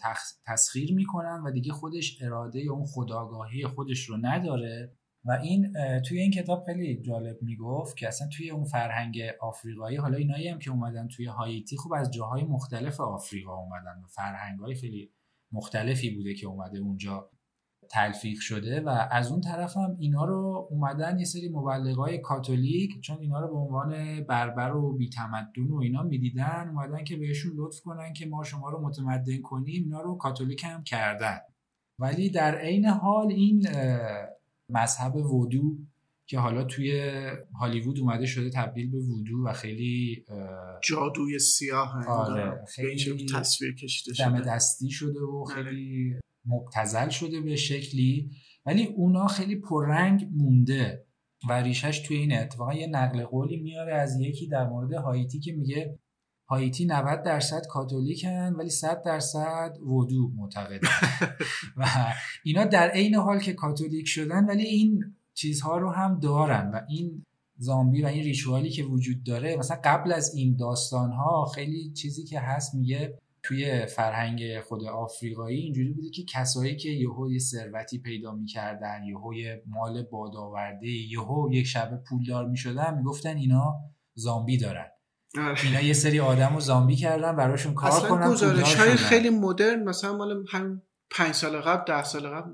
تسخیر 0.48 0.94
می‌کنن 0.94 1.44
و 1.46 1.52
دیگه 1.52 1.72
خودش 1.72 2.18
اراده 2.22 2.60
اون 2.60 2.86
خداگاهی 2.86 3.64
خودش 3.64 4.10
رو 4.10 4.18
نداره 4.22 4.99
و 5.30 5.32
این 5.32 5.74
توی 6.00 6.20
این 6.20 6.32
کتاب 6.32 6.66
خیلی 6.66 7.02
جالب 7.02 7.38
می‌گفت 7.42 7.98
که 7.98 8.08
اصلا 8.08 8.28
توی 8.28 8.50
اون 8.50 8.64
فرهنگ 8.64 9.22
آفریقایی 9.42 9.98
حالا 9.98 10.18
اینایی 10.18 10.48
هم 10.48 10.60
که 10.60 10.72
اومدن 10.72 11.08
توی 11.08 11.26
هایتی 11.26 11.78
خوب 11.78 11.94
از 11.94 12.12
جاهای 12.12 12.44
مختلف 12.44 13.00
آفریقا 13.00 13.56
اومدن 13.58 14.02
و 14.04 14.08
فرهنگ 14.08 14.60
های 14.60 14.76
خیلی 14.76 15.12
مختلفی 15.52 16.16
بوده 16.16 16.34
که 16.34 16.48
اومده 16.48 16.80
اونجا 16.80 17.30
تلفیق 17.92 18.40
شده 18.40 18.82
و 18.82 19.08
از 19.12 19.32
اون 19.32 19.42
طرف 19.42 19.78
هم 19.78 19.96
اینا 20.00 20.26
رو 20.26 20.68
اومدن 20.72 21.20
یه 21.20 21.26
سری 21.26 21.50
مبلغای 21.50 22.18
کاتولیک 22.18 23.02
چون 23.02 23.18
اینا 23.20 23.40
رو 23.40 23.48
به 23.48 23.58
عنوان 23.58 24.24
بربر 24.24 24.76
و 24.76 24.98
بیتمدن 24.98 25.68
و 25.70 25.82
اینا 25.82 26.04
می‌دیدن 26.04 26.70
اومدن 26.70 27.04
که 27.04 27.18
بهشون 27.18 27.52
لطف 27.56 27.80
کنن 27.82 28.14
که 28.14 28.26
ما 28.26 28.44
شما 28.44 28.70
رو 28.70 28.88
متمدن 28.88 29.42
کنیم 29.42 29.84
اینا 29.84 30.02
رو 30.02 30.18
کاتولیک 30.18 30.64
هم 30.64 30.84
کردن. 30.84 31.40
ولی 32.00 32.30
در 32.30 32.56
عین 32.56 32.86
حال 32.86 33.32
این 33.32 33.68
مذهب 34.70 35.16
ودو 35.16 35.78
که 36.26 36.40
حالا 36.40 36.64
توی 36.64 37.02
هالیوود 37.60 38.00
اومده 38.00 38.26
شده 38.26 38.50
تبدیل 38.50 38.92
به 38.92 38.98
ودو 38.98 39.44
و 39.46 39.54
خیلی 39.54 40.26
جادوی 40.84 41.40
سیاه 41.40 42.08
آره 42.08 42.66
خیلی 42.76 43.26
تصویر 43.26 43.76
کشیده 43.76 44.14
شده. 44.14 44.30
دم 44.30 44.42
دستی 44.42 44.90
شده 44.90 45.20
و 45.20 45.46
آره. 45.46 45.64
خیلی 45.64 46.16
مبتزل 46.46 47.10
شده 47.10 47.42
به 47.42 47.56
شکلی. 47.56 48.30
ولی 48.66 48.86
اونا 48.86 49.28
خیلی 49.28 49.56
پررنگ 49.56 50.30
مونده 50.32 51.06
و 51.50 51.54
ریشش 51.54 52.00
توی 52.00 52.18
این 52.18 52.34
اتفاقا 52.34 52.74
یه 52.74 52.88
نقل 52.88 53.24
قولی 53.24 53.58
میاره 53.58 53.94
از 53.94 54.20
یکی 54.20 54.48
در 54.48 54.68
مورد 54.68 54.94
هایتی 54.94 55.40
که 55.40 55.54
میگه 55.54 56.00
هایتی 56.50 56.86
90 56.86 57.24
درصد 57.24 57.68
کاتولیکن 57.68 58.54
ولی 58.54 58.70
100 58.70 59.04
درصد 59.04 59.78
ودو 59.82 60.32
معتقدن 60.36 60.88
و 61.78 61.86
اینا 62.44 62.66
در 62.66 62.90
عین 62.90 63.16
حال 63.16 63.40
که 63.40 63.54
کاتولیک 63.54 64.08
شدن 64.08 64.46
ولی 64.46 64.64
این 64.64 65.16
چیزها 65.34 65.78
رو 65.78 65.92
هم 65.92 66.20
دارن 66.20 66.72
و 66.72 66.82
این 66.90 67.26
زامبی 67.58 68.02
و 68.02 68.06
این 68.06 68.24
ریچوالی 68.24 68.70
که 68.70 68.84
وجود 68.84 69.24
داره 69.24 69.56
مثلا 69.56 69.80
قبل 69.84 70.14
از 70.14 70.36
این 70.36 70.56
داستان 70.56 71.12
ها 71.12 71.46
خیلی 71.46 71.92
چیزی 71.92 72.24
که 72.24 72.40
هست 72.40 72.76
میگه 72.76 73.20
توی 73.44 73.86
فرهنگ 73.86 74.60
خود 74.60 74.84
آفریقایی 74.84 75.60
اینجوری 75.60 75.90
بوده 75.94 76.10
که 76.10 76.24
کسایی 76.24 76.76
که 76.76 76.90
یهو 76.90 77.32
یه 77.32 77.40
ثروتی 77.40 78.00
پیدا 78.00 78.32
می‌کردن 78.32 79.04
یهو 79.04 79.34
یه 79.34 79.64
مال 79.68 80.04
بادآورده 80.04 80.88
یهو 80.88 81.50
یک 81.52 81.66
شب 81.66 82.04
پولدار 82.10 82.48
می‌شدن 82.48 82.98
می‌گفتن 82.98 83.38
اینا 83.38 83.80
زامبی 84.14 84.58
دارن. 84.58 84.88
اینا 85.36 85.82
یه 85.82 85.94
سری 85.94 86.20
آدم 86.20 86.52
رو 86.54 86.60
زامبی 86.60 86.96
کردن 86.96 87.36
براشون 87.36 87.74
کار 87.74 87.92
اصلا 87.92 88.10
کنن 88.10 88.30
گزارش 88.30 88.76
های 88.76 88.96
خیلی 88.96 89.30
مدرن 89.30 89.84
مثلا 89.84 90.18
مال 90.18 90.46
همین 90.52 90.82
پنج 91.12 91.34
سال 91.34 91.62
قبل 91.62 91.94
ده 91.94 92.04
سال 92.04 92.28
قبل 92.28 92.52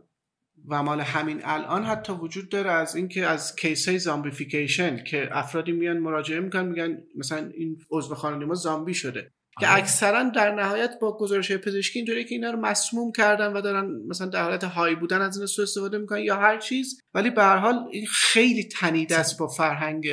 و 0.68 0.84
مال 0.84 1.02
همین 1.02 1.42
الان 1.44 1.84
حتی 1.84 2.14
وجود 2.14 2.50
داره 2.50 2.72
از 2.72 2.96
اینکه 2.96 3.26
از 3.26 3.56
کیس 3.56 3.88
های 3.88 4.00
زامبیفیکیشن 4.00 5.04
که 5.04 5.30
افرادی 5.32 5.72
میان 5.72 5.98
مراجعه 5.98 6.40
می‌کنن 6.40 6.66
میگن 6.66 6.98
مثلا 7.16 7.52
این 7.54 7.78
عضو 7.92 8.16
خانواده 8.16 8.46
ما 8.46 8.54
زامبی 8.54 8.94
شده. 8.94 9.32
که 9.60 9.68
آره. 9.68 9.78
اکثرا 9.78 10.24
در 10.24 10.56
نهایت 10.56 10.92
با 11.02 11.18
گزارش 11.18 11.52
پزشکی 11.52 12.00
اینطوری 12.00 12.26
که 12.26 12.36
اینا 12.36 12.52
رو 12.52 12.60
مسموم 12.60 13.12
کردن 13.12 13.54
و 13.54 13.62
دارن 13.62 13.90
مثلا 14.08 14.28
در 14.28 14.44
حالت 14.44 14.64
های 14.64 14.96
بودن 14.96 15.22
از 15.22 15.38
این 15.38 15.46
سو 15.46 15.62
استفاده 15.62 15.98
می‌کنن 15.98 16.20
یا 16.20 16.36
هر 16.36 16.58
چیز. 16.58 17.00
ولی 17.14 17.30
به 17.30 17.44
هر 17.44 17.58
حال 17.58 17.76
این 17.92 18.06
خیلی 18.06 18.64
تنیده 18.64 19.18
است 19.18 19.40
با 19.40 19.48
فرهنگ 19.48 20.08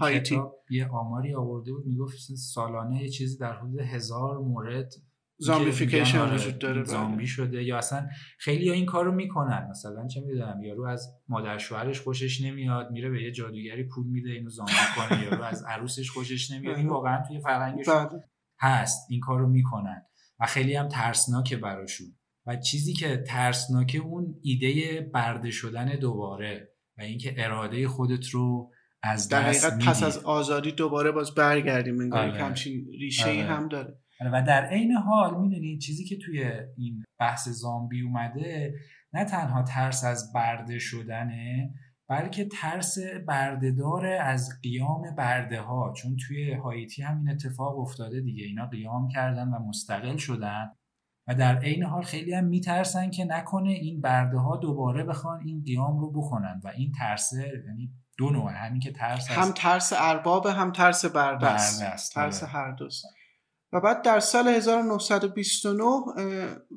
هایتی 0.00 0.40
یه 0.74 0.88
آماری 0.88 1.34
آورده 1.34 1.72
بود 1.72 1.86
می‌گفت 1.86 2.16
سالانه 2.36 3.02
یه 3.02 3.08
چیزی 3.08 3.38
در 3.38 3.52
حدود 3.52 3.80
هزار 3.80 4.38
مورد 4.38 4.92
زامبیفیکیشن 5.38 6.18
آره، 6.18 6.34
وجود 6.34 6.58
داره 6.58 6.74
بله. 6.74 6.84
زامبی 6.84 7.26
شده 7.26 7.64
یا 7.64 7.78
اصلا 7.78 8.08
خیلی 8.38 8.68
ها 8.68 8.74
این 8.74 8.86
کارو 8.86 9.12
می‌کنن 9.12 9.68
مثلا 9.70 10.06
چه 10.06 10.20
می‌دونم 10.20 10.62
یارو 10.62 10.84
از 10.84 11.08
مادر 11.28 11.58
شوهرش 11.58 12.00
خوشش 12.00 12.40
نمیاد 12.40 12.90
میره 12.90 13.10
به 13.10 13.22
یه 13.22 13.32
جادوگری 13.32 13.84
پول 13.84 14.06
میده 14.06 14.30
اینو 14.30 14.50
زامبی 14.50 14.72
کنه 14.96 15.22
یارو 15.24 15.42
از 15.42 15.64
عروسش 15.68 16.10
خوشش 16.10 16.50
نمیاد 16.50 16.76
این 16.76 16.88
واقعا 16.88 17.22
توی 17.28 17.40
فرهنگش 17.40 17.88
بله. 17.88 18.24
هست 18.60 19.06
این 19.10 19.20
کار 19.20 19.40
رو 19.40 19.48
می‌کنن 19.48 20.02
و 20.40 20.46
خیلی 20.46 20.74
هم 20.74 20.88
ترسناکه 20.88 21.56
براشون 21.56 22.06
و 22.46 22.56
چیزی 22.56 22.92
که 22.92 23.24
ترسناکه 23.26 23.98
اون 23.98 24.34
ایده 24.42 25.00
برده 25.14 25.50
شدن 25.50 25.96
دوباره 25.96 26.74
و 26.98 27.02
اینکه 27.02 27.34
اراده 27.36 27.88
خودت 27.88 28.28
رو 28.28 28.70
از 29.04 29.28
در 29.28 29.42
حقیقت 29.42 29.84
پس 29.84 30.02
از 30.02 30.18
آزادی 30.18 30.72
دوباره 30.72 31.10
باز 31.10 31.34
برگردیم 31.34 31.98
این 31.98 32.14
آره. 32.14 32.44
همچین 32.44 32.86
ریشه 33.00 33.28
ای 33.28 33.42
آره. 33.42 33.54
هم 33.54 33.68
داره. 33.68 33.98
آره، 34.20 34.30
و 34.32 34.46
در 34.46 34.66
عین 34.66 34.92
حال 34.92 35.40
می‌دونی 35.40 35.78
چیزی 35.78 36.04
که 36.04 36.18
توی 36.18 36.50
این 36.76 37.04
بحث 37.20 37.48
زامبی 37.48 38.02
اومده 38.02 38.74
نه 39.12 39.24
تنها 39.24 39.62
ترس 39.62 40.04
از 40.04 40.32
برده 40.32 40.78
شدنه 40.78 41.74
بلکه 42.08 42.44
ترس 42.44 42.98
بردهدار 43.28 44.06
از 44.06 44.48
قیام 44.62 45.14
برده 45.18 45.60
ها 45.60 45.92
چون 45.96 46.16
توی 46.16 46.52
هایتی 46.52 47.02
هم 47.02 47.18
این 47.18 47.30
اتفاق 47.30 47.78
افتاده 47.78 48.20
دیگه. 48.20 48.44
اینا 48.44 48.66
قیام 48.66 49.08
کردن 49.08 49.48
و 49.48 49.58
مستقل 49.58 50.16
شدن. 50.16 50.70
و 51.28 51.34
در 51.34 51.58
عین 51.58 51.82
حال 51.82 52.02
خیلی 52.02 52.34
هم 52.34 52.44
میترسن 52.44 53.10
که 53.10 53.24
نکنه 53.24 53.70
این 53.70 54.00
برده 54.00 54.38
ها 54.38 54.56
دوباره 54.56 55.04
بخوان 55.04 55.40
این 55.44 55.62
قیام 55.66 55.98
رو 55.98 56.10
بکنن 56.10 56.60
و 56.64 56.68
این 56.68 56.92
ترسه 56.92 57.62
یعنی 57.66 57.92
دو 58.18 58.30
نوع 58.30 58.52
همین 58.52 58.80
که 58.80 58.92
ترس 58.92 59.30
هم 59.30 59.52
ترس 59.52 59.92
ارباب 59.96 60.46
هم 60.46 60.72
ترس 60.72 61.04
بردست 61.04 62.12
ترس 62.14 62.42
آره. 62.42 62.52
هر 62.52 62.72
دوست 62.72 63.04
و 63.72 63.80
بعد 63.80 64.02
در 64.02 64.20
سال 64.20 64.48
1929 64.48 65.84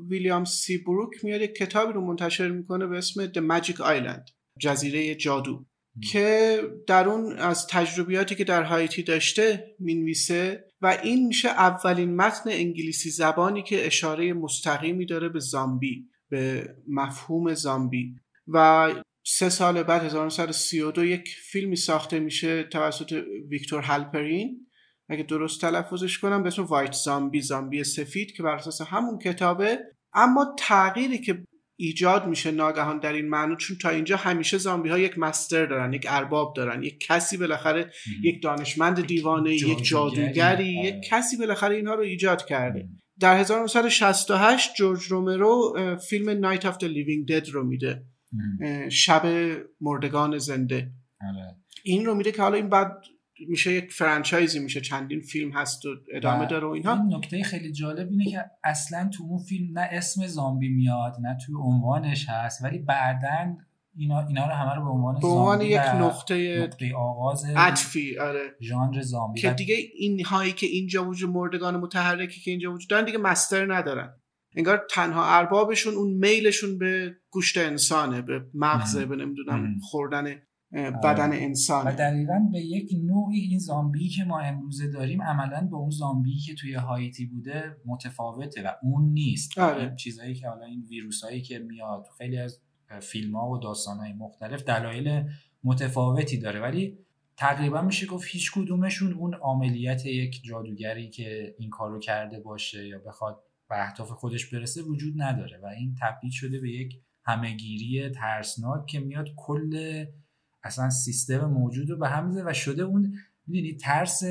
ویلیام 0.09 0.45
سی 0.45 0.77
بروک 0.77 1.09
میاد 1.23 1.41
یک 1.41 1.55
کتابی 1.55 1.93
رو 1.93 2.01
منتشر 2.01 2.47
می‌کنه 2.47 2.87
به 2.87 2.97
اسم 2.97 3.27
The 3.27 3.61
Magic 3.61 3.75
Island 3.75 4.31
جزیره 4.59 5.15
جادو 5.15 5.65
که 6.11 6.61
در 6.87 7.09
اون 7.09 7.37
از 7.37 7.67
تجربیاتی 7.67 8.35
که 8.35 8.43
در 8.43 8.63
هایتی 8.63 9.03
داشته 9.03 9.75
می‌نویسه 9.79 10.65
و 10.81 10.97
این 11.03 11.27
میشه 11.27 11.49
اولین 11.49 12.15
متن 12.15 12.49
انگلیسی 12.49 13.09
زبانی 13.09 13.63
که 13.63 13.85
اشاره 13.85 14.33
مستقیمی 14.33 15.05
داره 15.05 15.29
به 15.29 15.39
زامبی 15.39 16.09
به 16.29 16.69
مفهوم 16.87 17.53
زامبی. 17.53 18.15
و 18.47 18.89
سه 19.29 19.49
سال 19.49 19.83
بعد 19.83 20.03
1932 20.03 21.05
یک 21.05 21.29
فیلمی 21.51 21.75
ساخته 21.75 22.19
میشه 22.19 22.63
توسط 22.63 23.23
ویکتور 23.49 23.81
هالپرین. 23.81 24.67
اگه 25.09 25.23
درست 25.23 25.61
تلفظش 25.61 26.19
کنم 26.19 26.43
به 26.43 26.47
اسم 26.47 26.63
White 26.63 26.76
Zombie 26.76 26.91
زامبی 26.91 27.83
سفید 27.83 28.31
که 28.31 28.43
بر 28.43 28.55
اساس 28.55 28.81
همون 28.81 29.19
کتابه. 29.19 29.79
اما 30.13 30.55
تغییری 30.59 31.17
که 31.17 31.43
ایجاد 31.75 32.27
میشه 32.27 32.51
ناگهان 32.51 32.99
در 32.99 33.13
این 33.13 33.29
معنی 33.29 33.55
چون 33.55 33.77
تا 33.77 33.89
اینجا 33.89 34.17
همیشه 34.17 34.57
زامبی 34.57 34.89
ها 34.89 34.99
یک 34.99 35.17
master 35.17 35.65
دارن 35.65 35.93
یک 35.93 36.05
ارباب 36.09 36.53
دارن 36.55 36.83
یک 36.83 36.99
کسی 36.99 37.37
بالاخره 37.37 37.91
یک 38.23 38.43
دانشمند 38.43 39.05
دیوانه 39.05 39.53
یک 39.53 39.83
جادوگری. 39.83 40.79
آره. 40.79 40.87
یک 40.87 40.95
کسی 41.09 41.37
بالاخره 41.37 41.75
اینها 41.75 41.93
رو 41.93 42.01
ایجاد 42.01 42.45
کرده. 42.45 42.89
در 43.19 43.37
1968 43.37 44.73
جورج 44.73 45.03
رومرو 45.03 45.75
فیلم 46.09 46.29
Night 46.29 46.65
of 46.65 46.77
the 46.77 46.87
Living 46.87 47.31
Dead 47.31 47.49
رو 47.49 47.63
میده. 47.63 48.03
شب 48.89 49.25
مردگان 49.81 50.37
زنده. 50.37 50.91
آره. 51.21 51.55
این 51.83 52.05
رو 52.05 52.15
میده 52.15 52.31
که 52.31 52.41
حالا 52.41 52.55
این 52.55 52.69
بعد 52.69 52.91
میشه 53.49 53.73
یک 53.73 53.91
فرانچایزی 53.91 54.59
میشه 54.59 54.81
چندین 54.81 55.21
فیلم 55.21 55.51
هست 55.51 55.85
و 55.85 55.89
ادامه 56.13 56.45
داره 56.45 56.67
و 56.67 56.69
اینها. 56.69 56.93
این 56.93 57.15
نکته 57.15 57.43
خیلی 57.43 57.71
جالب 57.71 58.09
اینه 58.09 58.25
که 58.25 58.45
اصلا 58.63 59.09
تو 59.13 59.23
اون 59.23 59.39
فیلم 59.39 59.79
نه 59.79 59.87
اسم 59.91 60.27
زامبی 60.27 60.69
میاد 60.69 61.15
نه 61.21 61.37
توی 61.45 61.55
عنوانش 61.55 62.29
هست 62.29 62.63
ولی 62.63 62.79
بعدا 62.79 63.55
اینا 63.97 64.27
اینا 64.27 64.45
رو 64.45 64.53
همه 64.53 64.75
رو 64.75 64.83
به 64.83 64.89
عنوان 64.89 65.19
به 65.19 65.27
عنوان 65.27 65.61
یک 65.61 65.77
نقطه 65.77 66.63
نقطه 66.63 66.95
آغاز 66.95 67.45
عطفی 67.55 68.17
آره. 68.19 68.55
ژانر 68.61 69.01
زامبی. 69.01 69.41
که 69.41 69.49
دیگه 69.49 69.75
این 69.95 70.25
هایی 70.25 70.51
که 70.51 70.67
اینجا 70.67 71.05
وجود 71.05 71.29
مردگان 71.29 71.77
متحرکی 71.77 72.41
که 72.41 72.51
اینجا 72.51 72.73
وجود 72.73 72.89
دارن 72.89 73.05
دیگه 73.05 73.17
مستر 73.17 73.75
ندارن. 73.75 74.13
انگار 74.57 74.85
تنها 74.91 75.25
اربابشون 75.25 75.93
اون 75.93 76.13
میلشون 76.13 76.77
به 76.77 77.15
گوشت 77.29 77.57
انسانه 77.57 78.21
به 78.21 78.45
مغزه 78.53 79.05
به 79.05 79.15
نمی‌دونم 79.15 79.79
خوردن 79.79 80.35
بدن 81.03 81.29
آره. 81.29 81.37
انسان 81.37 81.87
و 81.87 81.91
دقیقا 81.91 82.49
به 82.51 82.59
یک 82.59 82.91
نوعی 83.03 83.39
این 83.39 83.59
زامبی 83.59 84.09
که 84.09 84.23
ما 84.23 84.39
امروزه 84.39 84.87
داریم 84.87 85.21
عملا 85.21 85.67
به 85.71 85.75
اون 85.75 85.89
زامبی 85.89 86.39
که 86.39 86.55
توی 86.55 86.73
هایتی 86.73 87.25
بوده 87.25 87.77
متفاوته 87.85 88.63
و 88.63 88.71
اون 88.83 89.13
نیست. 89.13 89.57
آره. 89.57 89.95
چیزهایی 89.95 90.35
که 90.35 90.47
حالا 90.47 90.65
این 90.65 90.85
ویروس 90.89 91.23
هایی 91.23 91.41
که 91.41 91.59
میاد 91.59 92.05
خیلی 92.17 92.37
از 92.37 92.61
فیلم 93.01 93.35
ها 93.35 93.49
و 93.49 93.57
داستان 93.57 93.97
های 93.97 94.13
مختلف 94.13 94.63
دلایل 94.63 95.23
متفاوتی 95.63 96.37
داره. 96.37 96.61
ولی 96.61 96.97
تقریبا 97.37 97.81
میشه 97.81 98.05
گفت 98.05 98.27
هیچ 98.31 98.51
کدومشون 98.51 99.13
اون 99.13 99.33
عملیت 99.41 100.05
یک 100.05 100.41
جادوگری 100.43 101.09
که 101.09 101.55
این 101.59 101.69
کارو 101.69 101.99
کرده 101.99 102.39
باشه 102.39 102.87
یا 102.87 102.99
بخواد 102.99 103.43
به 103.69 103.87
اهداف 103.87 104.11
خودش 104.11 104.45
برسه 104.45 104.81
وجود 104.81 105.13
نداره 105.21 105.59
و 105.63 105.65
این 105.65 105.95
تبدیل 106.01 106.31
شده 106.31 106.59
به 106.59 106.69
یک 106.69 107.01
همهگیری 107.25 108.09
ترسناک 108.09 108.85
که 108.85 108.99
میاد 108.99 109.27
کل 109.35 110.05
اصلا 110.63 110.89
سیستم 110.89 111.45
موجود 111.45 111.89
رو 111.89 111.97
به 111.97 112.07
هم 112.07 112.45
و 112.45 112.53
شده 112.53 112.83
اون 112.83 113.13
می‌دونی 113.47 113.75
ترس 113.75 114.23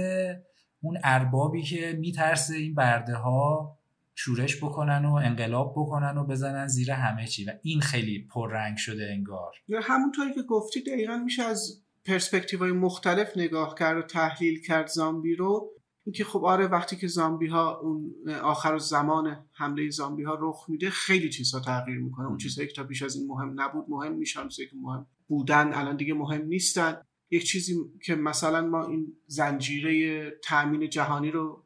اون 0.80 0.98
اربابی 1.04 1.62
که 1.62 1.96
میترسه 2.00 2.54
این 2.54 2.74
برده 2.74 3.14
ها 3.14 3.76
شورش 4.14 4.56
بکنن 4.64 5.04
و 5.04 5.14
انقلاب 5.14 5.72
بکنن 5.76 6.18
و 6.18 6.24
بزنن 6.24 6.66
زیر 6.66 6.90
همه 6.90 7.26
چی 7.26 7.44
و 7.44 7.52
این 7.62 7.80
خیلی 7.80 8.26
پررنگ 8.30 8.76
شده 8.76 9.10
انگار. 9.10 9.52
یا 9.68 9.80
همونطوری 9.82 10.34
که 10.34 10.42
گفتی 10.42 10.82
دقیقا 10.82 11.16
میشه 11.16 11.42
از 11.42 11.82
پرسپکتیو 12.04 12.58
های 12.58 12.72
مختلف 12.72 13.36
نگاه 13.36 13.74
کرد 13.78 13.96
و 13.96 14.02
تحلیل 14.02 14.60
کرد 14.60 14.86
زامبی 14.86 15.34
رو. 15.34 15.70
اینکه 16.06 16.24
خب 16.24 16.44
آره 16.44 16.66
وقتی 16.66 16.96
که 16.96 17.06
زامبی 17.06 17.46
ها 17.46 17.78
اون 17.78 18.14
آخر 18.42 18.78
زمان 18.78 19.46
حمله 19.52 19.90
زامبی 19.90 20.22
ها 20.22 20.38
رخ 20.40 20.64
میده 20.68 20.90
خیلی 20.90 21.30
چیزها 21.30 21.60
تغییر 21.60 21.98
می‌کنه. 21.98 22.26
اون 22.26 22.38
چیزهایی 22.38 22.68
که 22.68 22.74
تا 22.74 22.84
پیش 22.84 23.02
از 23.02 23.16
این 23.16 23.26
مهم 23.26 23.60
نبود 23.60 23.84
مهم 23.88 24.12
میشن. 24.12 24.48
که 24.48 24.76
مهم 24.82 25.06
بودن 25.28 25.74
الان 25.74 25.96
دیگه 25.96 26.14
مهم 26.14 26.46
نیستن. 26.46 26.96
یک 27.30 27.44
چیزی 27.44 27.76
که 28.02 28.14
مثلا 28.14 28.66
ما 28.66 28.86
این 28.86 29.12
زنجیره 29.26 30.30
تامین 30.30 30.90
جهانی 30.90 31.30
رو 31.30 31.64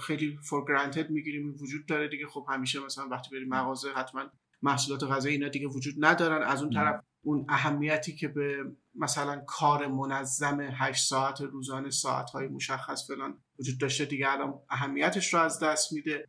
خیلی 0.00 0.38
فور 0.42 0.64
گرانتد 0.68 1.10
می‌گیریم 1.10 1.54
وجود 1.60 1.86
داره 1.86 2.08
دیگه. 2.08 2.26
خب 2.26 2.46
همیشه 2.48 2.84
مثلا 2.84 3.08
وقتی 3.08 3.36
بریم 3.36 3.48
مغازه 3.48 3.88
حتما 3.96 4.22
محصولات 4.62 5.02
غذایی 5.02 5.34
اینا 5.34 5.48
دیگه 5.48 5.66
وجود 5.66 5.94
ندارن. 5.98 6.42
از 6.42 6.62
اون 6.62 6.72
طرف 6.72 7.04
اون 7.22 7.44
اهمیتی 7.48 8.16
که 8.16 8.28
به 8.28 8.64
مثلا 8.94 9.42
کار 9.46 9.86
منظم 9.86 10.60
8 10.60 11.08
ساعت 11.08 11.40
روزانه 11.40 11.90
ساعت 11.90 12.30
های 12.30 12.48
مشخص 12.48 13.06
فلان 13.06 13.38
وجود 13.58 13.80
داشته 13.80 14.04
دیگه 14.04 14.32
الان 14.32 14.54
اهمیتش 14.70 15.34
رو 15.34 15.40
از 15.40 15.60
دست 15.60 15.92
میده. 15.92 16.28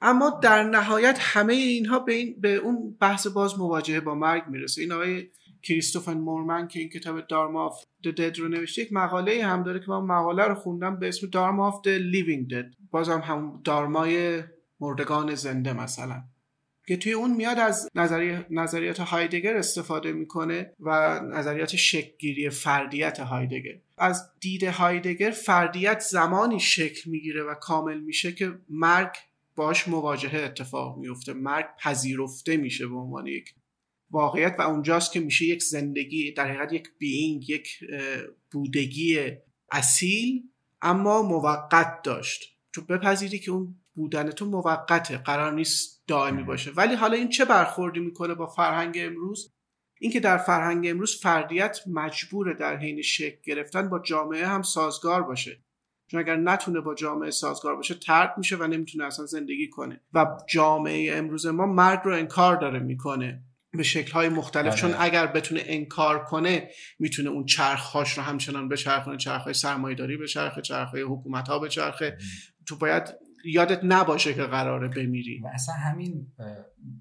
اما 0.00 0.30
در 0.42 0.62
نهایت 0.62 1.16
همه 1.20 1.52
اینها 1.52 1.98
به, 1.98 2.12
این 2.12 2.40
به 2.40 2.54
اون 2.54 2.96
بحث 3.00 3.26
باز 3.26 3.58
مواجهه 3.58 4.00
با 4.00 4.14
مرگ 4.14 4.48
می‌رسه. 4.48 4.82
این 4.82 4.92
آقای 4.92 5.30
کریستوفر 5.62 6.18
مورمن 6.18 6.68
که 6.68 6.80
این 6.80 6.88
کتاب 6.88 7.20
Dharma 7.20 7.64
of 7.64 7.84
the 8.04 8.08
Dead 8.08 8.38
رو 8.38 8.48
نوشته 8.48 8.82
یک 8.82 8.92
مقاله 8.92 9.44
هم 9.46 9.62
داره 9.62 9.80
که 9.80 9.86
من 9.88 10.00
مقاله 10.00 10.44
رو 10.44 10.54
خوندم 10.54 10.98
به 10.98 11.08
اسم 11.08 11.26
Dharma 11.26 11.66
of 11.66 11.86
Living 11.86 12.50
Dead 12.50 12.74
بازم 12.90 13.20
هم 13.20 13.60
دارمای 13.64 14.42
مردگان 14.80 15.34
زنده 15.34 15.72
مثلا. 15.72 16.22
که 16.86 16.96
توی 16.96 17.12
اون 17.12 17.34
میاد 17.34 17.58
از 17.58 17.88
نظریات 18.50 19.00
هایدگر 19.00 19.56
استفاده 19.56 20.12
می‌کنه 20.12 20.72
و 20.80 21.20
نظریات 21.20 21.76
شکلگیری 21.76 22.50
فردیت 22.50 23.20
هایدگر. 23.20 23.78
از 23.98 24.30
دید 24.40 24.62
هایدگر 24.62 25.30
فردیت 25.30 26.00
زمانی 26.00 26.60
شکل 26.60 27.10
می‌گیره 27.10 27.42
و 27.42 27.54
کامل 27.54 28.00
میشه 28.00 28.32
که 28.32 28.58
مرگ 28.68 29.12
باش 29.56 29.88
مواجهه 29.88 30.40
اتفاق 30.40 30.98
میفته 30.98 31.32
مرگ 31.32 31.66
پذیرفته 31.78 32.56
میشه 32.56 32.86
به 32.86 32.96
عنوان 32.96 33.26
یک 33.26 33.54
واقعیت 34.10 34.56
و 34.58 34.62
اونجاست 34.62 35.12
که 35.12 35.20
میشه 35.20 35.44
یک 35.44 35.62
زندگی 35.62 36.32
در 36.32 36.46
حقیقت 36.50 36.72
یک 36.72 36.88
بینگ 36.98 37.50
یک 37.50 37.84
بودگی 38.50 39.32
اصیل 39.72 40.42
اما 40.82 41.22
موقت 41.22 42.02
داشت. 42.02 42.56
تو 42.72 42.82
بپذیری 42.82 43.38
که 43.38 43.50
اون 43.50 43.74
بودن 43.94 44.30
تو 44.30 44.46
موقته 44.46 45.18
قرار 45.18 45.52
نیست 45.52 46.04
دائمی 46.06 46.42
باشه. 46.42 46.70
ولی 46.70 46.94
حالا 46.94 47.16
این 47.16 47.28
چه 47.28 47.44
برخوردی 47.44 48.00
می‌کنه 48.00 48.34
با 48.34 48.46
فرهنگ 48.46 48.98
امروز؟ 49.00 49.54
اینکه 50.00 50.20
در 50.20 50.38
فرهنگ 50.38 50.86
امروز 50.88 51.20
فردیت 51.20 51.78
مجبوره 51.86 52.54
در 52.54 52.76
حین 52.76 53.02
شکل 53.02 53.38
گرفتن 53.44 53.88
با 53.88 53.98
جامعه 53.98 54.46
هم 54.46 54.62
سازگار 54.62 55.22
باشه. 55.22 55.64
چون 56.10 56.20
اگر 56.20 56.36
نتونه 56.36 56.80
با 56.80 56.94
جامعه 56.94 57.30
سازگار 57.30 57.76
باشه 57.76 57.94
ترد 57.94 58.34
میشه 58.38 58.56
و 58.56 58.66
نمی‌تونه 58.66 59.04
اصلا 59.04 59.26
زندگی 59.26 59.68
کنه. 59.68 60.00
و 60.12 60.26
جامعه 60.48 61.16
امروز 61.16 61.46
ما 61.46 61.66
مرگ 61.66 62.00
رو 62.04 62.14
انکار 62.14 62.56
داره 62.56 62.78
می‌کنه 62.78 63.42
به 63.72 63.82
شکلهای 63.82 64.28
مختلف. 64.28 64.66
آره. 64.66 64.76
چون 64.76 64.94
اگر 64.98 65.26
بتونه 65.26 65.62
انکار 65.64 66.24
کنه 66.24 66.70
می‌تونه 66.98 67.30
اون 67.30 67.44
چرخهاش 67.44 68.18
رو 68.18 68.22
همچنان 68.22 68.68
بچرخونه 68.68 69.16
چرخهای 69.16 69.54
سرمایه‌داری 69.54 70.16
به 70.16 70.26
چرخ 70.26 70.58
چرخهای 70.58 71.02
حکومت 71.02 71.48
ها 71.48 71.58
به 71.58 71.68
چرخه. 71.68 72.18
تو 72.66 72.76
باید 72.76 73.14
یادت 73.44 73.80
نباشه 73.82 74.34
که 74.34 74.42
قراره 74.42 74.88
بمیری. 74.88 75.38
و 75.38 75.46
اصلا 75.46 75.74
همین 75.74 76.26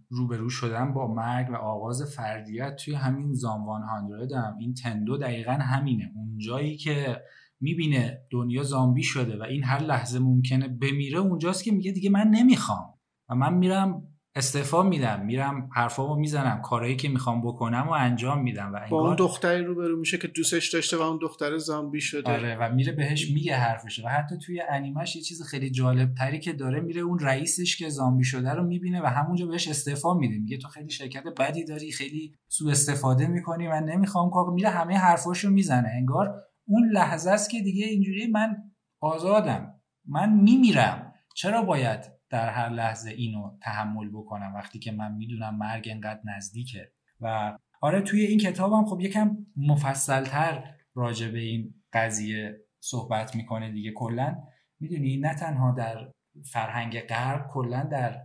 روبرو 0.09 0.49
شدن 0.49 0.93
با 0.93 1.13
مرگ 1.13 1.49
و 1.49 1.55
آغاز 1.55 2.15
فردیت 2.15 2.75
توی 2.75 2.93
همین 2.93 3.33
زاموان 3.33 3.81
هاندرد 3.81 4.31
هم 4.31 4.57
این 4.59 4.73
تندو 4.73 5.17
دقیقا 5.17 5.51
همینه. 5.51 6.11
اونجایی 6.15 6.77
که 6.77 7.21
می‌بینه 7.59 8.21
دنیا 8.31 8.63
زامبی 8.63 9.03
شده 9.03 9.37
و 9.37 9.43
این 9.43 9.63
هر 9.63 9.83
لحظه 9.83 10.19
ممکنه 10.19 10.67
بمیره 10.67 11.19
اونجاست 11.19 11.63
که 11.63 11.71
میگه 11.71 11.91
دیگه 11.91 12.09
من 12.09 12.27
نمی‌خوام 12.27 12.93
و 13.29 13.35
من 13.35 13.53
میرم 13.53 14.12
استعفا 14.35 14.83
میدم 14.83 15.25
میرم 15.25 15.69
حرفامو 15.75 16.15
می‌زنم 16.15 16.61
کارهایی 16.61 16.95
که 16.95 17.09
می‌خوام 17.09 17.41
بکنم 17.41 17.87
و 17.87 17.91
انجام 17.91 18.41
میدم 18.41 18.71
و 18.73 18.79
با 18.89 19.07
اون 19.07 19.15
دختری 19.15 19.63
روبرو 19.63 19.99
میشه 19.99 20.17
که 20.17 20.27
دوستش 20.27 20.73
داشته 20.73 20.97
و 20.97 21.01
اون 21.01 21.19
دختر 21.21 21.57
زامبی 21.57 22.01
شده. 22.01 22.31
آره 22.31 22.57
و 22.59 22.73
میره 22.73 22.91
بهش 22.91 23.31
میگه 23.31 23.55
حرفشه 23.55 24.05
و 24.05 24.09
حتی 24.09 24.37
توی 24.37 24.61
انیمش 24.69 25.15
یه 25.15 25.21
چیز 25.21 25.43
خیلی 25.43 25.69
جالب 25.71 26.13
تری 26.13 26.39
که 26.39 26.53
داره 26.53 26.81
میره 26.81 27.01
اون 27.01 27.19
رئیسش 27.19 27.77
که 27.77 27.89
زامبی 27.89 28.23
شده 28.23 28.53
رو 28.53 28.63
می‌بینه 28.63 29.01
و 29.01 29.05
همونجا 29.05 29.45
بهش 29.45 29.67
استعفا 29.67 30.13
میده. 30.13 30.37
میگه 30.37 30.57
تو 30.57 30.67
خیلی 30.67 30.89
شرکت 30.89 31.23
بدی 31.37 31.65
داری 31.65 31.91
خیلی 31.91 32.35
سوء 32.47 32.71
استفاده 32.71 33.27
می‌کنی 33.27 33.67
من 33.67 33.83
نمی‌خوام 33.83 34.29
کار 34.29 34.49
میره 34.49 34.69
همه 34.69 34.97
حرفاشو 34.97 35.49
می‌زنه. 35.49 35.89
انگار 35.89 36.43
اون 36.67 36.89
لحظه 36.93 37.31
است 37.31 37.49
که 37.49 37.61
دیگه 37.61 37.85
اینجوری 37.85 38.27
من 38.27 38.57
آزادم. 39.01 39.73
من 40.05 40.33
میمیرم. 40.33 41.13
چرا 41.35 41.61
باید 41.61 42.12
در 42.33 42.49
هر 42.49 42.69
لحظه 42.69 43.09
اینو 43.09 43.57
تحمل 43.61 44.09
بکنم. 44.09 44.53
وقتی 44.55 44.79
که 44.79 44.91
من 44.91 45.11
می‌دونم 45.11 45.57
مرگ 45.57 45.87
انقدر 45.91 46.21
نزدیکه. 46.25 46.91
و 47.21 47.57
آره 47.81 48.01
توی 48.01 48.21
این 48.21 48.39
کتابم 48.39 48.85
خب 48.85 49.01
یکم 49.01 49.37
مفصلتر 49.57 50.75
راجع 50.95 51.31
به 51.31 51.39
این 51.39 51.73
قضیه 51.93 52.59
صحبت 52.79 53.35
می‌کنه 53.35 53.71
دیگه. 53.71 53.91
کلا 53.91 54.37
می‌دونی 54.79 55.17
نه 55.17 55.33
تنها 55.33 55.71
در 55.71 56.11
فرهنگ 56.51 56.99
غرب 56.99 57.47
کلا 57.47 57.83
در 57.83 58.21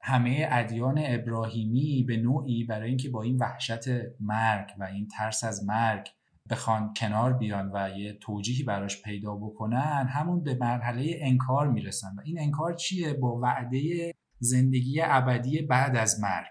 همه 0.00 0.48
ادیان 0.50 1.02
ابراهیمی 1.04 2.04
به 2.08 2.16
نوعی 2.16 2.64
برای 2.64 2.88
اینکه 2.88 3.10
با 3.10 3.22
این 3.22 3.36
وحشت 3.36 3.88
مرگ 4.20 4.68
و 4.78 4.84
این 4.84 5.08
ترس 5.08 5.44
از 5.44 5.64
مرگ 5.64 6.08
بخوان 6.50 6.94
کنار 6.96 7.32
بیان 7.32 7.70
و 7.74 7.90
یه 7.98 8.12
توجیهی 8.12 8.62
براش 8.62 9.02
پیدا 9.02 9.34
بکنن 9.34 10.06
همون 10.10 10.42
به 10.42 10.54
مرحله 10.60 11.18
انکار 11.20 11.68
می‌رسن. 11.68 12.08
و 12.18 12.20
این 12.24 12.40
انکار 12.40 12.74
چیه؟ 12.74 13.12
با 13.12 13.40
وعده 13.42 14.12
زندگی 14.38 15.00
ابدی 15.04 15.62
بعد 15.62 15.96
از 15.96 16.20
مرگ. 16.20 16.50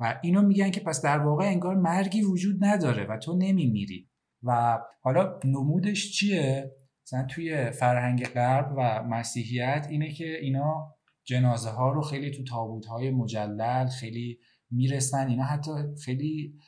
و 0.00 0.18
اینو 0.22 0.42
میگن 0.42 0.70
که 0.70 0.80
پس 0.80 1.02
در 1.02 1.18
واقع 1.18 1.44
انگار 1.44 1.76
مرگی 1.76 2.22
وجود 2.22 2.64
نداره 2.64 3.06
و 3.06 3.18
تو 3.18 3.36
نمیمیری. 3.36 4.08
و 4.42 4.78
حالا 5.00 5.40
نمودش 5.44 6.12
چیه؟ 6.12 6.72
مثلا 7.06 7.26
توی 7.26 7.70
فرهنگ 7.70 8.24
غرب 8.24 8.74
و 8.76 9.02
مسیحیت 9.02 9.86
اینه 9.90 10.12
که 10.12 10.38
اینا 10.40 10.94
جنازه 11.24 11.70
ها 11.70 11.92
رو 11.92 12.02
خیلی 12.02 12.30
تو 12.30 12.44
تابوت 12.44 12.86
های 12.86 13.10
مجلل 13.10 13.86
خیلی 13.86 14.38
می‌رسن 14.70 15.28
اینا 15.28 15.44
حتی 15.44 15.70
خیلی 16.04 16.58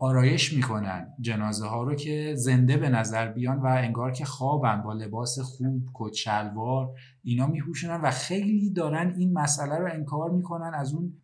آرایش 0.00 0.52
می‌کنن 0.52 1.14
جنازه 1.20 1.66
ها 1.66 1.82
رو 1.82 1.94
که 1.94 2.34
زنده 2.36 2.76
به 2.76 2.88
نظر 2.88 3.32
بیان 3.32 3.58
و 3.58 3.66
انگار 3.66 4.12
که 4.12 4.24
خوابن 4.24 4.82
با 4.82 4.92
لباس 4.92 5.38
خوب 5.38 5.90
کت 5.94 6.12
شلوار 6.12 6.94
اینا 7.22 7.46
میپوشونن 7.46 8.00
و 8.00 8.10
خیلی 8.10 8.72
دارن 8.72 9.14
این 9.18 9.32
مسئله 9.32 9.78
رو 9.78 9.92
انکار 9.92 10.30
می‌کنن 10.30 10.74
از 10.74 10.94
اون 10.94 11.22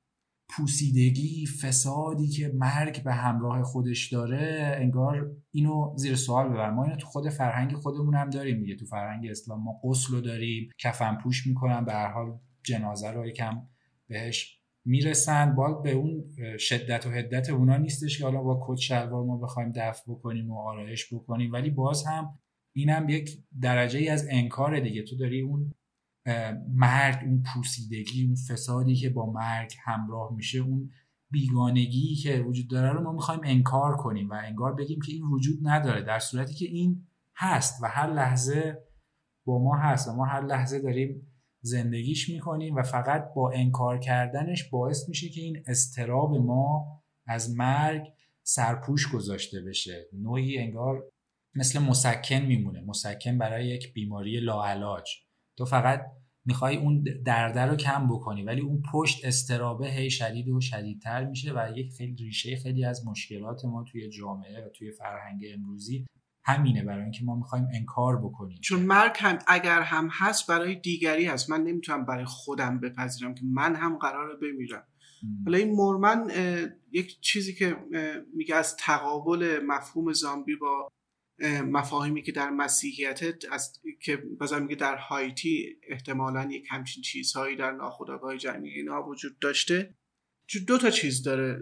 پوسیدگی 0.48 1.46
فسادی 1.46 2.28
که 2.28 2.52
مرگ 2.54 3.04
به 3.04 3.12
همراه 3.12 3.62
خودش 3.62 4.12
داره. 4.12 4.76
انگار 4.80 5.30
اینو 5.50 5.92
زیر 5.96 6.16
سوال 6.16 6.48
ببر. 6.48 6.70
ما 6.70 6.84
اینو 6.84 6.96
تو 6.96 7.06
خود 7.06 7.28
فرهنگ 7.28 7.74
خودمون 7.74 8.14
هم 8.14 8.30
داریم 8.30 8.60
دیگه. 8.60 8.76
تو 8.76 8.86
فرهنگ 8.86 9.26
اسلام 9.30 9.62
ما 9.62 9.80
غسل 9.84 10.14
رو 10.14 10.20
داریم 10.20 10.70
کفن 10.78 11.18
پوش 11.22 11.46
می‌کنن. 11.46 11.84
به 11.84 11.92
هر 11.92 12.12
حال 12.12 12.38
جنازه 12.62 13.10
رو 13.10 13.26
یکم 13.26 13.62
بهش 14.08 14.60
می‌رسن. 14.84 15.54
باید 15.54 15.82
به 15.82 15.92
اون 15.92 16.24
شدت 16.58 17.06
و 17.06 17.10
حدت 17.10 17.50
اونا 17.50 17.76
نیستش 17.76 18.18
که 18.18 18.24
حالا 18.24 18.42
با 18.42 18.66
کت 18.66 18.80
شلوار 18.80 19.24
ما 19.24 19.36
بخوایم 19.36 19.72
دفع 19.76 20.02
بکنیم 20.12 20.50
و 20.50 20.58
آرایش 20.58 21.14
بکنیم. 21.14 21.52
ولی 21.52 21.70
باز 21.70 22.06
هم 22.06 22.38
اینم 22.76 23.08
یک 23.08 23.38
درجه 23.60 23.98
ای 23.98 24.08
از 24.08 24.26
انکار 24.30 24.80
دیگه. 24.80 25.02
تو 25.02 25.16
داری 25.16 25.40
اون 25.40 25.74
مرگ 26.74 27.18
اون 27.24 27.42
پوسیدگی 27.54 28.26
اون 28.26 28.34
فسادی 28.34 28.94
که 28.94 29.10
با 29.10 29.32
مرگ 29.32 29.72
همراه 29.84 30.34
میشه 30.36 30.58
اون 30.58 30.90
بیگانگی 31.30 32.14
که 32.14 32.40
وجود 32.40 32.70
داره 32.70 32.92
رو 32.92 33.02
ما 33.02 33.12
می‌خوایم 33.12 33.40
انکار 33.44 33.96
کنیم 33.96 34.30
و 34.30 34.34
انگار 34.44 34.74
بگیم 34.74 35.00
که 35.00 35.12
این 35.12 35.22
وجود 35.22 35.58
نداره. 35.62 36.02
در 36.02 36.18
صورتی 36.18 36.54
که 36.54 36.66
این 36.66 37.06
هست 37.36 37.82
و 37.82 37.86
هر 37.86 38.12
لحظه 38.12 38.78
با 39.46 39.58
ما 39.58 39.76
هست 39.76 40.08
و 40.08 40.12
ما 40.12 40.24
هر 40.24 40.46
لحظه 40.46 40.80
داریم 40.80 41.33
زندگیش 41.64 42.30
می‌کنیم 42.30 42.74
و 42.74 42.82
فقط 42.82 43.34
با 43.36 43.50
انکار 43.50 43.98
کردنش 43.98 44.68
باعث 44.68 45.08
میشه 45.08 45.28
که 45.28 45.40
این 45.40 45.62
استراب 45.66 46.36
ما 46.36 46.86
از 47.26 47.56
مرگ 47.56 48.02
سرپوش 48.46 49.12
گذاشته 49.12 49.60
بشه. 49.60 50.08
نوعی 50.12 50.58
انگار 50.58 51.04
مثل 51.54 51.78
مسکن 51.78 52.40
میمونه. 52.40 52.80
مسکن 52.80 53.38
برای 53.38 53.66
یک 53.66 53.92
بیماری 53.92 54.40
لاعلاج. 54.40 55.10
تو 55.58 55.64
فقط 55.64 56.00
می‌خوای 56.46 56.76
اون 56.76 57.04
درده 57.26 57.60
رو 57.60 57.76
کم 57.76 58.08
بکنی 58.08 58.42
ولی 58.42 58.60
اون 58.60 58.82
پشت 58.92 59.24
استرابه 59.24 59.90
هی 59.90 60.10
شدید 60.10 60.48
و 60.48 60.60
شدیدتر 60.60 61.24
میشه 61.24 61.52
و 61.52 61.72
یک 61.76 61.92
خیلی 61.92 62.14
ریشه 62.24 62.56
خیلی 62.56 62.84
از 62.84 63.06
مشکلات 63.06 63.64
ما 63.64 63.84
توی 63.84 64.08
جامعه 64.08 64.66
و 64.66 64.68
توی 64.68 64.90
فرهنگ 64.90 65.44
امروزی 65.54 66.06
همینه 66.44 66.84
برای 66.84 67.02
اینکه 67.02 67.24
ما 67.24 67.36
می‌خوایم 67.36 67.68
انکار 67.74 68.16
بکنیم. 68.16 68.58
چون 68.60 68.80
مرگ 68.80 69.16
هم 69.18 69.38
اگر 69.46 69.80
هم 69.80 70.08
هست 70.12 70.46
برای 70.46 70.74
دیگری 70.74 71.24
هست. 71.24 71.50
من 71.50 71.62
نمی‌تونم 71.64 72.04
برای 72.04 72.24
خودم 72.24 72.80
بپذیرم 72.80 73.34
که 73.34 73.42
من 73.44 73.74
هم 73.74 73.96
قراره 73.98 74.36
بمیرم. 74.36 74.84
حالا 75.44 75.58
این 75.58 75.70
مورمن 75.70 76.30
یک 76.92 77.20
چیزی 77.20 77.54
که 77.54 77.76
میگه 78.34 78.54
از 78.54 78.76
تقابل 78.76 79.60
مفهوم 79.66 80.12
زامبی 80.12 80.56
با 80.56 80.92
مفاهیمی 81.64 82.22
که 82.22 82.32
در 82.32 82.50
مسیحیت 82.50 83.20
از 83.52 83.80
که 84.02 84.16
بازم 84.16 84.62
میگه 84.62 84.76
در 84.76 84.96
هایتی 84.96 85.76
احتمالا 85.88 86.48
یک 86.50 86.66
همچین 86.70 87.02
چیزهایی 87.02 87.56
در 87.56 87.72
ناخودآگاه 87.72 88.36
جمعی 88.36 88.70
اینا 88.70 89.06
وجود 89.08 89.38
داشته. 89.38 89.94
دو 90.66 90.78
تا 90.78 90.90
چیز 90.90 91.22
داره 91.22 91.58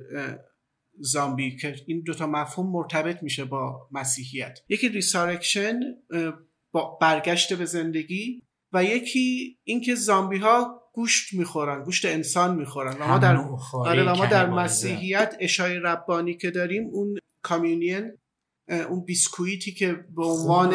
زامبی 1.01 1.57
که 1.57 1.77
این 1.87 2.01
دوتا 2.01 2.27
مفهوم 2.27 2.73
مرتبط 2.73 3.23
میشه 3.23 3.45
با 3.45 3.89
مسیحیت. 3.93 4.59
یکی 4.69 4.89
resurrection 4.89 5.81
با 6.73 6.99
برگشت 7.01 7.53
به 7.53 7.65
زندگی 7.65 8.43
و 8.73 8.85
یکی 8.85 9.59
اینکه 9.65 9.95
زامبی 9.95 10.39
ها 10.39 10.83
گوشت 10.95 11.35
می‌خورن 11.35 11.85
گوشت 11.85 12.05
انسان 12.05 12.57
می‌خورن. 12.57 12.97
و 13.01 13.09
ما 13.09 13.19
در 13.19 13.37
آره 13.73 14.03
و 14.03 14.15
ما 14.15 14.27
در 14.27 14.51
مسیحیت 14.51 15.37
عشای 15.41 15.77
ربانی 15.77 16.37
که 16.37 16.51
داریم 16.51 16.87
اون 16.93 17.19
communion 17.43 18.13
اون 18.69 19.05
بیسکویتی 19.05 19.73
که 19.73 19.93
به 19.93 20.25
عنوان 20.25 20.75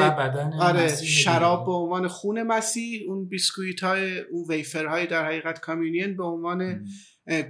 آره 0.60 1.04
شراب 1.04 1.66
به 1.66 1.72
عنوان 1.72 2.08
خون 2.08 2.44
مسیح 2.44 3.02
اون 3.08 3.28
بیسکویت 3.28 3.84
های 3.84 4.20
اون 4.20 4.46
wafer 4.50 4.86
های 4.86 5.08
در 5.08 5.26
حقیقت 5.26 5.60
communion 5.60 6.18
به 6.18 6.24
عنوان 6.24 6.86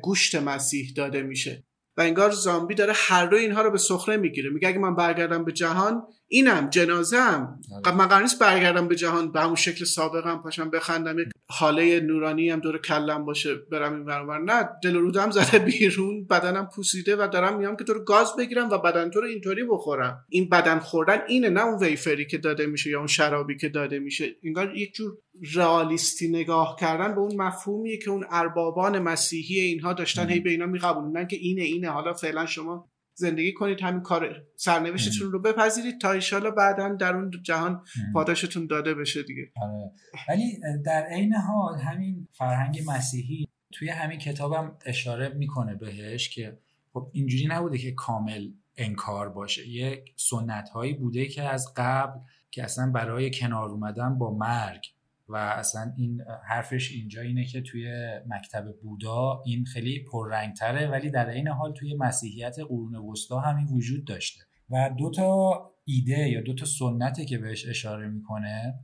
گوشت 0.01 0.35
مسیح 0.35 0.93
داده 0.95 1.23
میشه. 1.23 1.66
و 1.97 2.01
انگار 2.01 2.31
زامبی 2.31 2.75
داره 2.75 2.93
هر 2.95 3.25
دو 3.25 3.35
اینها 3.35 3.61
رو 3.61 3.71
به 3.71 3.77
سخره 3.77 4.17
می‌گیره. 4.17 4.49
میگه 4.49 4.67
اگه 4.67 4.79
من 4.79 4.95
برگردم 4.95 5.45
به 5.45 5.51
جهان 5.51 6.03
اینم 6.29 6.69
جنازه 6.69 7.17
هم 7.17 7.59
آره. 7.85 7.95
من 7.95 8.07
قرار 8.07 8.21
نیست 8.21 8.39
برگردم 8.39 8.87
به 8.87 8.95
جهان 8.95 9.31
به 9.31 9.41
همون 9.41 9.55
شکل 9.55 9.85
سابقم 9.85 10.37
پاشم 10.37 10.69
بخندم. 10.69 11.19
یک 11.19 11.27
حاله 11.49 11.99
نورانی 11.99 12.49
هم 12.49 12.59
دور 12.59 12.77
کلم 12.77 13.25
باشه 13.25 13.55
برم 13.55 13.93
این 13.93 14.05
برابر 14.05 14.39
نه 14.39 14.69
دل 14.83 14.95
و 14.95 14.99
رودم 14.99 15.31
زده 15.31 15.59
بیرون 15.69 16.25
بدنم 16.25 16.69
پوسیده 16.75 17.15
و 17.15 17.27
دارم 17.27 17.57
میام 17.57 17.75
که 17.75 17.83
تو 17.83 17.93
رو 17.93 18.03
گاز 18.03 18.35
بگیرم 18.35 18.69
و 18.69 18.77
بدن 18.77 19.09
تو 19.09 19.21
رو 19.21 19.27
اینطوری 19.27 19.63
بخورم. 19.63 20.25
این 20.29 20.49
بدن 20.49 20.79
خوردن 20.79 21.21
اینه 21.27 21.49
نه 21.49 21.65
اون 21.65 21.83
ویفری 21.83 22.25
که 22.25 22.37
داده 22.37 22.65
میشه 22.65 22.89
یا 22.89 22.97
اون 22.97 23.07
شرابی 23.07 23.57
که 23.57 23.69
داده 23.69 23.99
میشه. 23.99 24.25
انگار 24.43 24.75
یک 24.75 24.93
جور 24.93 25.17
رئالیستی 25.55 26.27
نگاه 26.27 26.77
کردن 26.79 27.15
به 27.15 27.21
اون 27.21 27.41
مفهومی 27.41 27.99
که 27.99 28.09
اون 28.09 28.25
اربابان 28.29 28.99
مسیحی 28.99 29.59
اینها 29.59 29.93
داشتن. 29.93 30.29
هی 30.29 30.39
به 30.39 30.49
اینا 30.49 30.65
میقبولونن 30.65 31.27
که 31.27 31.35
اینه 31.35 31.61
اینه. 31.61 31.89
حالا 31.89 32.13
فعلا 32.13 32.45
شما 32.45 32.89
زندگی 33.17 33.53
کنید 33.53 33.81
همین 33.81 34.01
کار 34.01 34.43
سرنوشتتون 34.55 35.31
رو 35.31 35.41
بپذیرید 35.41 36.01
تا 36.01 36.11
ایشالا 36.11 36.51
بعدا 36.51 36.89
در 36.89 37.15
اون 37.15 37.31
جهان 37.43 37.83
پاداشتون 38.13 38.67
داده 38.67 38.93
بشه 38.93 39.23
دیگه. 39.23 39.51
آره. 39.61 39.91
ولی 40.29 40.59
در 40.85 41.03
عین 41.03 41.33
حال 41.33 41.79
همین 41.79 42.27
فرهنگ 42.31 42.83
مسیحی 42.87 43.47
توی 43.71 43.89
همین 43.89 44.19
کتابم 44.19 44.77
اشاره 44.85 45.29
می‌کنه 45.29 45.75
بهش 45.75 46.29
که 46.29 46.57
خب 46.93 47.09
اینجوری 47.13 47.47
نبوده 47.47 47.77
که 47.77 47.91
کامل 47.91 48.51
انکار 48.77 49.29
باشه. 49.29 49.67
یک 49.67 50.13
سنت 50.15 50.69
هایی 50.69 50.93
بوده 50.93 51.25
که 51.25 51.43
از 51.43 51.73
قبل 51.77 52.19
که 52.51 52.63
اصلا 52.63 52.91
برای 52.91 53.31
کنار 53.31 53.69
اومدن 53.69 54.17
با 54.17 54.37
مرگ 54.37 54.85
و 55.29 55.35
اصلا 55.35 55.93
این 55.97 56.21
حرفش 56.47 56.91
اینجا 56.91 57.21
اینه 57.21 57.45
که 57.45 57.61
توی 57.61 58.09
مکتب 58.27 58.65
بودا 58.83 59.43
این 59.45 59.65
خیلی 59.65 60.05
پررنگتره 60.11 60.87
ولی 60.87 61.09
در 61.09 61.29
این 61.29 61.47
حال 61.47 61.73
توی 61.73 61.95
مسیحیت 61.95 62.55
قرون 62.59 62.95
وسطا 62.95 63.39
همین 63.39 63.67
وجود 63.67 64.05
داشته. 64.05 64.41
و 64.69 64.89
دو 64.97 65.11
تا 65.11 65.61
ایده 65.85 66.29
یا 66.29 66.41
دو 66.41 66.55
تا 66.55 66.65
سنته 66.65 67.25
که 67.25 67.37
بهش 67.37 67.67
اشاره 67.67 68.07
می‌کنه 68.07 68.79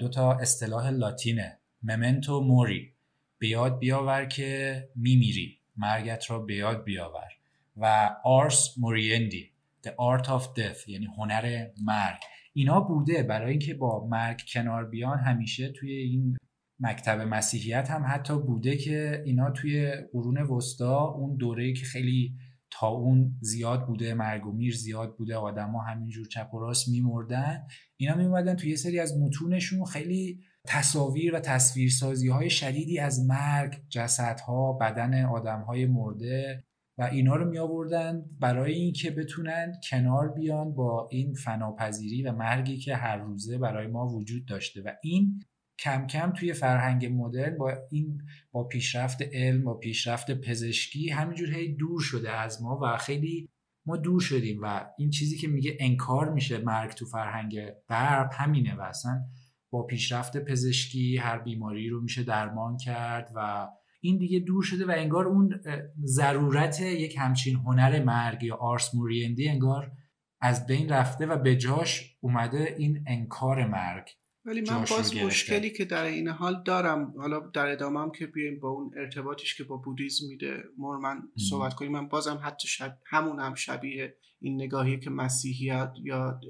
دو 0.00 0.08
تا 0.08 0.32
اصطلاح 0.32 0.90
لاتینه. 0.90 1.58
ممنتو 1.82 2.40
موری. 2.40 2.92
بیاد 3.38 3.78
بیاور 3.78 4.24
که 4.24 4.88
میمیری. 4.96 5.58
مرگت 5.76 6.30
را 6.30 6.38
بیاد 6.38 6.84
بیاور. 6.84 7.28
و 7.76 8.16
آرس 8.24 8.78
موریندی. 8.78 9.50
The 9.86 9.90
Art 9.90 10.26
of 10.26 10.42
Death 10.42 10.88
یعنی 10.88 11.06
هنر 11.18 11.66
مرگ. 11.82 12.20
اینا 12.56 12.80
بوده. 12.80 13.22
برای 13.22 13.50
اینکه 13.50 13.74
با 13.74 14.06
مرگ 14.06 14.42
کنار 14.52 14.84
بیان 14.84 15.18
همیشه 15.18 15.72
توی 15.72 15.92
این 15.92 16.36
مکتب 16.80 17.20
مسیحیت 17.20 17.90
هم 17.90 18.04
حتی 18.08 18.38
بوده 18.38 18.76
که 18.76 19.22
اینا 19.26 19.50
توی 19.50 19.92
قرون 20.12 20.38
وسطا 20.38 21.04
اون 21.04 21.36
دوره‌ای 21.36 21.72
که 21.72 21.84
خیلی 21.84 22.34
تا 22.70 22.88
اون 22.88 23.38
زیاد 23.40 23.86
بوده 23.86 24.14
مرگ 24.14 24.46
و 24.46 24.52
میر 24.52 24.74
زیاد 24.74 25.16
بوده 25.16 25.36
آدما 25.36 25.82
همینجور 25.82 26.26
چپ 26.26 26.54
و 26.54 26.58
راست 26.58 26.88
میمردن. 26.88 27.66
اینا 27.96 28.14
میومدن 28.14 28.54
توی 28.56 28.70
یه 28.70 28.76
سری 28.76 28.98
از 29.00 29.18
متونشون 29.18 29.84
خیلی 29.84 30.40
تصاویر 30.66 31.34
و 31.34 31.40
تصویرسازی 31.40 32.28
های 32.28 32.50
شدیدی 32.50 32.98
از 32.98 33.26
مرگ 33.26 33.82
جسدها 33.88 34.72
بدن 34.72 35.24
آدم 35.24 35.60
های 35.60 35.86
مرده. 35.86 36.64
و 36.98 37.02
اینا 37.02 37.36
رو 37.36 37.50
می 37.50 37.58
آوردن 37.58 38.24
برای 38.40 38.72
اینکه 38.72 39.10
بتونن 39.10 39.72
کنار 39.90 40.28
بیان 40.28 40.74
با 40.74 41.08
این 41.10 41.34
فناپذیری 41.34 42.22
و 42.22 42.32
مرگی 42.32 42.76
که 42.76 42.96
هر 42.96 43.16
روزه 43.16 43.58
برای 43.58 43.86
ما 43.86 44.08
وجود 44.08 44.46
داشته. 44.46 44.82
و 44.82 44.90
این 45.02 45.42
کم 45.78 46.06
کم 46.06 46.32
توی 46.32 46.52
فرهنگ 46.52 47.06
مدرن 47.12 47.58
با 47.58 47.72
این 47.90 48.22
با 48.52 48.64
پیشرفت 48.64 49.22
علم 49.22 49.64
با 49.64 49.74
پیشرفت 49.74 50.30
پزشکی 50.30 51.10
همینجور 51.10 51.54
هی 51.54 51.74
دور 51.74 52.00
شده 52.00 52.30
از 52.30 52.62
ما 52.62 52.80
و 52.82 52.96
خیلی 52.96 53.48
ما 53.86 53.96
دور 53.96 54.20
شدیم. 54.20 54.58
و 54.62 54.86
این 54.98 55.10
چیزی 55.10 55.36
که 55.36 55.48
میگه 55.48 55.76
انکار 55.80 56.32
میشه 56.32 56.58
مرگ 56.58 56.90
تو 56.90 57.06
فرهنگ 57.06 57.70
غرب 57.88 58.30
همینه 58.32 58.74
و 58.74 58.80
اصلا 58.80 59.22
با 59.70 59.82
پیشرفت 59.82 60.36
پزشکی 60.36 61.16
هر 61.16 61.38
بیماری 61.38 61.88
رو 61.88 62.00
میشه 62.00 62.22
درمان 62.22 62.76
کرد 62.76 63.32
و 63.34 63.68
این 64.04 64.18
دیگه 64.18 64.38
دور 64.38 64.62
شده 64.62 64.86
و 64.86 64.92
انگار 64.96 65.26
اون 65.26 65.60
ضرورت 66.04 66.80
یک 66.80 67.16
همچین 67.18 67.56
هنر 67.56 68.02
مرگ 68.04 68.42
یا 68.42 68.56
آرس 68.56 68.94
موریندی 68.94 69.48
انگار 69.48 69.92
از 70.40 70.66
بین 70.66 70.88
رفته 70.88 71.26
و 71.26 71.36
به 71.36 71.56
جاش 71.56 72.16
اومده 72.20 72.74
این 72.78 73.04
انکار 73.06 73.66
مرگ 73.66 74.08
ولی 74.44 74.60
من 74.60 74.84
باز 74.90 75.16
مشکلی 75.16 75.70
که 75.70 75.84
در 75.84 76.04
این 76.04 76.28
حال 76.28 76.62
دارم 76.64 77.14
حالا 77.16 77.40
در 77.40 77.66
ادامه 77.66 78.00
هم 78.00 78.10
که 78.10 78.26
بیایم 78.26 78.60
با 78.60 78.68
اون 78.68 78.90
ارتباطیش 78.96 79.54
که 79.54 79.64
با 79.64 79.76
بودیزم 79.76 80.26
میده 80.28 80.62
مورمن 80.78 81.22
صحبت 81.50 81.74
کنیم. 81.74 81.92
من 81.92 82.08
بازم 82.08 82.40
حتی 82.42 82.68
شب 82.68 82.98
همون 83.06 83.40
هم 83.40 83.54
شبیه 83.54 84.16
این 84.40 84.62
نگاهی 84.62 85.00
که 85.00 85.10
مسیحیت 85.10 85.92
یا 86.02 86.40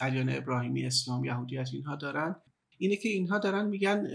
ادیان 0.00 0.28
ابراهیمی 0.28 0.86
اسلام 0.86 1.24
یهودیت 1.24 1.68
اینها 1.72 1.96
دارن. 1.96 2.36
اینه 2.78 2.96
که 2.96 3.08
اینها 3.08 3.38
دارن 3.38 3.66
میگن 3.66 4.06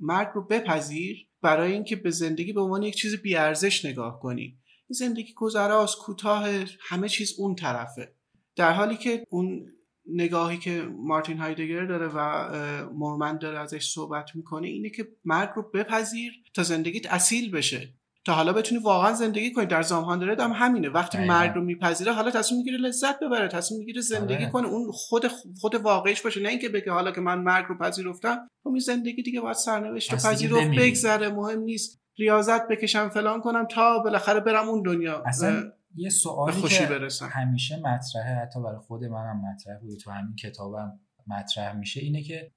مرگ 0.00 0.28
رو 0.34 0.46
بپذیر 0.46 1.26
برای 1.42 1.72
اینکه 1.72 1.96
به 1.96 2.10
زندگی 2.10 2.52
به 2.52 2.60
عنوان 2.60 2.82
یک 2.82 2.94
چیز 2.94 3.22
بیارزش 3.22 3.84
نگاه 3.84 4.20
کنی. 4.20 4.42
این 4.88 5.08
زندگی 5.08 5.32
گذراست 5.32 5.98
کوتاه 5.98 6.48
همه 6.80 7.08
چیز 7.08 7.34
اون 7.38 7.54
طرفه. 7.54 8.14
در 8.56 8.72
حالی 8.72 8.96
که 8.96 9.26
اون 9.30 9.66
نگاهی 10.06 10.58
که 10.58 10.82
مارتین 10.82 11.38
هایدگر 11.38 11.86
داره 11.86 12.08
و 12.08 12.48
مورمن 12.92 13.38
داره 13.38 13.58
ازش 13.58 13.90
صحبت 13.90 14.36
می‌کنه 14.36 14.68
اینه 14.68 14.90
که 14.90 15.08
مرگ 15.24 15.50
رو 15.56 15.70
بپذیر 15.74 16.32
تا 16.54 16.62
زندگیت 16.62 17.06
اصیل 17.12 17.50
بشه. 17.50 17.94
تا 18.24 18.32
حالا 18.32 18.52
بتونی 18.52 18.80
واقعا 18.80 19.12
زندگی 19.12 19.52
کنی. 19.52 19.66
در 19.66 19.82
زمان 19.82 20.18
داره 20.18 20.44
هم 20.44 20.52
همینه. 20.52 20.88
وقتی 20.88 21.18
مرگ 21.18 21.54
رو 21.54 21.64
میپذیره 21.64 22.12
حالا 22.12 22.30
تصمیم 22.30 22.58
می‌گیره 22.58 22.78
لذت 22.78 23.20
ببره 23.20 23.48
تصمیم 23.48 23.78
می‌گیره 23.80 24.00
زندگی 24.00 24.34
آره. 24.34 24.50
کنه. 24.50 24.68
اون 24.68 24.90
خود 24.92 25.26
خود 25.60 25.74
واقعیش 25.74 26.22
باشه. 26.22 26.42
نه 26.42 26.48
اینکه 26.48 26.68
بگه 26.68 26.92
حالا 26.92 27.12
که 27.12 27.20
من 27.20 27.38
مرگ 27.38 27.66
رو 27.68 27.78
پذیرفتم. 27.78 28.48
خب 28.62 28.68
این 28.68 28.78
زندگی 28.78 29.22
دیگه 29.22 29.40
باید 29.40 29.56
سرنوشت 29.56 30.12
رو 30.12 30.18
پذیرفت 30.18 30.70
بگذره. 30.78 31.28
مهم 31.28 31.60
نیست. 31.60 32.00
ریاضت 32.18 32.68
بکشم 32.68 33.08
فلان 33.08 33.40
کنم 33.40 33.66
تا 33.66 33.98
بالاخره 33.98 34.40
برم 34.40 34.68
اون 34.68 34.82
دنیا. 34.82 35.22
اصلا 35.26 35.62
یه 35.94 36.10
سوالی 36.10 36.62
که 36.62 36.86
برسم. 36.86 37.30
همیشه 37.32 37.76
مطرحه 37.76 38.34
حتی 38.34 38.62
برای 38.62 38.78
خود 38.78 39.04
منم 39.04 39.40
مطرح 39.40 39.78
بود. 39.80 39.98
تو 39.98 40.10
همین 40.10 40.36
کتابم 40.36 41.00
مطرح 41.26 41.76
میشه. 41.76 42.00
اینه 42.00 42.22
که 42.22 42.52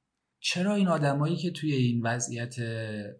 چرا 0.45 0.75
این 0.75 0.87
آدمایی 0.87 1.35
که 1.35 1.51
توی 1.51 1.73
این 1.73 2.01
وضعیت 2.01 2.55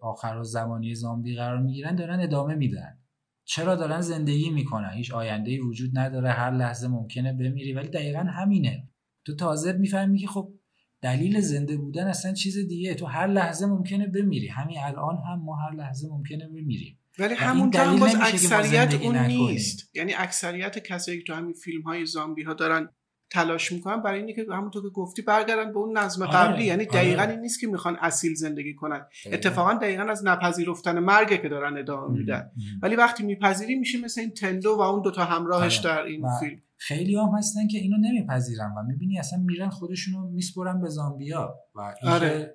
آخر 0.00 0.36
و 0.36 0.44
زمانی 0.44 0.94
زامبی 0.94 1.36
قرار 1.36 1.62
می‌گیرن 1.62 1.94
دارن 1.94 2.20
ادامه 2.20 2.54
میدن؟ 2.54 2.98
چرا 3.44 3.76
دارن 3.76 4.00
زندگی 4.00 4.50
می‌کنن؟ 4.50 4.90
هیچ 4.90 5.12
آینده 5.12 5.60
وجود 5.60 5.98
نداره 5.98 6.30
هر 6.30 6.50
لحظه 6.50 6.88
ممکنه 6.88 7.32
بمیری 7.32 7.72
ولی 7.72 7.88
دقیقا 7.88 8.18
همینه. 8.18 8.88
تو 9.24 9.36
تازه 9.36 9.72
می‌فهمی 9.72 10.18
که 10.18 10.26
خب 10.26 10.52
دلیل 11.00 11.40
زنده 11.40 11.76
بودن 11.76 12.06
اصلا 12.06 12.32
چیز 12.32 12.68
دیگه. 12.68 12.94
تو 12.94 13.06
هر 13.06 13.26
لحظه 13.26 13.66
ممکنه 13.66 14.06
بمیری. 14.06 14.48
همین 14.48 14.78
الان 14.78 15.16
هم 15.16 15.44
ما 15.44 15.56
هر 15.56 15.74
لحظه 15.74 16.08
ممکنه 16.08 16.48
بمیریم. 16.48 16.98
ولی 17.18 17.34
همون 17.34 17.74
هم 17.74 18.00
باز 18.00 18.14
اکثریت 18.14 18.94
اون 18.94 19.18
نیست. 19.18 19.90
یعنی 19.94 20.14
اکثریت 20.14 20.78
کسایی 20.78 21.18
که 21.18 21.24
تو 21.24 21.34
همین 21.34 21.52
فیلم 21.52 21.82
های 21.82 22.06
زامبی 22.06 22.42
ها 22.42 22.54
دارن 22.54 22.88
تلاش 23.30 23.72
می‌کنن 23.72 24.02
برای 24.02 24.22
اینکه 24.22 24.46
همونطور 24.50 24.82
که 24.82 24.88
گفتی 24.88 25.22
برگردن 25.22 25.72
به 25.72 25.78
اون 25.78 25.98
نظم 25.98 26.22
آره، 26.22 26.32
قبلی 26.32 26.64
یعنی 26.64 26.86
آره. 26.86 26.92
دقیقا 26.92 27.22
این 27.22 27.40
نیست 27.40 27.60
که 27.60 27.66
می‌خوان 27.66 27.96
اصیل 28.00 28.34
زندگی 28.34 28.74
کنن 28.74 29.06
اتفاقا 29.32 29.74
دقیقا 29.74 30.02
از 30.02 30.26
نپذیرفتن 30.26 30.98
مرگه 30.98 31.38
که 31.38 31.48
دارن 31.48 31.76
ادامه 31.76 32.18
میدن 32.18 32.50
ولی 32.82 32.96
وقتی 32.96 33.22
میپذیری 33.22 33.74
میشه 33.74 34.00
مثل 34.00 34.20
این 34.20 34.30
تندو 34.30 34.76
و 34.78 34.80
اون 34.80 35.02
دوتا 35.02 35.24
همراهش 35.24 35.86
آره. 35.86 35.96
در 35.96 36.02
این 36.02 36.24
فیلم 36.40 36.60
خیلی 36.76 37.16
هم 37.16 37.30
هستن 37.38 37.66
که 37.68 37.78
اینو 37.78 37.96
نمیپذیرن 37.96 38.74
و 38.78 38.82
می‌بینی 38.82 39.18
اصلا 39.18 39.38
میرن 39.38 39.68
خودشونو 39.68 40.30
میسپرن 40.30 40.80
به 40.80 40.88
زامبیا 40.88 41.54
و 41.74 41.94
آره. 42.02 42.54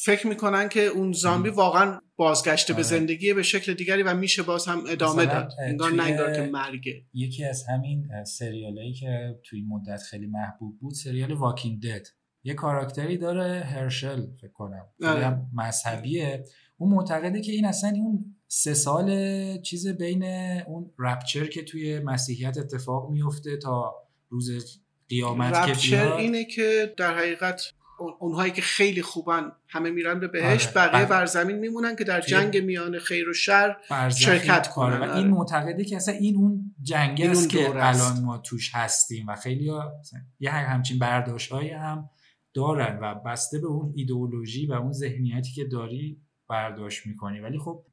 فکر 0.00 0.26
می‌کنن 0.26 0.68
که 0.68 0.80
اون 0.80 1.12
زامبی 1.12 1.48
واقعا 1.48 2.00
بازگشته 2.16 2.72
به 2.72 2.82
زندگی 2.82 3.34
به 3.34 3.42
شکل 3.42 3.74
دیگری 3.74 4.02
و 4.02 4.14
میشه 4.14 4.42
باز 4.42 4.66
هم 4.66 4.82
ادامه 4.88 5.26
داد. 5.26 5.52
انگار 5.62 5.92
نه 5.92 6.02
انگار 6.02 6.32
که 6.32 6.42
مرگه 6.42 7.04
یکی 7.14 7.44
از 7.44 7.64
همین 7.68 8.24
سریالایی 8.24 8.92
که 8.92 9.40
توی 9.44 9.62
مدت 9.62 10.02
خیلی 10.02 10.26
محبوب 10.26 10.78
بود 10.80 10.94
سریال 10.94 11.32
واکینگ 11.32 11.82
دد 11.82 12.06
یه 12.44 12.54
کاراکتری 12.54 13.16
داره 13.16 13.60
هرشل 13.60 14.26
فکر 14.40 14.52
کنم. 14.52 14.86
آره. 15.02 15.40
مذهبیه. 15.54 16.44
اون 16.76 16.90
معتقده 16.90 17.40
که 17.40 17.52
این 17.52 17.64
اصلا 17.64 17.90
اون 17.96 18.36
سه 18.46 18.74
سال 18.74 19.60
چیز 19.60 19.88
بین 19.88 20.24
اون 20.66 20.90
رپچر 20.98 21.46
که 21.46 21.62
توی 21.62 22.00
مسیحیت 22.00 22.58
اتفاق 22.58 23.10
میفته 23.10 23.56
تا 23.56 23.94
روز 24.28 24.80
قیامت 25.08 25.66
که 25.66 25.88
بیاد. 25.88 26.12
اینه 26.12 26.44
که 26.44 26.94
در 26.96 27.18
حقیقت 27.18 27.72
اونهایی 28.18 28.52
که 28.52 28.62
خیلی 28.62 29.02
خوبن 29.02 29.52
همه 29.68 29.90
میرن 29.90 30.20
به 30.20 30.28
بهشت 30.28 30.76
آره. 30.76 30.88
بقیه 30.88 31.06
بر 31.06 31.26
زمین 31.26 31.56
میمونن 31.58 31.96
که 31.96 32.04
در 32.04 32.20
جنگ 32.20 32.56
میان 32.56 32.98
خیر 32.98 33.28
و 33.28 33.32
شر 33.32 33.76
شرکت 34.08 34.68
کنن 34.68 35.02
آره. 35.02 35.12
و 35.12 35.16
این 35.16 35.26
معتقده 35.28 35.84
که 35.84 35.96
اصلا 35.96 36.14
این 36.14 36.36
اون 36.36 36.74
جنگی 36.82 37.26
است 37.26 37.48
که 37.48 37.70
الان 37.70 38.20
ما 38.24 38.38
توش 38.38 38.74
هستیم 38.74 39.26
و 39.28 39.36
خیلی 39.36 39.68
ها 39.68 39.92
یه 40.40 40.50
همچین 40.50 40.98
برداشت 40.98 41.52
هم 41.52 42.10
دارن 42.54 42.98
و 43.02 43.14
بسته 43.14 43.58
به 43.58 43.66
اون 43.66 43.92
ایدئولوژی 43.96 44.66
و 44.66 44.72
اون 44.72 44.92
ذهنیتی 44.92 45.52
که 45.52 45.64
داری 45.64 46.22
برداشت 46.48 47.06
می‌کنی 47.06 47.40
ولی 47.40 47.58
خب 47.58 47.84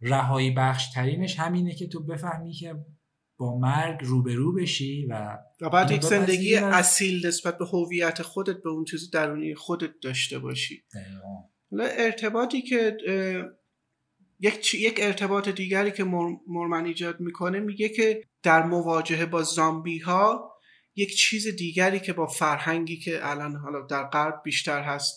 رهایی 0.00 0.50
بخش 0.50 0.90
ترینش 0.90 1.38
همینه 1.38 1.74
که 1.74 1.88
تو 1.88 2.02
بفهمی 2.02 2.52
که 2.52 2.74
با 3.36 3.58
مرگ 3.58 4.00
روبرو 4.02 4.52
بشی 4.52 5.06
و 5.06 5.38
بعد 5.72 5.90
یک 5.90 6.02
زندگی 6.02 6.56
اصیل 6.56 7.26
نسبت 7.26 7.58
به 7.58 7.66
هویت 7.66 8.22
خودت 8.22 8.62
به 8.62 8.70
اون 8.70 8.84
چیز 8.84 9.10
درونی 9.10 9.54
خودت 9.54 10.00
داشته 10.02 10.38
باشی. 10.38 10.84
ارتباطی 11.80 12.62
که 12.62 12.96
یک 14.40 14.74
یک 14.74 14.98
ارتباط 15.02 15.48
دیگری 15.48 15.90
که 15.90 16.04
مورمن 16.46 16.84
ایجاد 16.84 17.20
می‌کنه 17.20 17.60
میگه 17.60 17.88
که 17.88 18.24
در 18.42 18.66
مواجهه 18.66 19.26
با 19.26 19.42
زامبی 19.42 19.98
ها 19.98 20.52
یک 20.96 21.16
چیز 21.16 21.56
دیگری 21.56 22.00
که 22.00 22.12
با 22.12 22.26
فرهنگی 22.26 22.96
که 22.96 23.30
الان 23.30 23.56
حالا 23.56 23.80
در 23.80 24.04
غرب 24.04 24.42
بیشتر 24.44 24.82
هست 24.82 25.16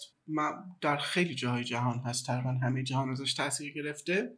در 0.82 0.98
خیلی 0.98 1.36
جاهای 1.36 1.64
جهان 1.64 2.00
هست 2.00 2.26
تقریبا 2.26 2.50
همه 2.50 2.84
جهان 2.84 3.10
ازش 3.10 3.34
تاثیر 3.34 3.74
گرفته. 3.74 4.38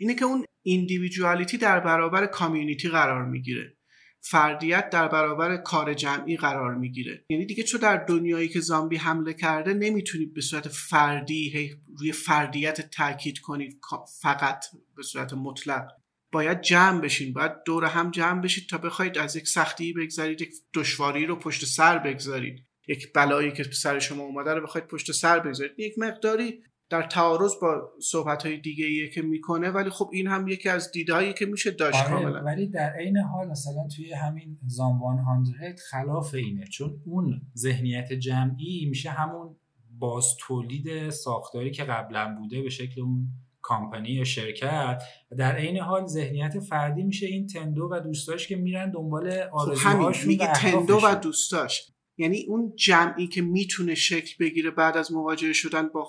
اینه 0.00 0.14
که 0.14 0.24
اون 0.24 0.44
individuality 0.62 1.58
در 1.58 1.80
برابر 1.80 2.26
community 2.26 2.88
قرار 2.88 3.24
می‌گیره. 3.24 3.74
فردیت 4.20 4.90
در 4.90 5.08
برابر 5.08 5.56
کار 5.56 5.94
جمعی 5.94 6.36
قرار 6.36 6.74
می‌گیره. 6.74 7.24
یعنی 7.30 7.46
دیگه 7.46 7.62
چون 7.62 7.80
در 7.80 7.96
دنیایی 7.96 8.48
که 8.48 8.60
زامبی 8.60 8.96
حمله 8.96 9.34
کرده 9.34 9.74
نمی‌تونید 9.74 10.34
به 10.34 10.40
صورت 10.40 10.68
فردی 10.68 11.74
روی 11.98 12.12
فردیت 12.12 12.90
تاکید 12.90 13.38
کنید 13.38 13.80
فقط 14.22 14.64
به 14.96 15.02
صورت 15.02 15.32
مطلق. 15.32 15.88
باید 16.32 16.60
جمع 16.60 17.00
بشین 17.00 17.32
باید 17.32 17.52
دور 17.66 17.84
هم 17.84 18.10
جمع 18.10 18.42
بشید 18.42 18.68
تا 18.68 18.78
بخواید 18.78 19.18
از 19.18 19.36
یک 19.36 19.48
سختی 19.48 19.92
بگذارید 19.92 20.40
یک 20.40 20.52
دشواری 20.74 21.26
رو 21.26 21.36
پشت 21.36 21.64
سر 21.64 21.98
بگذارید. 21.98 22.64
یک 22.88 23.12
بلایی 23.12 23.52
که 23.52 23.62
سر 23.62 23.98
شما 23.98 24.22
اومده 24.22 24.54
رو 24.54 24.62
بخواید 24.62 24.86
پشت 24.86 25.12
سر 25.12 25.40
بگذارید. 25.40 25.78
یک 25.78 25.98
مقداری 25.98 26.62
در 26.90 27.02
تعارض 27.02 27.52
با 27.62 27.92
صحبت 28.02 28.46
های 28.46 28.60
دیگه 28.60 28.86
ایه 28.86 29.08
که 29.08 29.22
می‌کنه 29.22 29.70
ولی 29.70 29.90
خب 29.90 30.10
این 30.12 30.26
هم 30.26 30.48
یکی 30.48 30.68
از 30.68 30.90
دیدهایی 30.90 31.32
که 31.32 31.46
میشه 31.46 31.70
داشت 31.70 32.04
آره 32.04 32.08
کاملا. 32.08 32.42
ولی 32.42 32.66
در 32.66 32.92
عین 32.92 33.16
حال 33.16 33.48
مثلا 33.48 33.88
توی 33.96 34.12
همین 34.12 34.58
زاموان 34.66 35.18
هاندرد 35.18 35.78
خلاف 35.90 36.34
اینه 36.34 36.66
چون 36.66 37.00
اون 37.06 37.40
ذهنیت 37.56 38.12
جمعی 38.12 38.86
میشه 38.88 39.10
همون 39.10 39.56
باز 39.98 40.26
تولید 40.40 41.10
ساختاری 41.10 41.70
که 41.70 41.84
قبلا 41.84 42.36
بوده 42.38 42.62
به 42.62 42.70
شکل 42.70 43.00
اون 43.00 43.28
کامپانی 43.62 44.10
یا 44.10 44.24
شرکت. 44.24 45.02
و 45.30 45.36
در 45.36 45.56
عین 45.56 45.78
حال 45.78 46.06
ذهنیت 46.06 46.60
فردی 46.60 47.02
میشه 47.02 47.26
این 47.26 47.46
تندو 47.46 47.88
و 47.92 48.00
دوستاش 48.00 48.48
که 48.48 48.56
میرن 48.56 48.90
دنبال 48.90 49.30
خب 49.30 49.48
آرزوهاشون 49.52 50.36
خب 50.36 50.52
تندو 50.52 51.00
و 51.04 51.14
دوستاش. 51.14 51.92
یعنی 52.16 52.44
اون 52.48 52.72
جمعی 52.76 53.26
که 53.26 53.42
می‌تونه 53.42 53.94
شکل 53.94 54.44
بگیره 54.44 54.70
بعد 54.70 54.96
از 54.96 55.12
مواجهه 55.12 55.52
شدن 55.52 55.88
با 55.88 56.06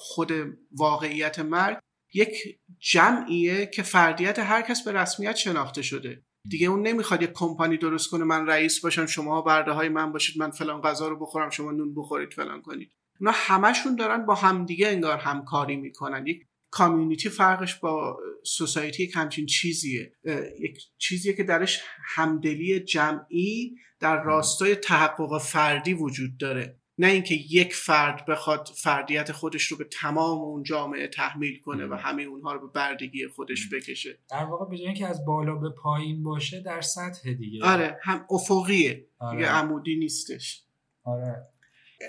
خود 0.00 0.32
واقعیت 0.72 1.38
مرگ 1.38 1.78
یک 2.14 2.60
جمعیه 2.78 3.66
که 3.66 3.82
فردیت 3.82 4.38
هر 4.38 4.62
کس 4.62 4.84
به 4.84 4.92
رسمیت 4.92 5.36
شناخته 5.36 5.82
شده. 5.82 6.22
دیگه 6.48 6.66
اون 6.66 6.86
نمی‌خواد 6.86 7.22
یک 7.22 7.30
کمپانی 7.34 7.76
درست 7.76 8.10
کنه 8.10 8.24
من 8.24 8.46
رئیس 8.46 8.80
باشم 8.80 9.06
شما 9.06 9.42
برده 9.42 9.72
های 9.72 9.88
من 9.88 10.12
باشید 10.12 10.38
من 10.38 10.50
فلان 10.50 10.80
غذا 10.80 11.08
رو 11.08 11.18
بخورم 11.18 11.50
شما 11.50 11.70
نون 11.70 11.94
بخورید 11.94 12.32
فلان 12.32 12.62
کنید. 12.62 12.92
اونا 13.20 13.32
همشون 13.34 13.96
دارن 13.96 14.26
با 14.26 14.34
همدیگه 14.34 14.88
انگار 14.88 15.18
همکاری 15.18 15.76
می‌کنن. 15.76 16.26
یک 16.26 16.46
community 16.72 17.28
فرقش 17.28 17.74
با 17.74 18.18
society 18.44 19.02
یک 19.02 19.16
همچین 19.16 19.46
چیزیه. 19.46 20.12
یک 20.60 20.78
چیزیه 20.98 21.32
که 21.32 21.44
درش 21.44 21.82
همدلی 22.14 22.80
جمعی 22.80 23.74
در 24.00 24.22
راستای 24.22 24.74
تحقق 24.74 25.38
فردی 25.38 25.94
وجود 25.94 26.38
داره. 26.38 26.79
نه 27.00 27.06
اینکه 27.06 27.34
یک 27.34 27.74
فرد 27.74 28.26
بخواد 28.26 28.68
فردیت 28.76 29.32
خودش 29.32 29.66
رو 29.66 29.76
به 29.76 29.84
تمام 29.84 30.38
اون 30.38 30.62
جامعه 30.62 31.08
تحمیل 31.08 31.60
کنه 31.60 31.86
و 31.86 31.94
همه 31.94 32.22
اونها 32.22 32.52
رو 32.52 32.66
به 32.66 32.72
بردگی 32.72 33.28
خودش 33.28 33.68
بکشه. 33.72 34.18
در 34.30 34.44
واقع 34.44 34.70
به 34.70 34.76
اینکه 34.76 35.06
از 35.06 35.24
بالا 35.24 35.54
به 35.54 35.70
پایین 35.70 36.22
باشه 36.22 36.60
در 36.60 36.80
سطح 36.80 37.32
دیگه. 37.32 37.64
آره 37.64 37.98
هم 38.02 38.26
افقیه. 38.30 39.06
آره. 39.18 39.36
دیگه 39.36 39.50
عمودی 39.50 39.96
نیستش. 39.96 40.64
آره. 41.04 41.46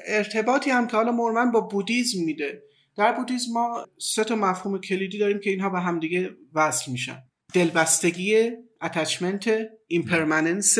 ارتباطی 0.07 0.69
هم 0.69 0.87
که 0.87 0.97
حالا 0.97 1.11
مورمن 1.11 1.51
با 1.51 1.61
بودیزم 1.61 2.23
میده. 2.25 2.63
در 2.97 3.13
بودیزم 3.13 3.53
ما 3.53 3.85
سه 3.97 4.23
تا 4.23 4.35
مفهوم 4.35 4.81
کلیدی 4.81 5.17
داریم 5.17 5.39
که 5.39 5.49
اینها 5.49 5.69
به 5.69 5.79
همدیگه 5.79 6.29
وصل 6.53 6.91
میشن. 6.91 7.23
دلبستگی 7.53 8.51
attachment 8.81 9.51
impermanence 9.87 10.77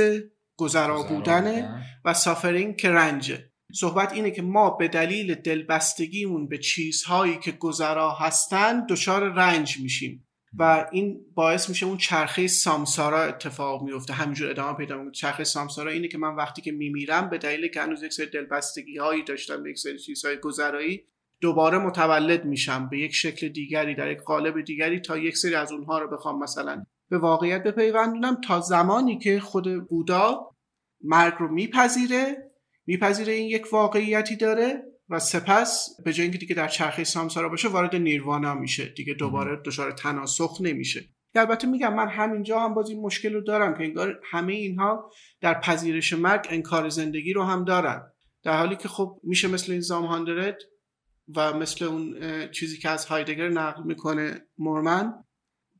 گذرا 0.58 1.04
بودن 1.04 1.76
و 2.06 2.14
suffering 2.14 2.76
که 2.76 2.90
رنجه. 2.90 3.51
صحبت 3.74 4.14
اینه 4.14 4.32
که 4.32 4.42
ما 4.42 4.70
به 4.70 4.88
دلیل 4.88 5.36
دلبستگیمون 5.36 6.48
به 6.48 6.58
چیزهایی 6.58 7.38
که 7.38 7.52
گذرا 7.52 8.12
هستن 8.12 8.86
دچار 8.86 9.34
رنج 9.34 9.80
میشیم. 9.80 10.28
و 10.60 10.88
این 10.92 11.20
باعث 11.36 11.70
میشه 11.70 11.86
اون 11.86 11.98
چرخه 11.98 12.48
سامسارا 12.48 13.24
اتفاق 13.24 13.84
میفته. 13.84 14.14
همینجور 14.14 14.50
ادامه 14.50 14.78
پیدا 14.78 14.98
می‌کنه. 14.98 15.12
چرخه 15.12 15.44
سامسارا 15.44 15.92
اینه 15.92 16.08
که 16.08 16.18
من 16.18 16.36
وقتی 16.36 16.62
که 16.62 16.72
میمیرم 16.72 17.30
به 17.30 17.38
دلیل 17.38 17.68
که 17.68 17.82
هنوز 17.82 18.04
یک 18.04 18.14
سری 18.14 18.26
دلبستگی 18.26 18.98
هایی 18.98 19.24
داشتم 19.24 19.64
به 19.64 19.70
یک 19.70 19.78
سری 19.78 20.00
چیزهای 20.00 20.38
گذرایی 20.38 21.04
دوباره 21.42 21.78
متولد 21.78 22.46
میشم 22.46 22.90
به 22.90 23.00
یک 23.00 23.16
شکل 23.16 23.48
دیگری 23.48 23.96
در 23.96 24.12
یک 24.12 24.22
قالب 24.22 24.62
دیگری 24.62 25.00
تا 25.00 25.18
یک 25.18 25.38
سری 25.38 25.56
از 25.56 25.72
اونها 25.72 26.00
رو 26.00 26.18
بخوام 26.18 26.44
مثلا 26.44 26.86
به 27.10 27.18
واقعیت 27.18 27.64
بپیوندونم 27.64 28.42
تا 28.42 28.60
زمانی 28.60 29.20
که 29.20 29.40
خود 29.40 29.88
بودا 29.88 30.56
مرگ 31.04 31.34
رو 31.40 31.52
میپذیره 31.52 32.51
میپذیره 32.92 33.34
این 33.34 33.50
یک 33.50 33.74
واقعیتی 33.74 34.36
داره 34.36 34.84
و 35.10 35.20
سپس 35.20 35.88
به 36.06 36.14
جای 36.14 36.24
اینکه 36.24 36.38
دیگه 36.38 36.56
در 36.56 36.68
چرخه 36.68 37.04
سامسارا 37.04 37.50
باشه 37.50 37.68
وارد 37.68 37.96
نیروانا 37.96 38.54
میشه. 38.54 38.86
دیگه 38.86 39.14
دوباره 39.14 39.62
دچار 39.66 39.92
تناسخ 39.92 40.58
نمیشه. 40.62 41.02
البته 41.36 41.68
میگم 41.68 41.94
من 41.94 42.08
همینجا 42.08 42.60
هم 42.60 42.74
باز 42.74 42.90
این 42.90 43.02
مشکل 43.02 43.34
رو 43.34 43.42
دارم 43.42 43.78
که 43.78 43.84
انگار 43.84 44.20
همه 44.32 44.54
اینها 44.54 45.12
در 45.42 45.60
پذیرش 45.60 46.14
مرگ 46.14 46.48
انکار 46.50 46.90
زندگی 46.90 47.34
رو 47.34 47.44
هم 47.44 47.66
دارن. 47.66 48.02
در 48.44 48.58
حالی 48.58 48.76
که 48.76 48.88
خب 48.88 49.20
میشه 49.24 49.48
مثل 49.48 49.72
این 49.72 49.82
زام 49.82 50.06
هاندرد 50.06 50.58
و 51.36 51.54
مثل 51.54 51.86
اون 51.86 52.16
چیزی 52.52 52.78
که 52.78 52.90
از 52.90 53.06
هایدگر 53.06 53.50
نقل 53.50 53.84
می‌کنه 53.84 54.42
مورمن 54.58 55.14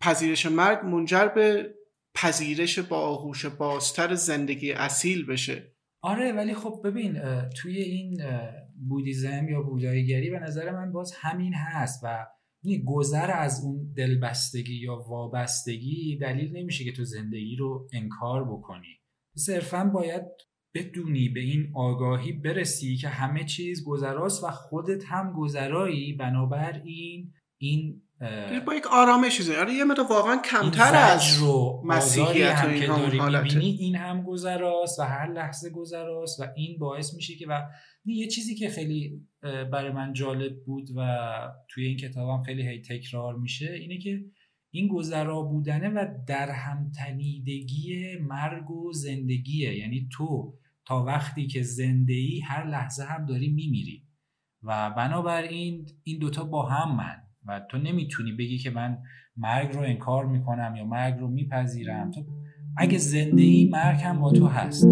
پذیرش 0.02 0.46
مرگ 0.46 0.86
منجر 0.86 1.28
به 1.28 1.74
پذیرش 2.16 2.80
با 2.80 2.98
آغوش 2.98 3.46
بازتر 3.46 4.16
زندگی 4.16 4.72
اصیل 4.72 5.26
بشه. 5.26 5.72
آره 6.02 6.32
ولی 6.32 6.54
خب 6.54 6.82
ببین 6.84 7.20
توی 7.50 7.78
این 7.78 8.22
بودیزم 8.88 9.50
یا 9.50 9.62
بوداییگری 9.62 10.30
به 10.30 10.40
نظر 10.40 10.72
من 10.72 10.92
باز 10.92 11.14
همین 11.16 11.54
هست 11.54 12.04
و 12.04 12.28
گذر 12.86 13.32
از 13.32 13.64
اون 13.66 13.94
دلبستگی 13.98 14.76
یا 14.76 14.96
وابستگی 14.96 16.18
دلیل 16.18 16.58
نمیشه 16.58 16.84
که 16.84 16.92
تو 16.92 17.04
زندگی 17.04 17.56
رو 17.56 17.90
انکار 17.94 18.44
بکنی. 18.44 19.00
صرفا 19.36 19.84
باید 19.84 20.24
بدونی 20.74 21.30
به 21.30 21.40
این 21.40 21.72
آگاهی 21.76 22.32
برسی 22.32 22.96
که 22.96 23.08
همه 23.08 23.44
چیز 23.44 23.84
گذراست 23.84 24.44
و 24.44 24.48
خودت 24.48 25.04
هم 25.06 25.34
گذرایی. 25.34 26.14
بنابراین 26.14 27.34
این 27.58 28.02
با 28.66 28.74
یک 28.74 28.88
آرامش 28.88 29.50
آره 29.50 29.74
یه 29.74 29.86
واقعا 30.10 30.38
کمتر 30.38 30.96
از 30.96 31.38
رو 31.38 31.84
مسیحیت 31.86 32.56
هم 32.56 32.80
که 32.80 32.88
داری 32.88 33.58
این 33.60 33.96
هم 33.96 34.24
گذراست 34.24 35.00
و 35.00 35.04
هر 35.04 35.32
لحظه 35.32 35.70
گذراست 35.70 36.40
و 36.40 36.46
این 36.56 36.78
باعث 36.80 37.14
میشه 37.14 37.36
که 37.36 37.48
و 37.48 37.62
یه 38.06 38.28
چیزی 38.28 38.56
که 38.56 38.70
خیلی 38.70 39.22
برای 39.42 39.92
من 39.92 40.14
جالب 40.14 40.64
بود 40.66 40.90
و 40.96 41.28
توی 41.68 41.86
این 41.86 41.98
کتابم 41.98 42.44
خیلی 42.44 42.68
هی 42.68 42.82
تکرار 42.82 43.36
میشه 43.36 43.72
اینه 43.72 43.98
که 43.98 44.26
این 44.72 44.88
گذرا 44.88 45.42
بودنه 45.42 45.90
و 45.90 46.08
در 46.28 46.50
همتنیدگی 46.50 48.18
مرگ 48.18 48.72
و 48.72 48.94
زندگیه. 48.94 49.78
یعنی 49.78 50.10
تو 50.12 50.54
تا 50.86 51.04
وقتی 51.04 51.48
که 51.48 51.64
زنده 51.64 52.14
ای 52.14 52.40
هر 52.40 52.68
لحظه 52.68 53.04
هم 53.04 53.26
داری 53.26 53.50
میمیری. 53.50 54.04
و 54.64 54.90
بنابراین 54.90 55.90
این 56.04 56.20
دوتا 56.20 56.44
با 56.44 56.66
هم 56.66 56.96
من. 56.96 57.21
و 57.48 57.62
تو 57.72 57.78
نمی‌تونی 57.78 58.32
بگی 58.32 58.58
که 58.58 58.70
من 58.70 58.98
مرگ 59.38 59.74
رو 59.74 59.82
انکار 59.82 60.26
می‌کنم 60.26 60.74
یا 60.78 60.86
مرگ 60.86 61.20
رو 61.20 61.28
میپذیرم. 61.28 62.12
تو 62.12 62.22
اگه 62.78 62.98
زنده 62.98 63.42
ای 63.42 63.70
مرگ 63.72 64.02
هم 64.02 64.20
با 64.20 64.32
تو 64.32 64.48
هست. 64.48 64.88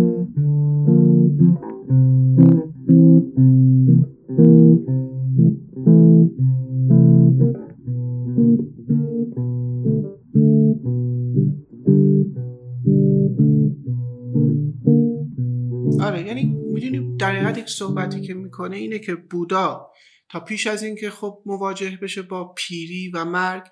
آره 16.01 16.27
یعنی 16.27 16.43
می‌دونی 16.73 17.17
در 17.17 17.57
یک 17.57 17.69
صحبتی 17.69 18.21
که 18.21 18.33
می‌کنه 18.33 18.75
اینه 18.75 18.99
که 18.99 19.15
بودا 19.15 19.91
تا 20.29 20.39
پیش 20.39 20.67
از 20.67 20.83
اینکه 20.83 21.09
خب 21.09 21.43
مواجه 21.45 21.99
بشه 22.01 22.21
با 22.21 22.53
پیری 22.57 23.11
و 23.13 23.25
مرگ 23.25 23.63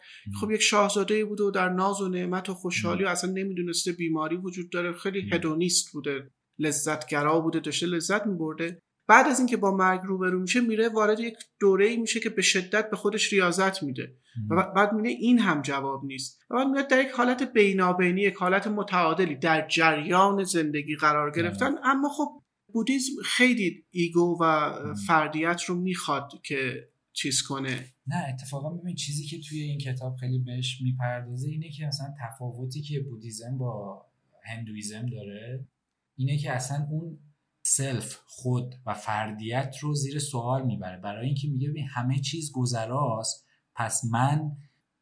خب 0.41 0.51
یک 0.51 0.61
شاهزاده 0.61 1.25
بوده 1.25 1.43
و 1.43 1.51
در 1.51 1.69
ناز 1.69 2.01
و 2.01 2.09
نعمت 2.09 2.49
و 2.49 2.53
خوشحالی 2.53 3.03
و 3.03 3.07
اصلا 3.07 3.31
نمی‌دونسته 3.31 3.91
بیماری 3.91 4.35
وجود 4.35 4.69
داره. 4.69 4.93
خیلی 4.93 5.29
هدونیست 5.33 5.93
بوده 5.93 6.31
لذتگرا 6.59 7.39
بوده 7.39 7.59
داشته 7.59 7.85
لذت 7.85 8.25
میبرده. 8.25 8.81
بعد 9.07 9.27
از 9.27 9.39
اینکه 9.39 9.57
با 9.57 9.75
مرگ 9.75 10.01
روبرو 10.03 10.39
میشه 10.39 10.61
میره 10.61 10.89
وارد 10.89 11.19
یک 11.19 11.33
دوره 11.59 11.87
ای 11.87 11.97
میشه 11.97 12.19
که 12.19 12.29
به 12.29 12.41
شدت 12.41 12.89
به 12.89 12.95
خودش 12.95 13.33
ریاضت 13.33 13.83
میده. 13.83 14.17
و 14.49 14.71
بعد 14.75 14.93
میره 14.93 15.09
این 15.09 15.39
هم 15.39 15.61
جواب 15.61 16.05
نیست. 16.05 16.41
و 16.49 16.55
بعد 16.55 16.67
میاد 16.67 16.87
در 16.87 17.01
یک 17.01 17.11
حالت 17.11 17.53
بینابینی 17.53 18.21
یک 18.21 18.35
حالت 18.35 18.67
متعادلی 18.67 19.35
در 19.35 19.67
جریان 19.67 20.43
زندگی 20.43 20.95
قرار 20.95 21.31
گرفتن. 21.31 21.75
اما 21.83 22.09
خب 22.09 22.43
بودیزم 22.74 23.11
خیلی 23.26 23.84
ego 23.91 24.38
و 24.41 24.74
فردیت 25.07 25.61
رو 25.68 25.76
می‌خواد 25.76 26.41
که 26.43 26.89
چیز 27.13 27.41
کنه. 27.41 27.93
نه 28.07 28.26
اتفاقا 28.30 28.70
ببین 28.70 28.95
چیزی 28.95 29.26
که 29.26 29.39
توی 29.39 29.61
این 29.61 29.78
کتاب 29.78 30.15
خیلی 30.15 30.39
بهش 30.39 30.82
می‌پردازه 30.82 31.49
اینه 31.49 31.70
که 31.70 31.86
مثلا 31.86 32.13
تفاوتی 32.22 32.82
که 32.82 32.99
بودیزم 32.99 33.57
با 33.57 34.05
هندویزم 34.43 35.05
داره 35.05 35.65
اینه 36.15 36.38
که 36.38 36.51
اصلا 36.51 36.88
اون 36.91 37.20
self 37.61 38.19
خود 38.26 38.76
و 38.86 38.93
فردیت 38.93 39.76
رو 39.82 39.93
زیر 39.93 40.20
سوال 40.20 40.65
می‌بره. 40.65 40.97
برای 40.97 41.26
اینکه 41.26 41.47
میگه 41.47 41.70
ببین 41.70 41.88
همه 41.88 42.20
چیز 42.20 42.51
گذراست 42.51 43.47
پس 43.76 44.05
من 44.11 44.57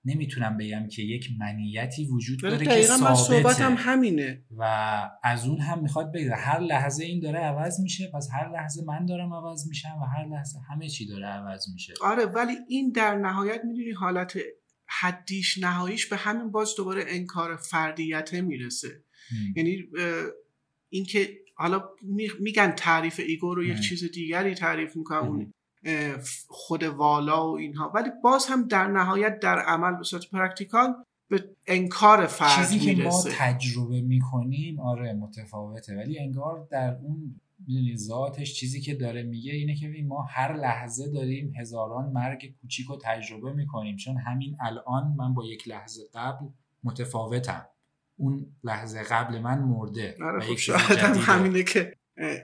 نمی‌تونم 0.05 0.57
بگم 0.57 0.87
که 0.87 1.01
یک 1.01 1.29
منیتی 1.39 2.05
وجود 2.05 2.39
داره 2.41 2.65
که 2.65 2.81
ثابته. 2.81 3.63
هم 3.63 3.75
همینه. 3.77 4.45
و 4.57 4.63
از 5.23 5.47
اون 5.47 5.59
هم 5.59 5.81
می‌خواد 5.81 6.13
بگه 6.13 6.35
هر 6.35 6.59
لحظه 6.59 7.05
این 7.05 7.19
داره 7.19 7.39
عوض 7.39 7.79
میشه 7.79 8.11
پس 8.13 8.29
هر 8.33 8.51
لحظه 8.53 8.83
من 8.85 9.05
دارم 9.05 9.33
عوض 9.33 9.67
میشم 9.67 9.95
و 10.01 10.05
هر 10.05 10.25
لحظه 10.25 10.59
همه 10.69 10.89
چی 10.89 11.07
داره 11.07 11.25
عوض 11.25 11.65
میشه. 11.73 11.93
آره 12.01 12.25
ولی 12.25 12.53
این 12.67 12.91
در 12.91 13.15
نهایت 13.15 13.61
می‌دونی 13.65 13.91
حالت 13.91 14.37
حدیش 14.87 15.57
نهاییش 15.57 16.05
به 16.05 16.15
همین 16.15 16.51
باز 16.51 16.73
دوباره 16.77 17.03
انکار 17.07 17.55
فردیت 17.55 18.33
می‌رسه. 18.33 19.03
یعنی 19.55 19.83
اینکه 20.89 21.29
حالا 21.55 21.83
میگن 22.39 22.71
تعریف 22.71 23.19
ego 23.27 23.55
رو 23.55 23.63
یک 23.63 23.79
چیز 23.79 24.11
دیگری 24.11 24.55
تعریف 24.55 24.95
می‌کنن 24.95 25.27
اون 25.27 25.53
خود 26.47 26.83
والا 26.83 27.51
و 27.51 27.57
اینها. 27.57 27.91
ولی 27.95 28.09
باز 28.23 28.45
هم 28.45 28.67
در 28.67 28.88
نهایت 28.88 29.39
در 29.39 29.59
عمل 29.59 29.97
به 29.97 30.03
صورت 30.03 30.29
practical 30.29 30.95
به 31.29 31.49
انکار 31.67 32.27
فرد 32.27 32.57
چیزی 32.57 32.79
که 32.79 33.03
ما 33.03 33.23
تجربه 33.38 34.01
می‌کنیم 34.01 34.79
آره 34.79 35.13
متفاوته. 35.13 35.95
ولی 35.95 36.19
انگار 36.19 36.67
در 36.71 36.95
اون 36.95 37.39
ذاتش 37.95 38.53
چیزی 38.53 38.81
که 38.81 38.95
داره 38.95 39.23
میگه 39.23 39.53
اینه 39.53 39.75
که 39.75 40.03
ما 40.07 40.23
هر 40.29 40.57
لحظه 40.57 41.11
داریم 41.11 41.53
هزاران 41.59 42.11
مرگ 42.11 42.53
کوچیک 42.61 42.88
رو 42.88 42.99
تجربه 43.03 43.53
می‌کنیم. 43.53 43.95
چون 43.95 44.17
همین 44.17 44.57
الان 44.61 45.15
من 45.17 45.33
با 45.33 45.45
یک 45.45 45.67
لحظه 45.67 46.01
قبل 46.13 46.45
متفاوتم. 46.83 47.65
اون 48.17 48.45
لحظه 48.63 49.03
قبل 49.03 49.39
من 49.39 49.59
مرده 49.59 50.17
آره 50.23 50.39
خب 50.41 50.79
همینه 51.19 51.63
که 51.63 51.95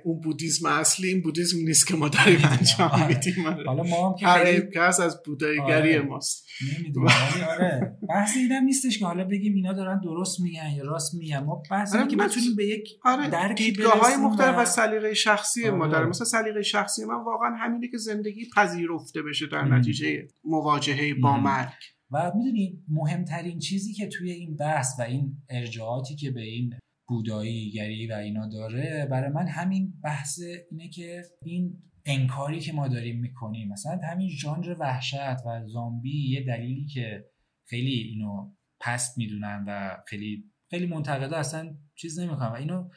اون 0.04 0.20
بودیزم 0.20 0.70
اصلی 0.70 1.08
این 1.08 1.22
بودیزم 1.22 1.58
نیست 1.66 1.88
که 1.88 1.96
ما 1.96 2.10
داریم 2.10 2.40
انجام 2.44 3.08
میدیم 3.08 3.66
حالا 3.68 3.84
ما 3.84 4.10
هم 4.10 4.16
که 4.16 4.28
خیلی 4.28 4.80
از 4.80 5.24
بوداییگری 5.26 5.98
آره. 5.98 6.02
ماست. 6.02 6.48
نمی‌دونم 6.78 7.08
آره. 7.50 7.98
بحث 8.10 8.38
اینم 8.38 8.64
نیستش 8.64 9.00
که 9.00 9.06
حالا 9.06 9.24
بگیم 9.24 9.56
اینا 9.56 9.74
دارن 9.74 10.02
درست 10.04 10.40
میگن 10.40 10.72
یا 10.78 10.84
راست 10.84 11.14
میگن. 11.16 11.40
ما 11.40 11.64
بحث 11.72 11.96
آره 11.96 12.08
که 12.08 12.16
بتونیم 12.16 12.56
به 12.56 12.66
یک 12.66 12.90
آره 13.06 13.54
دیدگاه 13.54 14.00
های 14.00 14.16
مختلف 14.16 14.58
و 14.58 14.66
سلیقه 14.66 15.14
شخصی 15.14 15.68
آره. 15.68 15.78
ما 15.78 15.88
داره 15.88 16.06
مثلا 16.06 16.26
سلیقه 16.26 16.62
شخصی 16.62 17.06
من 17.06 17.24
واقعا 17.24 17.56
همینه 17.60 17.88
که 17.88 17.98
زندگی 17.98 18.50
پذیرفته 18.56 19.22
بشه 19.22 19.48
در 19.48 19.64
نتیجه 19.64 20.28
مواجهه 20.44 21.14
با 21.14 21.38
مرگ. 21.38 21.72
و 22.12 22.32
می‌دونی 22.36 22.84
مهمترین 22.88 23.60
چیزی 23.60 23.94
که 23.94 24.08
توی 24.08 24.32
این 24.32 24.56
بحث 24.56 25.00
و 25.00 25.02
این 25.02 25.38
ارجاعاتی 25.50 26.16
که 26.16 26.32
به 26.32 26.42
این 26.42 26.74
بودایی 27.12 27.72
گری 27.72 28.07
و 28.07 28.14
اینا 28.14 28.47
داره. 28.47 29.07
برای 29.12 29.30
من 29.30 29.47
همین 29.47 29.93
بحث 30.03 30.39
اینه 30.72 30.89
که 30.89 31.24
این 31.43 31.84
انکاری 32.05 32.59
که 32.59 32.74
ما 32.74 32.88
داریم 32.88 33.20
می‌کنیم 33.20 33.68
مثلا 33.68 33.99
همین 34.03 34.30
ژانر 34.30 34.76
وحشت 34.80 35.45
و 35.45 35.68
زامبی 35.68 36.30
یه 36.30 36.43
دلیلی 36.43 36.86
که 36.86 37.26
خیلی 37.66 37.91
اینو 37.91 38.51
پست 38.80 39.18
می‌دونن 39.18 39.66
و 39.68 39.97
خیلی 40.07 40.43
خیلی 40.70 40.86
منتقده 40.86 41.38
اصلا 41.38 41.76
چیز 41.95 42.20
نمی‌کنن 42.20 42.47
و 42.47 42.53
اینو 42.53 42.89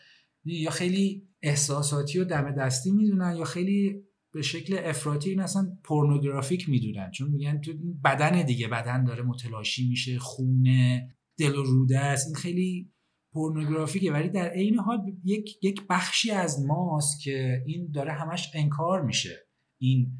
یا 0.45 0.71
خیلی 0.71 1.29
احساساتی 1.43 2.19
و 2.19 2.25
دم 2.25 2.51
دستی 2.51 2.91
می‌دونن 2.91 3.37
یا 3.37 3.45
خیلی 3.45 4.03
به 4.33 4.43
شکل 4.43 4.79
افراطی 4.85 5.31
این 5.31 5.41
اصلا 5.41 5.79
پورنوگرافیک 5.85 6.69
می‌دونن. 6.69 7.11
چون 7.11 7.31
میگن 7.31 7.61
تو 7.61 7.73
بدن 8.05 8.43
دیگه 8.43 8.69
بدن 8.69 9.05
داره 9.05 9.23
متلاشی 9.23 9.89
میشه 9.89 10.19
خونه 10.19 11.15
دل 11.39 11.55
و 11.55 11.63
روده 11.63 11.99
است. 11.99 12.27
این 12.27 12.37
خیلی 12.37 12.94
پورنوگرافیکه 13.35 14.13
ولی 14.13 14.29
در 14.29 14.49
عین 14.49 14.79
حال 14.79 14.99
یک 15.25 15.65
یک 15.65 15.87
بخشی 15.91 16.31
از 16.31 16.67
ماست 16.67 17.21
که 17.21 17.63
این 17.67 17.91
داره 17.95 18.13
همش 18.13 18.51
انکار 18.55 19.03
میشه. 19.03 19.47
این 19.81 20.13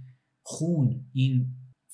خون 0.43 1.05
این 1.13 1.47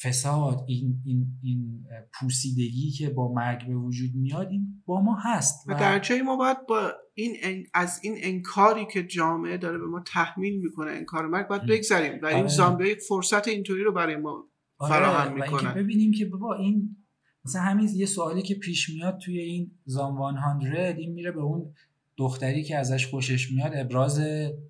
فساد 0.03 0.65
این 0.69 1.03
این 1.05 1.27
این 1.43 1.85
پوسیدگی 2.21 2.91
که 2.91 3.11
با 3.11 3.33
مرگ 3.33 3.67
به 3.67 3.75
وجود 3.75 4.11
میاد 4.15 4.49
این 4.51 4.83
با 4.87 5.01
ما 5.01 5.19
هست 5.25 5.65
و, 5.69 5.75
در 5.75 5.99
جای 5.99 6.23
ما 6.23 6.37
باید 6.37 6.67
با 6.69 6.93
این 7.15 7.67
از 7.75 8.01
این 8.03 8.15
انکاری 8.17 8.87
که 8.93 9.03
جامعه 9.03 9.57
داره 9.57 9.79
به 9.79 9.87
ما 9.87 10.01
تحمیل 10.07 10.61
می‌کنه 10.61 10.91
انکار 10.91 11.27
مرگ 11.27 11.49
باید 11.49 11.67
بگذریم. 11.67 12.21
و 12.23 12.27
این 12.27 12.39
آره. 12.39 12.49
زامبی 12.49 12.89
یک 12.89 12.99
فرصت 13.09 13.49
اینطوری 13.49 13.83
رو 13.83 13.93
برای 13.93 14.17
ما 14.17 14.49
آره، 14.79 14.93
فراهم 14.93 15.35
می‌کنه. 15.35 15.75
ببینیم 15.75 16.13
که 16.13 16.27
بابا 16.27 16.55
این 16.55 16.97
مثلا 17.45 17.63
همین 17.63 17.89
یه 17.95 18.07
سوالی 18.07 18.43
که 18.43 18.55
پیش 18.55 18.91
میاد 18.91 19.19
توی 19.19 19.39
این 19.39 19.71
زام 19.85 20.35
100 20.61 20.97
این 20.99 21.13
میره 21.13 21.33
به 21.33 21.41
اون 21.41 21.75
دختری 22.17 22.65
که 22.65 22.77
ازش 22.77 23.07
خوشش 23.07 23.51
میاد 23.53 23.73
ابراز 23.75 24.21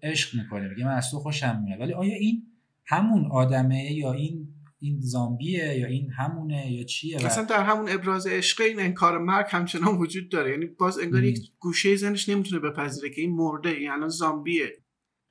عشق 0.02 0.38
می‌کنه. 0.38 0.68
میگه 0.68 0.84
من 0.84 0.94
از 0.94 1.10
تو 1.10 1.18
خوشم 1.18 1.62
میاد. 1.64 1.80
ولی 1.80 1.92
آیا 1.92 2.14
این 2.14 2.46
همون 2.86 3.26
آدمه 3.30 3.92
یا 3.92 4.12
این 4.12 4.48
این 4.78 5.00
زامبیه 5.00 5.78
یا 5.78 5.86
این 5.86 6.10
همونه 6.10 6.72
یا 6.72 6.84
چیه؟ 6.84 7.26
مثلا 7.26 7.44
در 7.44 7.64
همون 7.64 7.88
ابراز 7.88 8.26
عشق 8.26 8.60
این 8.60 8.80
انکار 8.80 9.18
مرگ 9.18 9.46
همچنان 9.48 9.98
وجود 9.98 10.28
داره. 10.28 10.50
یعنی 10.50 10.66
باز 10.66 10.98
انگار 10.98 11.24
یک 11.24 11.38
گوشه 11.58 11.96
زنش 11.96 12.28
نمی‌تونه 12.28 12.60
بپذیره 12.60 13.10
که 13.10 13.20
این 13.20 13.34
مرده 13.34 13.68
این 13.68 13.90
الان 13.90 14.08
زامبیه. 14.08 14.72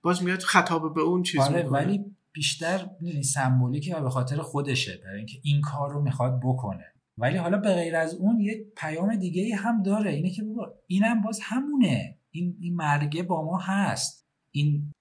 باز 0.01 0.23
میاد 0.23 0.39
خطاب 0.39 0.93
به 0.93 1.01
اون 1.01 1.23
چیز 1.23 1.41
آره 1.41 1.63
ولی 1.63 2.05
بیشتر 2.31 2.89
سمبولیکه 3.23 3.95
و 3.95 4.01
به 4.01 4.09
خاطر 4.09 4.37
خودشه 4.37 4.99
برای 5.03 5.17
اینکه 5.17 5.39
این 5.43 5.61
کار 5.61 5.91
رو 5.91 6.01
می‌خواد 6.01 6.39
بکنه. 6.43 6.85
ولی 7.19 7.37
حالا 7.37 7.57
به 7.57 7.73
غیر 7.73 7.95
از 7.95 8.15
اون 8.15 8.39
یک 8.39 8.57
پیام 8.77 9.15
دیگه 9.15 9.55
هم 9.55 9.83
داره. 9.83 10.11
اینه 10.11 10.29
که 10.29 10.43
بابا 10.43 10.73
اینم 10.87 11.21
باز 11.21 11.39
همونه. 11.43 12.17
این 12.31 12.57
این 12.59 12.75
مرگه 12.75 13.23
با 13.23 13.45
ما 13.45 13.57
هست. 13.57 14.27
این 14.51 14.93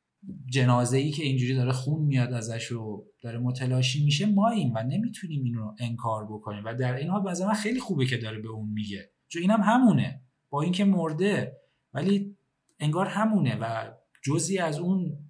جنازه 0.46 0.96
ای 0.96 1.10
که 1.10 1.22
اینجوری 1.22 1.54
داره 1.54 1.72
خون 1.72 2.04
میاد 2.04 2.32
ازش 2.32 2.72
و 2.72 3.04
داره 3.22 3.38
متلاشی 3.38 4.04
میشه 4.04 4.26
ما 4.26 4.48
این 4.48 4.72
و 4.76 4.82
نمی‌تونیم 4.82 5.44
این 5.44 5.54
رو 5.54 5.74
انکار 5.80 6.24
بکنیم. 6.24 6.64
و 6.64 6.74
در 6.74 6.94
این 6.94 7.08
حال 7.08 7.22
من 7.22 7.54
خیلی 7.54 7.80
خوبه 7.80 8.06
که 8.06 8.16
داره 8.16 8.38
به 8.38 8.48
اون 8.48 8.68
میگه. 8.68 9.10
چون 9.28 9.42
اینم 9.42 9.60
همونه. 9.60 10.22
با 10.50 10.62
اینکه 10.62 10.84
مرده 10.84 11.56
ولی 11.94 12.36
انگار 12.80 13.06
همونه 13.06 13.56
و 13.60 13.90
جزی 14.22 14.58
از 14.58 14.78
اون 14.78 15.27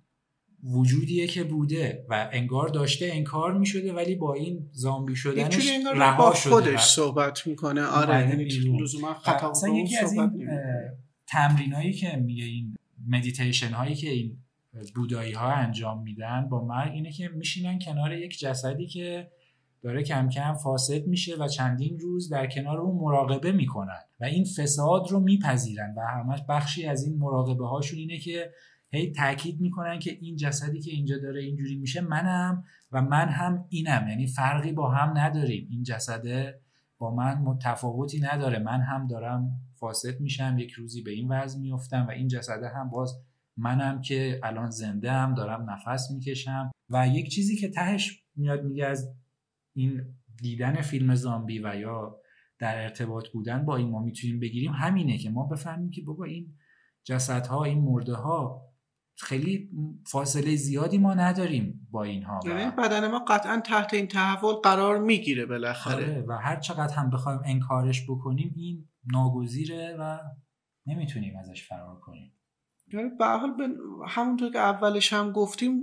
وجودیه 0.69 1.27
که 1.27 1.45
بوده 1.45 2.07
و 2.09 2.29
انگار 2.33 2.69
داشته 2.69 3.11
انکار 3.13 3.59
می‌شده 3.59 3.93
ولی 3.93 4.15
با 4.15 4.35
این 4.35 4.71
زامبی 4.73 5.17
شدنش 5.17 5.69
رها 5.95 6.35
شده 6.35 6.53
خودش 6.53 6.85
صحبت 6.85 7.47
می‌کنه. 7.47 7.83
آره 7.83 8.29
یعنی 8.29 8.45
لزوما 8.81 9.15
خطا 9.15 9.69
یکی 9.69 9.97
از 9.97 10.13
این 10.13 10.49
تمرینایی 11.27 11.93
که 11.93 12.17
میگه 12.17 12.45
این 12.45 12.77
مدیتیشن 13.09 13.71
هایی 13.71 13.95
که 13.95 14.11
این 14.11 14.37
بودایی 14.95 15.33
ها 15.33 15.53
انجام 15.53 16.03
میدن 16.03 16.49
با 16.49 16.65
مرگ 16.65 16.93
اینه 16.93 17.13
که 17.13 17.29
میشینن 17.29 17.79
کنار 17.79 18.13
یک 18.13 18.39
جسدی 18.39 18.87
که 18.87 19.31
داره 19.83 20.03
کم 20.03 20.29
کم 20.29 20.55
فاسد 20.55 21.07
میشه 21.07 21.37
و 21.37 21.49
چندین 21.49 21.99
روز 21.99 22.29
در 22.29 22.47
کنار 22.47 22.79
اون 22.79 22.97
مراقبه 23.01 23.53
می‌کنن. 23.53 24.01
و 24.21 24.25
این 24.25 24.45
فساد 24.45 25.07
رو 25.11 25.21
میپذیرن 25.21 25.95
و 25.97 26.01
همش 26.01 26.41
بخشی 26.49 26.87
از 26.87 27.05
این 27.05 27.19
مراقبه 27.19 27.67
هاشون 27.67 27.99
اینه 27.99 28.19
که 28.19 28.51
هی 28.91 29.13
تاکید 29.13 29.61
می‌کنن 29.61 29.99
که 29.99 30.19
این 30.21 30.37
جسدی 30.37 30.81
که 30.81 30.91
اینجا 30.91 31.19
داره 31.19 31.41
اینجوری 31.43 31.77
میشه 31.77 32.01
منم 32.01 32.65
و 32.93 33.03
من 33.03 33.29
هم 33.29 33.65
اینم. 33.69 34.09
یعنی 34.09 34.27
فرقی 34.27 34.73
با 34.73 34.91
هم 34.91 35.19
نداریم. 35.19 35.69
این 35.71 35.83
جسده 35.83 36.61
با 36.99 37.15
من 37.15 37.39
متفاوتی 37.39 38.21
نداره. 38.21 38.59
من 38.59 38.81
هم 38.81 39.07
دارم 39.07 39.61
فاسد 39.75 40.21
میشم. 40.21 40.57
یک 40.59 40.71
روزی 40.71 41.03
به 41.03 41.11
این 41.11 41.29
وضع 41.29 41.61
میفتم 41.61 42.07
و 42.09 42.11
این 42.11 42.29
جسده 42.29 42.69
هم 42.69 42.91
باز 42.91 43.21
منم 43.57 44.01
که 44.01 44.41
الان 44.43 44.71
زنده 44.71 45.13
هم 45.13 45.35
دارم 45.35 45.71
نفس 45.71 46.11
می‌کشم. 46.11 46.71
و 46.91 47.09
یک 47.09 47.31
چیزی 47.31 47.57
که 47.57 47.69
تهش 47.69 48.23
میاد 48.37 48.65
میگه 48.65 48.87
از 48.87 49.15
این 49.75 50.03
دیدن 50.43 50.81
فیلم 50.81 51.15
زامبی 51.15 51.59
و 51.59 51.75
یا 51.75 52.21
در 52.59 52.83
ارتباط 52.83 53.29
بودن 53.29 53.65
با 53.65 53.77
این 53.77 53.91
ما 53.91 54.03
می‌تونیم 54.03 54.41
بگیریم 54.41 54.73
همینه 54.73 55.19
که 55.19 55.31
ما 55.31 55.47
بفهمیم 55.47 55.91
که 55.91 56.03
بابا 56.03 56.25
این 56.25 56.55
جسدها 57.05 57.65
این 57.65 57.79
مرده 57.79 58.15
ها 58.15 58.68
خیلی 59.19 59.71
فاصله 60.07 60.57
زیادی 60.57 60.99
ما 60.99 61.15
نداریم 61.15 61.89
با 61.91 62.05
اینها 62.05 62.41
یعنی 62.45 62.71
بدن 62.71 63.11
ما 63.11 63.19
قطعا 63.19 63.61
تحت 63.61 63.95
این 63.95 64.09
تحول 64.09 64.55
قرار 64.55 64.99
می‌گیره 64.99 65.47
بالاخره. 65.47 65.95
آره، 65.95 66.25
و 66.29 66.33
هر 66.33 66.57
چقدر 66.61 66.95
هم 66.95 67.11
بخوایم 67.11 67.41
انکارش 67.45 68.05
بکنیم 68.11 68.53
این 68.57 68.89
ناگزیره 69.13 69.97
و 70.01 70.19
نمی‌تونیم 70.87 71.37
ازش 71.37 71.69
فرار 71.69 72.01
کنیم. 72.01 72.33
یعنی 72.93 73.09
به 73.19 73.27
حال 73.27 73.75
همونطور 74.09 74.53
که 74.53 74.59
اولش 74.59 75.13
هم 75.13 75.33
گفتیم 75.33 75.83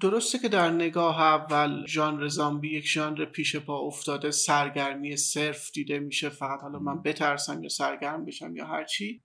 درسته 0.00 0.38
که 0.38 0.48
در 0.48 0.70
نگاه 0.70 1.20
اول 1.20 1.86
ژانر 1.86 2.28
زامبی 2.28 2.76
یک 2.76 2.86
ژانر 2.86 3.24
پیش 3.24 3.56
پا 3.56 3.78
افتاده 3.78 4.30
سرگرمی 4.30 5.16
صرف 5.16 5.70
دیده 5.70 5.98
میشه 5.98 6.28
فقط 6.28 6.60
حالا 6.60 6.78
من 6.78 7.02
بترسم 7.02 7.62
یا 7.62 7.68
سرگرم 7.68 8.24
بشم 8.24 8.56
یا 8.56 8.66
هرچی 8.66 9.22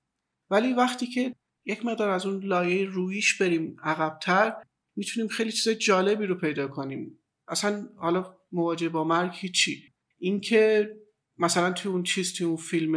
ولی 0.49 0.73
وقتی 0.73 1.07
که 1.07 1.35
یک 1.65 1.85
مقدار 1.85 2.09
از 2.09 2.25
اون 2.25 2.43
لایه 2.43 2.85
رویش 2.85 3.41
بریم 3.41 3.75
عقبتر 3.83 4.53
می‌تونیم 4.95 5.27
خیلی 5.27 5.51
چیز 5.51 5.69
جالبی 5.69 6.25
رو 6.25 6.35
پیدا 6.35 6.67
کنیم. 6.67 7.19
اصلا 7.47 7.89
حالا 7.97 8.35
مواجه 8.51 8.89
با 8.89 9.03
مرگ 9.03 9.31
هیچی. 9.33 9.83
اینکه 10.19 10.89
مثلا 11.37 11.71
توی 11.71 11.91
اون 11.91 12.03
چیز 12.03 12.33
توی 12.33 12.47
اون 12.47 12.55
فیلم 12.55 12.91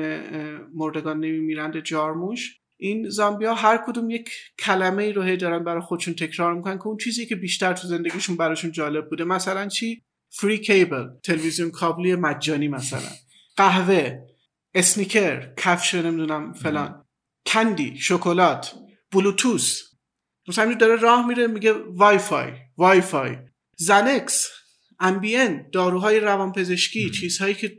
مردگان 0.75 1.21
نمیمیرند 1.21 1.81
جارموش 1.81 2.59
این 2.77 3.09
زامبیا 3.09 3.55
هر 3.55 3.85
کدوم 3.87 4.11
یک 4.11 4.31
کلمه 4.59 5.03
ای 5.03 5.13
رو 5.13 5.23
هی 5.23 5.37
دارن 5.37 5.65
برای 5.65 5.83
خودشون 5.83 6.15
تکرار 6.15 6.55
می‌کنن 6.55 6.79
که 6.79 6.87
اون 6.87 6.97
چیزی 6.97 7.27
که 7.27 7.37
بیشتر 7.37 7.73
تو 7.73 7.89
زندگیشون 7.89 8.37
براشون 8.37 8.73
جالب 8.73 9.11
بوده. 9.11 9.25
مثلا 9.25 9.69
چی؟ 9.69 10.03
فری 10.31 10.59
کیبل 10.59 11.07
تلویزیون 11.25 11.71
کابلی 11.71 12.15
مجانی 12.15 12.69
مثلا. 12.69 13.11
قهوه 13.57 14.19
اسنیکر 14.75 15.55
کفش 15.57 15.95
نمی‌دونم 15.95 16.53
فلان. 16.53 17.05
candy 17.47 17.97
شکلات 17.97 18.75
Bluetooth 19.13 19.83
مثلا 20.49 20.75
داره 20.75 20.97
راه 20.97 21.27
میره 21.27 21.47
میگه 21.47 21.73
Wi-Fi 21.73 22.53
Wi-Fi 22.77 23.37
Xanax، 23.77 24.49
Ambien، 25.01 25.71
داروهای 25.73 26.21
روانپزشکی 26.21 27.11
چیزهایی 27.11 27.55
که 27.55 27.79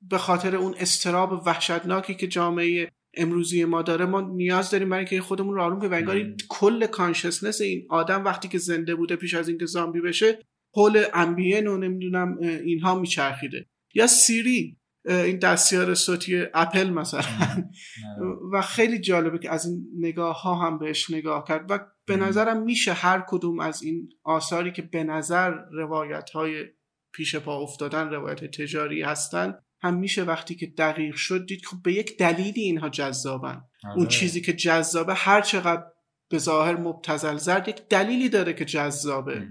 به 0.00 0.18
خاطر 0.18 0.56
اون 0.56 0.74
اضطراب 0.78 1.46
وحشتناکی 1.46 2.14
که 2.14 2.26
جامعه 2.26 2.88
امروزی 3.16 3.64
ما 3.64 3.82
داره 3.82 4.04
ما 4.04 4.20
نیاز 4.20 4.70
داریم 4.70 4.88
برای 4.88 5.04
اینکه 5.04 5.20
خودمون 5.20 5.54
رو 5.54 5.62
آروم 5.62 5.80
کنیم. 5.80 6.30
و 6.30 6.34
کل 6.48 6.86
consciousness 6.86 7.60
این 7.60 7.86
آدم 7.90 8.24
وقتی 8.24 8.48
که 8.48 8.58
زنده 8.58 8.94
بوده 8.94 9.16
پیش 9.16 9.34
از 9.34 9.48
اینکه 9.48 9.66
زامبی 9.66 10.00
بشه 10.00 10.38
حول 10.74 11.04
Ambien 11.14 11.66
و 11.66 11.76
نمی‌دونم 11.76 12.38
اینها 12.40 12.98
میچرخیده. 12.98 13.66
یا 13.94 14.06
Siri 14.06 14.78
این 15.06 15.38
دستیار 15.38 15.94
صوتی 15.94 16.44
اپل 16.54 16.90
مثلا. 16.90 17.22
و 18.52 18.62
خیلی 18.62 18.98
جالبه 18.98 19.38
که 19.38 19.50
از 19.50 19.66
این 19.66 19.86
نگاه 19.98 20.42
ها 20.42 20.54
هم 20.54 20.78
بهش 20.78 21.10
نگاه 21.10 21.44
کرد 21.48 21.70
و 21.70 21.78
به 22.06 22.16
نظرم 22.16 22.62
میشه 22.62 22.92
هر 22.92 23.24
کدوم 23.28 23.60
از 23.60 23.82
این 23.82 24.08
آثاری 24.24 24.72
که 24.72 24.82
به 24.82 25.04
نظر 25.04 25.50
روایت 25.72 26.30
های 26.30 26.64
پیش 27.12 27.36
پا 27.36 27.58
افتادن 27.60 28.08
روایت 28.10 28.44
تجاری 28.44 29.02
هستن 29.02 29.54
هم 29.82 29.98
میشه 29.98 30.24
وقتی 30.24 30.54
که 30.54 30.66
دقیق 30.66 31.14
شد 31.14 31.46
دید 31.46 31.64
خب 31.64 31.76
به 31.82 31.92
یک 31.92 32.18
دلیلی 32.18 32.60
اینها 32.60 32.88
جذابن. 32.88 33.62
اون 33.84 34.00
آره. 34.00 34.06
چیزی 34.06 34.40
که 34.40 34.52
جذابه 34.52 35.14
هر 35.14 35.40
چقدر 35.40 35.84
به 36.30 36.38
ظاهر 36.38 36.76
مبتزل 36.76 37.36
زرد 37.36 37.68
یک 37.68 37.88
دلیلی 37.90 38.28
داره 38.28 38.52
که 38.52 38.64
جذابه. 38.64 39.48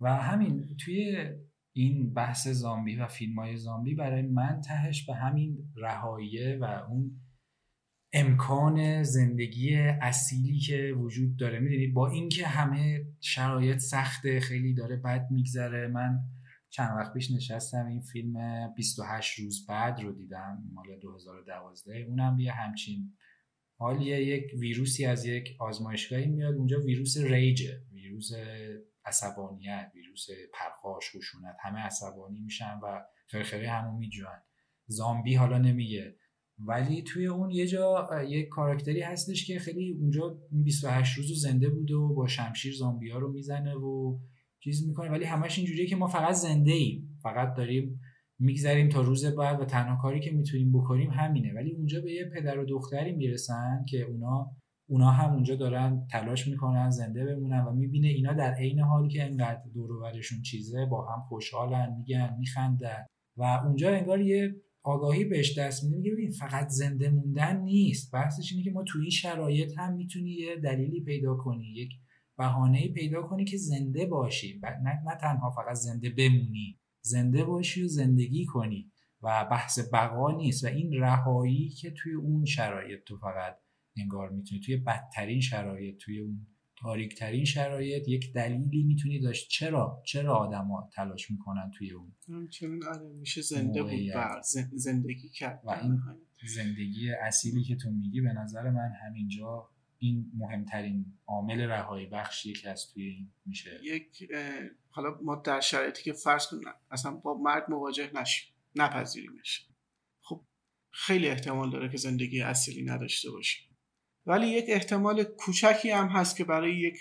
و 0.00 0.08
همین 0.08 0.76
توی 0.84 1.26
این 1.72 2.14
بحث 2.14 2.48
زامبی 2.48 2.96
و 2.96 3.06
فیلم 3.06 3.38
های 3.38 3.56
زامبی 3.56 3.94
برای 3.94 4.22
من 4.22 4.60
تهش 4.60 5.06
به 5.06 5.14
همین 5.14 5.72
رهاییه 5.76 6.58
و 6.60 6.64
اون 6.64 7.20
امکان 8.12 9.02
زندگی 9.02 9.76
اصیلی 9.76 10.58
که 10.58 10.94
وجود 10.98 11.36
داره. 11.36 11.60
می‌دونی؟ 11.60 11.86
با 11.86 12.08
اینکه 12.10 12.46
همه 12.46 13.04
شرایط 13.20 13.78
سخته 13.78 14.40
خیلی 14.40 14.74
داره 14.74 14.96
بد 14.96 15.26
میگذره. 15.30 15.88
من 15.88 16.18
چند 16.70 16.96
وقت 16.98 17.12
پیش 17.12 17.30
نشستم 17.30 17.86
این 17.86 18.00
فیلم 18.00 18.34
28 18.76 19.38
روز 19.38 19.66
بعد 19.66 20.00
رو 20.00 20.12
دیدم 20.12 20.62
مال 20.72 20.98
2012 21.00 21.98
اونم 21.98 22.38
یه 22.38 22.52
همچین 22.52 23.12
حال 23.78 24.02
یک 24.02 24.44
ویروسی 24.58 25.04
از 25.04 25.26
یک 25.26 25.56
آزمایشگاهی 25.60 26.26
میاد. 26.26 26.54
اونجا 26.54 26.80
ویروس 26.80 27.16
ریجه 27.16 27.82
ویروس 27.92 28.30
عصبانیت 29.04 29.92
ویروس 29.94 30.26
پرخاش 30.54 31.16
خشونت 31.16 31.56
همه 31.60 31.78
عصبانی 31.78 32.40
میشن 32.40 32.80
و 32.82 33.00
خیلی 33.44 33.66
همون 33.66 33.98
میجوان. 33.98 34.42
زامبی 34.86 35.34
حالا 35.34 35.58
نمیگه. 35.58 36.16
ولی 36.58 37.02
توی 37.02 37.26
اون 37.26 37.50
یه 37.50 37.66
جا 37.66 38.08
یک 38.28 38.48
کاراکتری 38.48 39.00
هستش 39.00 39.46
که 39.46 39.58
خیلی 39.58 39.96
اونجا 40.00 40.38
28 40.50 41.18
روز 41.18 41.42
زنده 41.42 41.68
بوده 41.68 41.94
و 41.94 42.14
با 42.14 42.26
شمشیر 42.26 42.74
زامبی 42.74 43.10
ها 43.10 43.18
رو 43.18 43.32
می‌زنه 43.32 43.74
و 43.74 44.18
چیز 44.60 44.88
می‌کنه. 44.88 45.10
ولی 45.10 45.24
همش 45.24 45.58
اینجوریه 45.58 45.86
که 45.86 45.96
ما 45.96 46.06
فقط 46.06 46.34
زنده 46.34 46.72
ایم. 46.72 47.18
فقط 47.22 47.54
داریم 47.56 48.00
میگذریم 48.38 48.88
تا 48.88 49.00
روز 49.00 49.26
بعد 49.26 49.60
و 49.60 49.64
تنها 49.64 50.02
کاری 50.02 50.20
که 50.20 50.30
می‌تونیم 50.30 50.72
بکنیم 50.72 51.10
همینه. 51.10 51.54
ولی 51.54 51.72
اونجا 51.72 52.00
به 52.00 52.12
یه 52.12 52.24
پدر 52.24 52.58
و 52.58 52.64
دختری 52.64 53.12
می‌رسن 53.12 53.84
که 53.88 54.02
اونا 54.02 54.56
اونا 54.92 55.10
هم 55.10 55.32
اونجا 55.32 55.56
دارن 55.56 56.06
تلاش 56.10 56.48
می‌کنن 56.48 56.90
زنده 56.90 57.24
بمونن 57.24 57.64
و 57.64 57.72
می‌بینه 57.72 58.08
اینا 58.08 58.32
در 58.32 58.54
عین 58.54 58.80
حال 58.80 59.08
که 59.08 59.24
انقدر 59.24 59.62
دور 59.74 60.20
چیزه 60.44 60.86
با 60.86 61.06
هم 61.06 61.22
خوشحالن 61.28 61.94
میگن 61.98 62.36
میخندن 62.38 63.06
و 63.36 63.42
اونجا 63.42 63.90
انگار 63.90 64.20
یه 64.20 64.54
آگاهی 64.82 65.24
بهش 65.24 65.58
دست 65.58 65.84
میده 65.84 65.96
میگه 65.96 66.12
ببین 66.12 66.30
فقط 66.30 66.68
زنده 66.68 67.10
موندن 67.10 67.60
نیست. 67.60 68.12
بحثش 68.12 68.52
اینه 68.52 68.64
که 68.64 68.70
ما 68.70 68.82
تو 68.82 68.98
این 68.98 69.10
شرایط 69.10 69.78
هم 69.78 69.92
می‌تونی 69.92 70.30
یه 70.30 70.56
دلیلی 70.56 71.00
پیدا 71.00 71.34
کنی 71.34 71.66
یک 71.66 71.90
بهانه 72.38 72.88
پیدا 72.88 73.22
کنی 73.22 73.44
که 73.44 73.56
زنده 73.56 74.06
باشی. 74.06 74.60
نه, 74.62 75.02
نه 75.06 75.16
تنها 75.20 75.50
فقط 75.50 75.74
زنده 75.74 76.10
بمونی 76.10 76.78
زنده 77.04 77.44
باشی 77.44 77.84
و 77.84 77.88
زندگی 77.88 78.44
کنی 78.44 78.90
و 79.22 79.48
بحث 79.50 79.92
بقا 79.92 80.30
نیست. 80.30 80.64
و 80.64 80.66
این 80.66 80.92
رهایی 80.92 81.68
که 81.68 81.90
توی 81.90 82.14
اون 82.14 82.44
شرایط 82.44 83.00
تو 83.06 83.16
فقط 83.16 83.56
انگار 83.96 84.30
می‌تونی 84.30 84.60
توی 84.60 84.76
بدترین 84.76 85.40
شرایط 85.40 85.96
توی 85.96 86.18
اون 86.18 86.46
تاریکترین 86.76 87.44
شرایط 87.44 88.08
یک 88.08 88.32
دلیلی 88.32 88.82
می‌تونی 88.82 89.20
داشت. 89.20 89.48
چرا؟ 89.48 90.02
چرا 90.06 90.36
آدما 90.36 90.90
تلاش 90.94 91.30
می‌کنن 91.30 91.70
توی 91.78 91.90
اون 91.90 92.12
همچنین 92.28 92.84
آره 92.84 93.08
میشه 93.08 93.42
زنده 93.42 93.82
بود 93.82 94.14
بر 94.14 94.40
زندگی 94.72 95.28
کرد. 95.28 95.60
و 95.64 95.70
این 95.70 96.00
زندگی 96.48 97.10
اصیلی 97.10 97.62
که 97.62 97.76
تو 97.76 97.90
میگی 97.90 98.20
به 98.20 98.32
نظر 98.32 98.70
من 98.70 98.92
همینجا 99.06 99.68
این 99.98 100.32
مهمترین 100.34 101.06
عامل 101.26 101.60
رهایی 101.60 102.06
بخش 102.06 102.46
یکی 102.46 102.68
از 102.68 102.92
توی 102.92 103.04
این 103.04 103.32
میشه. 103.46 103.80
یک 103.84 104.32
حالا 104.88 105.18
ما 105.22 105.36
در 105.36 105.60
شرایطی 105.60 106.02
که 106.02 106.12
فرض 106.12 106.46
کنیم 106.46 106.62
اصلا 106.90 107.10
با 107.10 107.34
مرگ 107.34 107.64
مواجه 107.68 108.10
نشیم 108.14 108.54
نپذیریمش. 108.74 109.68
خب 110.20 110.44
خیلی 110.90 111.28
احتمال 111.28 111.70
داره 111.70 111.88
که 111.88 111.96
زندگی 111.96 112.42
اصیلی 112.42 112.82
نداشته 112.82 113.30
باشیم. 113.30 113.71
ولی 114.26 114.48
یک 114.48 114.64
احتمال 114.68 115.24
کوچکی 115.24 115.90
هم 115.90 116.06
هست 116.06 116.36
که 116.36 116.44
برای 116.44 116.76
یک 116.76 116.98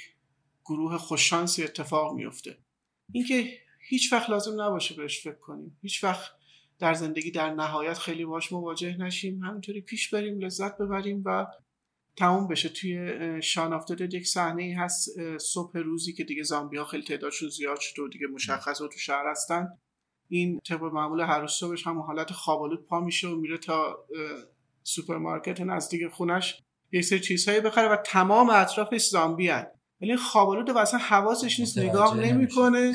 گروه 0.66 0.98
خوششانسی 0.98 1.64
اتفاق 1.64 2.14
میفته 2.14 2.58
اینکه 3.12 3.58
هیچ 3.90 4.14
وقت 4.14 4.30
لازم 4.30 4.62
نباشه 4.62 4.96
بهش 4.96 5.24
فکر 5.24 5.40
کنیم. 5.40 5.78
هیچ 5.82 6.04
وقت 6.04 6.32
در 6.80 6.94
زندگی 6.94 7.32
در 7.32 7.54
نهایت 7.54 7.98
خیلی 7.98 8.26
باش 8.26 8.52
مواجه 8.52 8.98
نشیم. 8.98 9.44
همینطوری 9.44 9.82
پیش 9.82 10.10
بریم 10.10 10.40
لذت 10.40 10.78
ببریم 10.78 11.22
و 11.26 11.48
تموم 12.18 12.48
بشه. 12.48 12.70
توی 12.70 13.42
شان 13.42 13.74
آفتر 13.74 14.14
یک 14.16 14.28
صحنه 14.28 14.64
ای 14.64 14.74
هست 14.74 15.10
صبح 15.38 15.78
روزی 15.78 16.14
که 16.14 16.24
دیگه 16.24 16.44
زامبی 16.44 16.78
ها 16.78 16.86
خیلی 16.86 17.04
تعدادشون 17.04 17.50
زیاد 17.50 17.80
شد 17.80 18.00
و 18.00 18.08
دیگه 18.08 18.28
مشخص 18.28 18.82
و 18.82 18.88
تو 18.88 18.98
شهر 18.98 19.32
هستن. 19.32 19.68
این 20.30 20.60
طبق 20.60 20.84
معمول 20.84 21.22
هر 21.22 21.48
صبحش 21.48 21.88
هم 21.88 22.00
حالت 22.00 22.32
خوابالود 22.32 22.86
پا 22.86 23.00
میشه 23.00 23.28
و 23.28 23.36
میره 23.36 23.58
تا 23.58 24.08
سوپرمارکت 24.84 25.62
نزدیک 25.62 26.08
خونش. 26.08 26.62
یه 26.92 27.02
سری 27.02 27.20
چیزهایی 27.20 27.62
بخره 27.62 27.88
و 27.88 27.96
تمام 27.96 28.50
اطرافش 28.50 29.08
زامبی 29.08 29.48
هن. 29.48 29.68
ولی 30.02 30.16
خوابالود 30.16 30.70
و 30.70 30.78
اصلا 30.78 31.00
حواسش 31.00 31.60
نیست 31.60 31.78
نگاه 31.78 32.18
نمی‌کنه. 32.18 32.94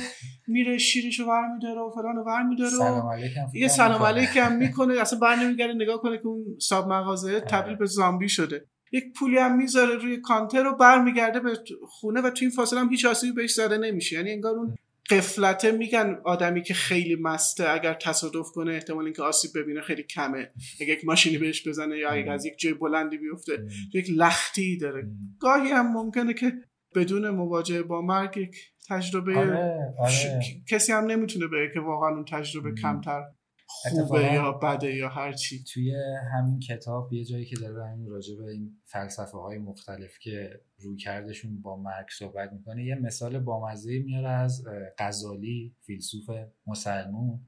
میره 0.49 0.79
شیرشو 0.79 1.27
برمیداره 1.27 1.81
و 1.81 1.91
فلان 1.91 2.25
برمیداره 2.25 2.77
و 2.77 3.19
یه 3.55 3.69
سلام 3.69 4.03
علیکم 4.03 4.53
می‌کنه. 4.53 5.01
اصلا 5.01 5.19
بر 5.19 5.37
نمیگرده 5.37 5.75
نگاه 5.75 6.01
کنه 6.01 6.19
که 6.19 6.27
اون 6.27 6.45
صاحب 6.61 6.93
مغازه 6.93 7.31
آره. 7.31 7.41
تبدیل 7.41 7.77
به 7.77 7.87
زامبی 7.87 8.29
شده. 8.29 8.67
یک 8.93 9.05
پولی 9.19 9.39
هم 9.39 9.57
می‌ذاره 9.57 9.95
روی 9.95 10.21
کانتر 10.21 10.67
و 10.67 10.77
برمیگرده 10.77 11.41
به 11.41 11.59
خونه 11.89 12.21
و 12.21 12.31
تو 12.31 12.39
این 12.41 12.51
فاصله 12.51 12.81
هم 12.81 12.89
هیچ 12.89 13.05
آسیبی 13.05 13.33
بهش 13.33 13.55
زده 13.55 13.79
نمیشه. 13.79 14.17
یعنی 14.17 14.31
انگار 14.31 14.55
اون 14.57 14.77
قفلته 15.11 15.73
میگن 15.73 16.17
آدمی 16.25 16.63
که 16.63 16.75
خیلی 16.75 17.17
مسته 17.17 17.71
اگر 17.71 17.95
تصادف 17.95 18.47
کنه 18.55 18.73
احتمال 18.73 19.05
اینکه 19.05 19.23
آسیب 19.23 19.51
ببینه 19.55 19.81
خیلی 19.81 20.03
کمه. 20.03 20.51
اگه 20.81 20.93
یک 20.93 21.05
ماشینی 21.05 21.39
بهش 21.39 21.69
بزنه 21.69 21.99
یا 21.99 22.11
اگه 22.11 22.33
از 22.33 22.45
یک 22.45 22.59
جای 22.59 22.75
بلندی 22.75 23.19
بیفته 23.19 23.67
یک 23.95 24.07
لختی 24.11 24.79
داره. 24.79 25.09
گاهی 25.41 25.69
هم 25.69 25.93
ممکنه 25.93 26.35
که 26.35 26.53
بدون 26.95 27.31
مواجهه 27.31 27.83
با 27.83 28.03
مرگ 28.03 28.37
یک 28.37 28.57
تجربه 28.89 29.37
آره، 29.37 29.95
آره. 29.99 30.41
کسی 30.71 30.93
هم 30.93 31.05
نمی‌تونه 31.05 31.47
به 31.47 31.71
که 31.75 31.81
واقعا 31.81 32.11
اون 32.11 32.25
تجربه 32.25 32.75
کمتر 32.83 33.23
خوبه 33.69 34.23
یا 34.23 34.53
بده 34.53 34.95
یا 34.95 35.09
هر 35.09 35.33
چی. 35.33 35.65
توی 35.65 35.95
همین 36.35 36.61
کتاب 36.61 37.13
یه 37.13 37.25
جایی 37.25 37.45
که 37.45 37.57
داره 37.57 37.87
همین 37.87 38.07
راجع 38.07 38.37
به 38.37 38.45
این 38.45 38.81
فلسفه 38.85 39.39
های 39.39 39.59
مختلف 39.59 40.19
که 40.19 40.61
روی 40.79 40.97
کردشون 40.97 41.63
با 41.63 41.77
مرگ 41.77 42.07
صحبت 42.19 42.53
می‌کنه 42.53 42.85
یه 42.85 42.95
مثال 42.95 43.39
بامزه 43.39 43.99
میاره 43.99 44.29
از 44.29 44.65
غزالی 44.99 45.75
فیلسوف 45.81 46.31
مسلمون 46.67 47.41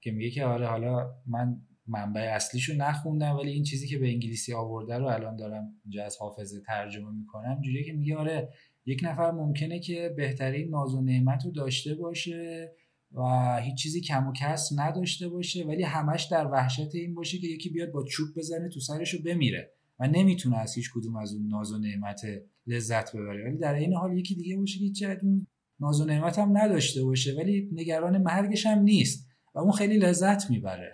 که 0.00 0.10
میگه 0.10 0.30
که 0.30 0.44
آره 0.44 0.66
حالا 0.66 1.10
من 1.26 1.60
منبع 1.86 2.20
اصلیشو 2.20 2.74
نخوندم 2.74 3.36
ولی 3.36 3.50
این 3.50 3.64
چیزی 3.64 3.88
که 3.88 3.98
به 3.98 4.08
انگلیسی 4.08 4.54
آورده 4.54 4.98
رو 4.98 5.06
الان 5.06 5.36
دارم 5.36 5.80
اینجا 5.84 6.04
از 6.04 6.16
حافظه 6.16 6.60
ترجمه 6.60 7.12
می‌کنم. 7.12 7.60
جوریه 7.60 7.84
که 7.84 7.92
میگه 7.92 8.16
آره 8.16 8.48
یک 8.86 9.00
نفر 9.04 9.30
ممکنه 9.30 9.80
که 9.80 10.14
بهترین 10.16 10.70
ناز 10.70 10.94
و 10.94 11.00
نعمت 11.00 11.44
رو 11.44 11.50
داشته 11.50 11.94
باشه 11.94 12.72
و 13.12 13.56
هیچ 13.62 13.74
چیزی 13.74 14.00
کم 14.00 14.26
و 14.26 14.32
کس 14.32 14.68
نداشته 14.76 15.28
باشه 15.28 15.64
ولی 15.64 15.82
همش 15.82 16.28
در 16.30 16.46
وحشت 16.46 16.94
این 16.94 17.14
باشه 17.14 17.38
که 17.38 17.46
یکی 17.46 17.70
بیاد 17.70 17.90
با 17.90 18.04
چوب 18.04 18.28
بزنه 18.36 18.68
تو 18.68 18.80
سرش 18.80 19.14
رو 19.14 19.22
بمیره 19.22 19.72
و 20.00 20.08
نمی‌تونه 20.08 20.58
از 20.58 20.74
هیچ 20.74 20.90
کدوم 20.94 21.16
از 21.16 21.34
اون 21.34 21.46
ناز 21.46 21.72
و 21.72 21.78
نعمت 21.78 22.20
لذت 22.66 23.16
ببره. 23.16 23.44
ولی 23.44 23.58
در 23.58 23.74
این 23.74 23.94
حال 23.94 24.18
یکی 24.18 24.34
دیگه 24.34 24.56
باشه 24.56 24.78
که 24.78 24.90
چه 24.90 25.18
اون 25.22 25.46
ناز 25.80 26.00
و 26.00 26.04
نعمت 26.04 26.38
هم 26.38 26.58
نداشته 26.58 27.04
باشه 27.04 27.34
ولی 27.34 27.68
نگران 27.72 28.22
مرگش 28.22 28.66
هم 28.66 28.78
نیست 28.78 29.28
و 29.54 29.58
اون 29.58 29.72
خیلی 29.72 29.98
لذت 29.98 30.50
می‌بره. 30.50 30.92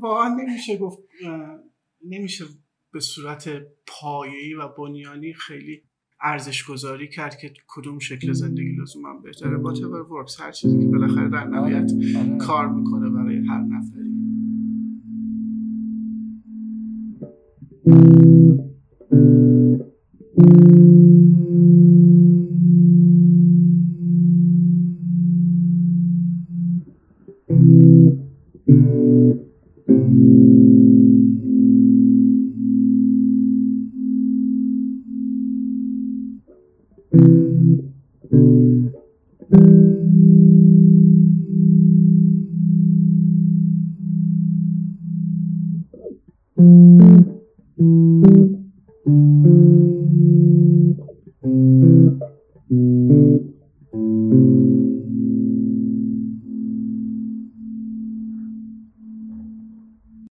واقعا 0.00 0.28
نمیشه 0.34 0.76
گفت 0.76 0.98
نمیشه 2.08 2.44
به 2.92 3.00
صورت 3.00 3.48
پایه‌ای 3.86 4.54
و 4.54 4.68
بنیانی 4.68 5.34
خیلی 5.34 5.82
ارزش 6.22 6.64
گذاری 6.64 7.08
کرد 7.08 7.38
که 7.38 7.52
کدوم 7.68 7.98
شکل 7.98 8.32
زندگی 8.32 8.71
لزوما 8.82 9.20
بهتره 9.24 9.56
با 9.56 9.72
ورکس 10.10 10.40
هر 10.40 10.52
چیزی 10.52 10.78
که 10.78 10.86
بالاخره 10.86 11.28
در 11.28 11.44
نهایت 11.44 11.92
آره. 12.16 12.36
کار 12.38 12.68
می‌کنه 12.68 13.10
برای 13.10 13.46
هر 13.46 13.60
نفری 13.60 14.12
Mm-hmm. 17.84 19.41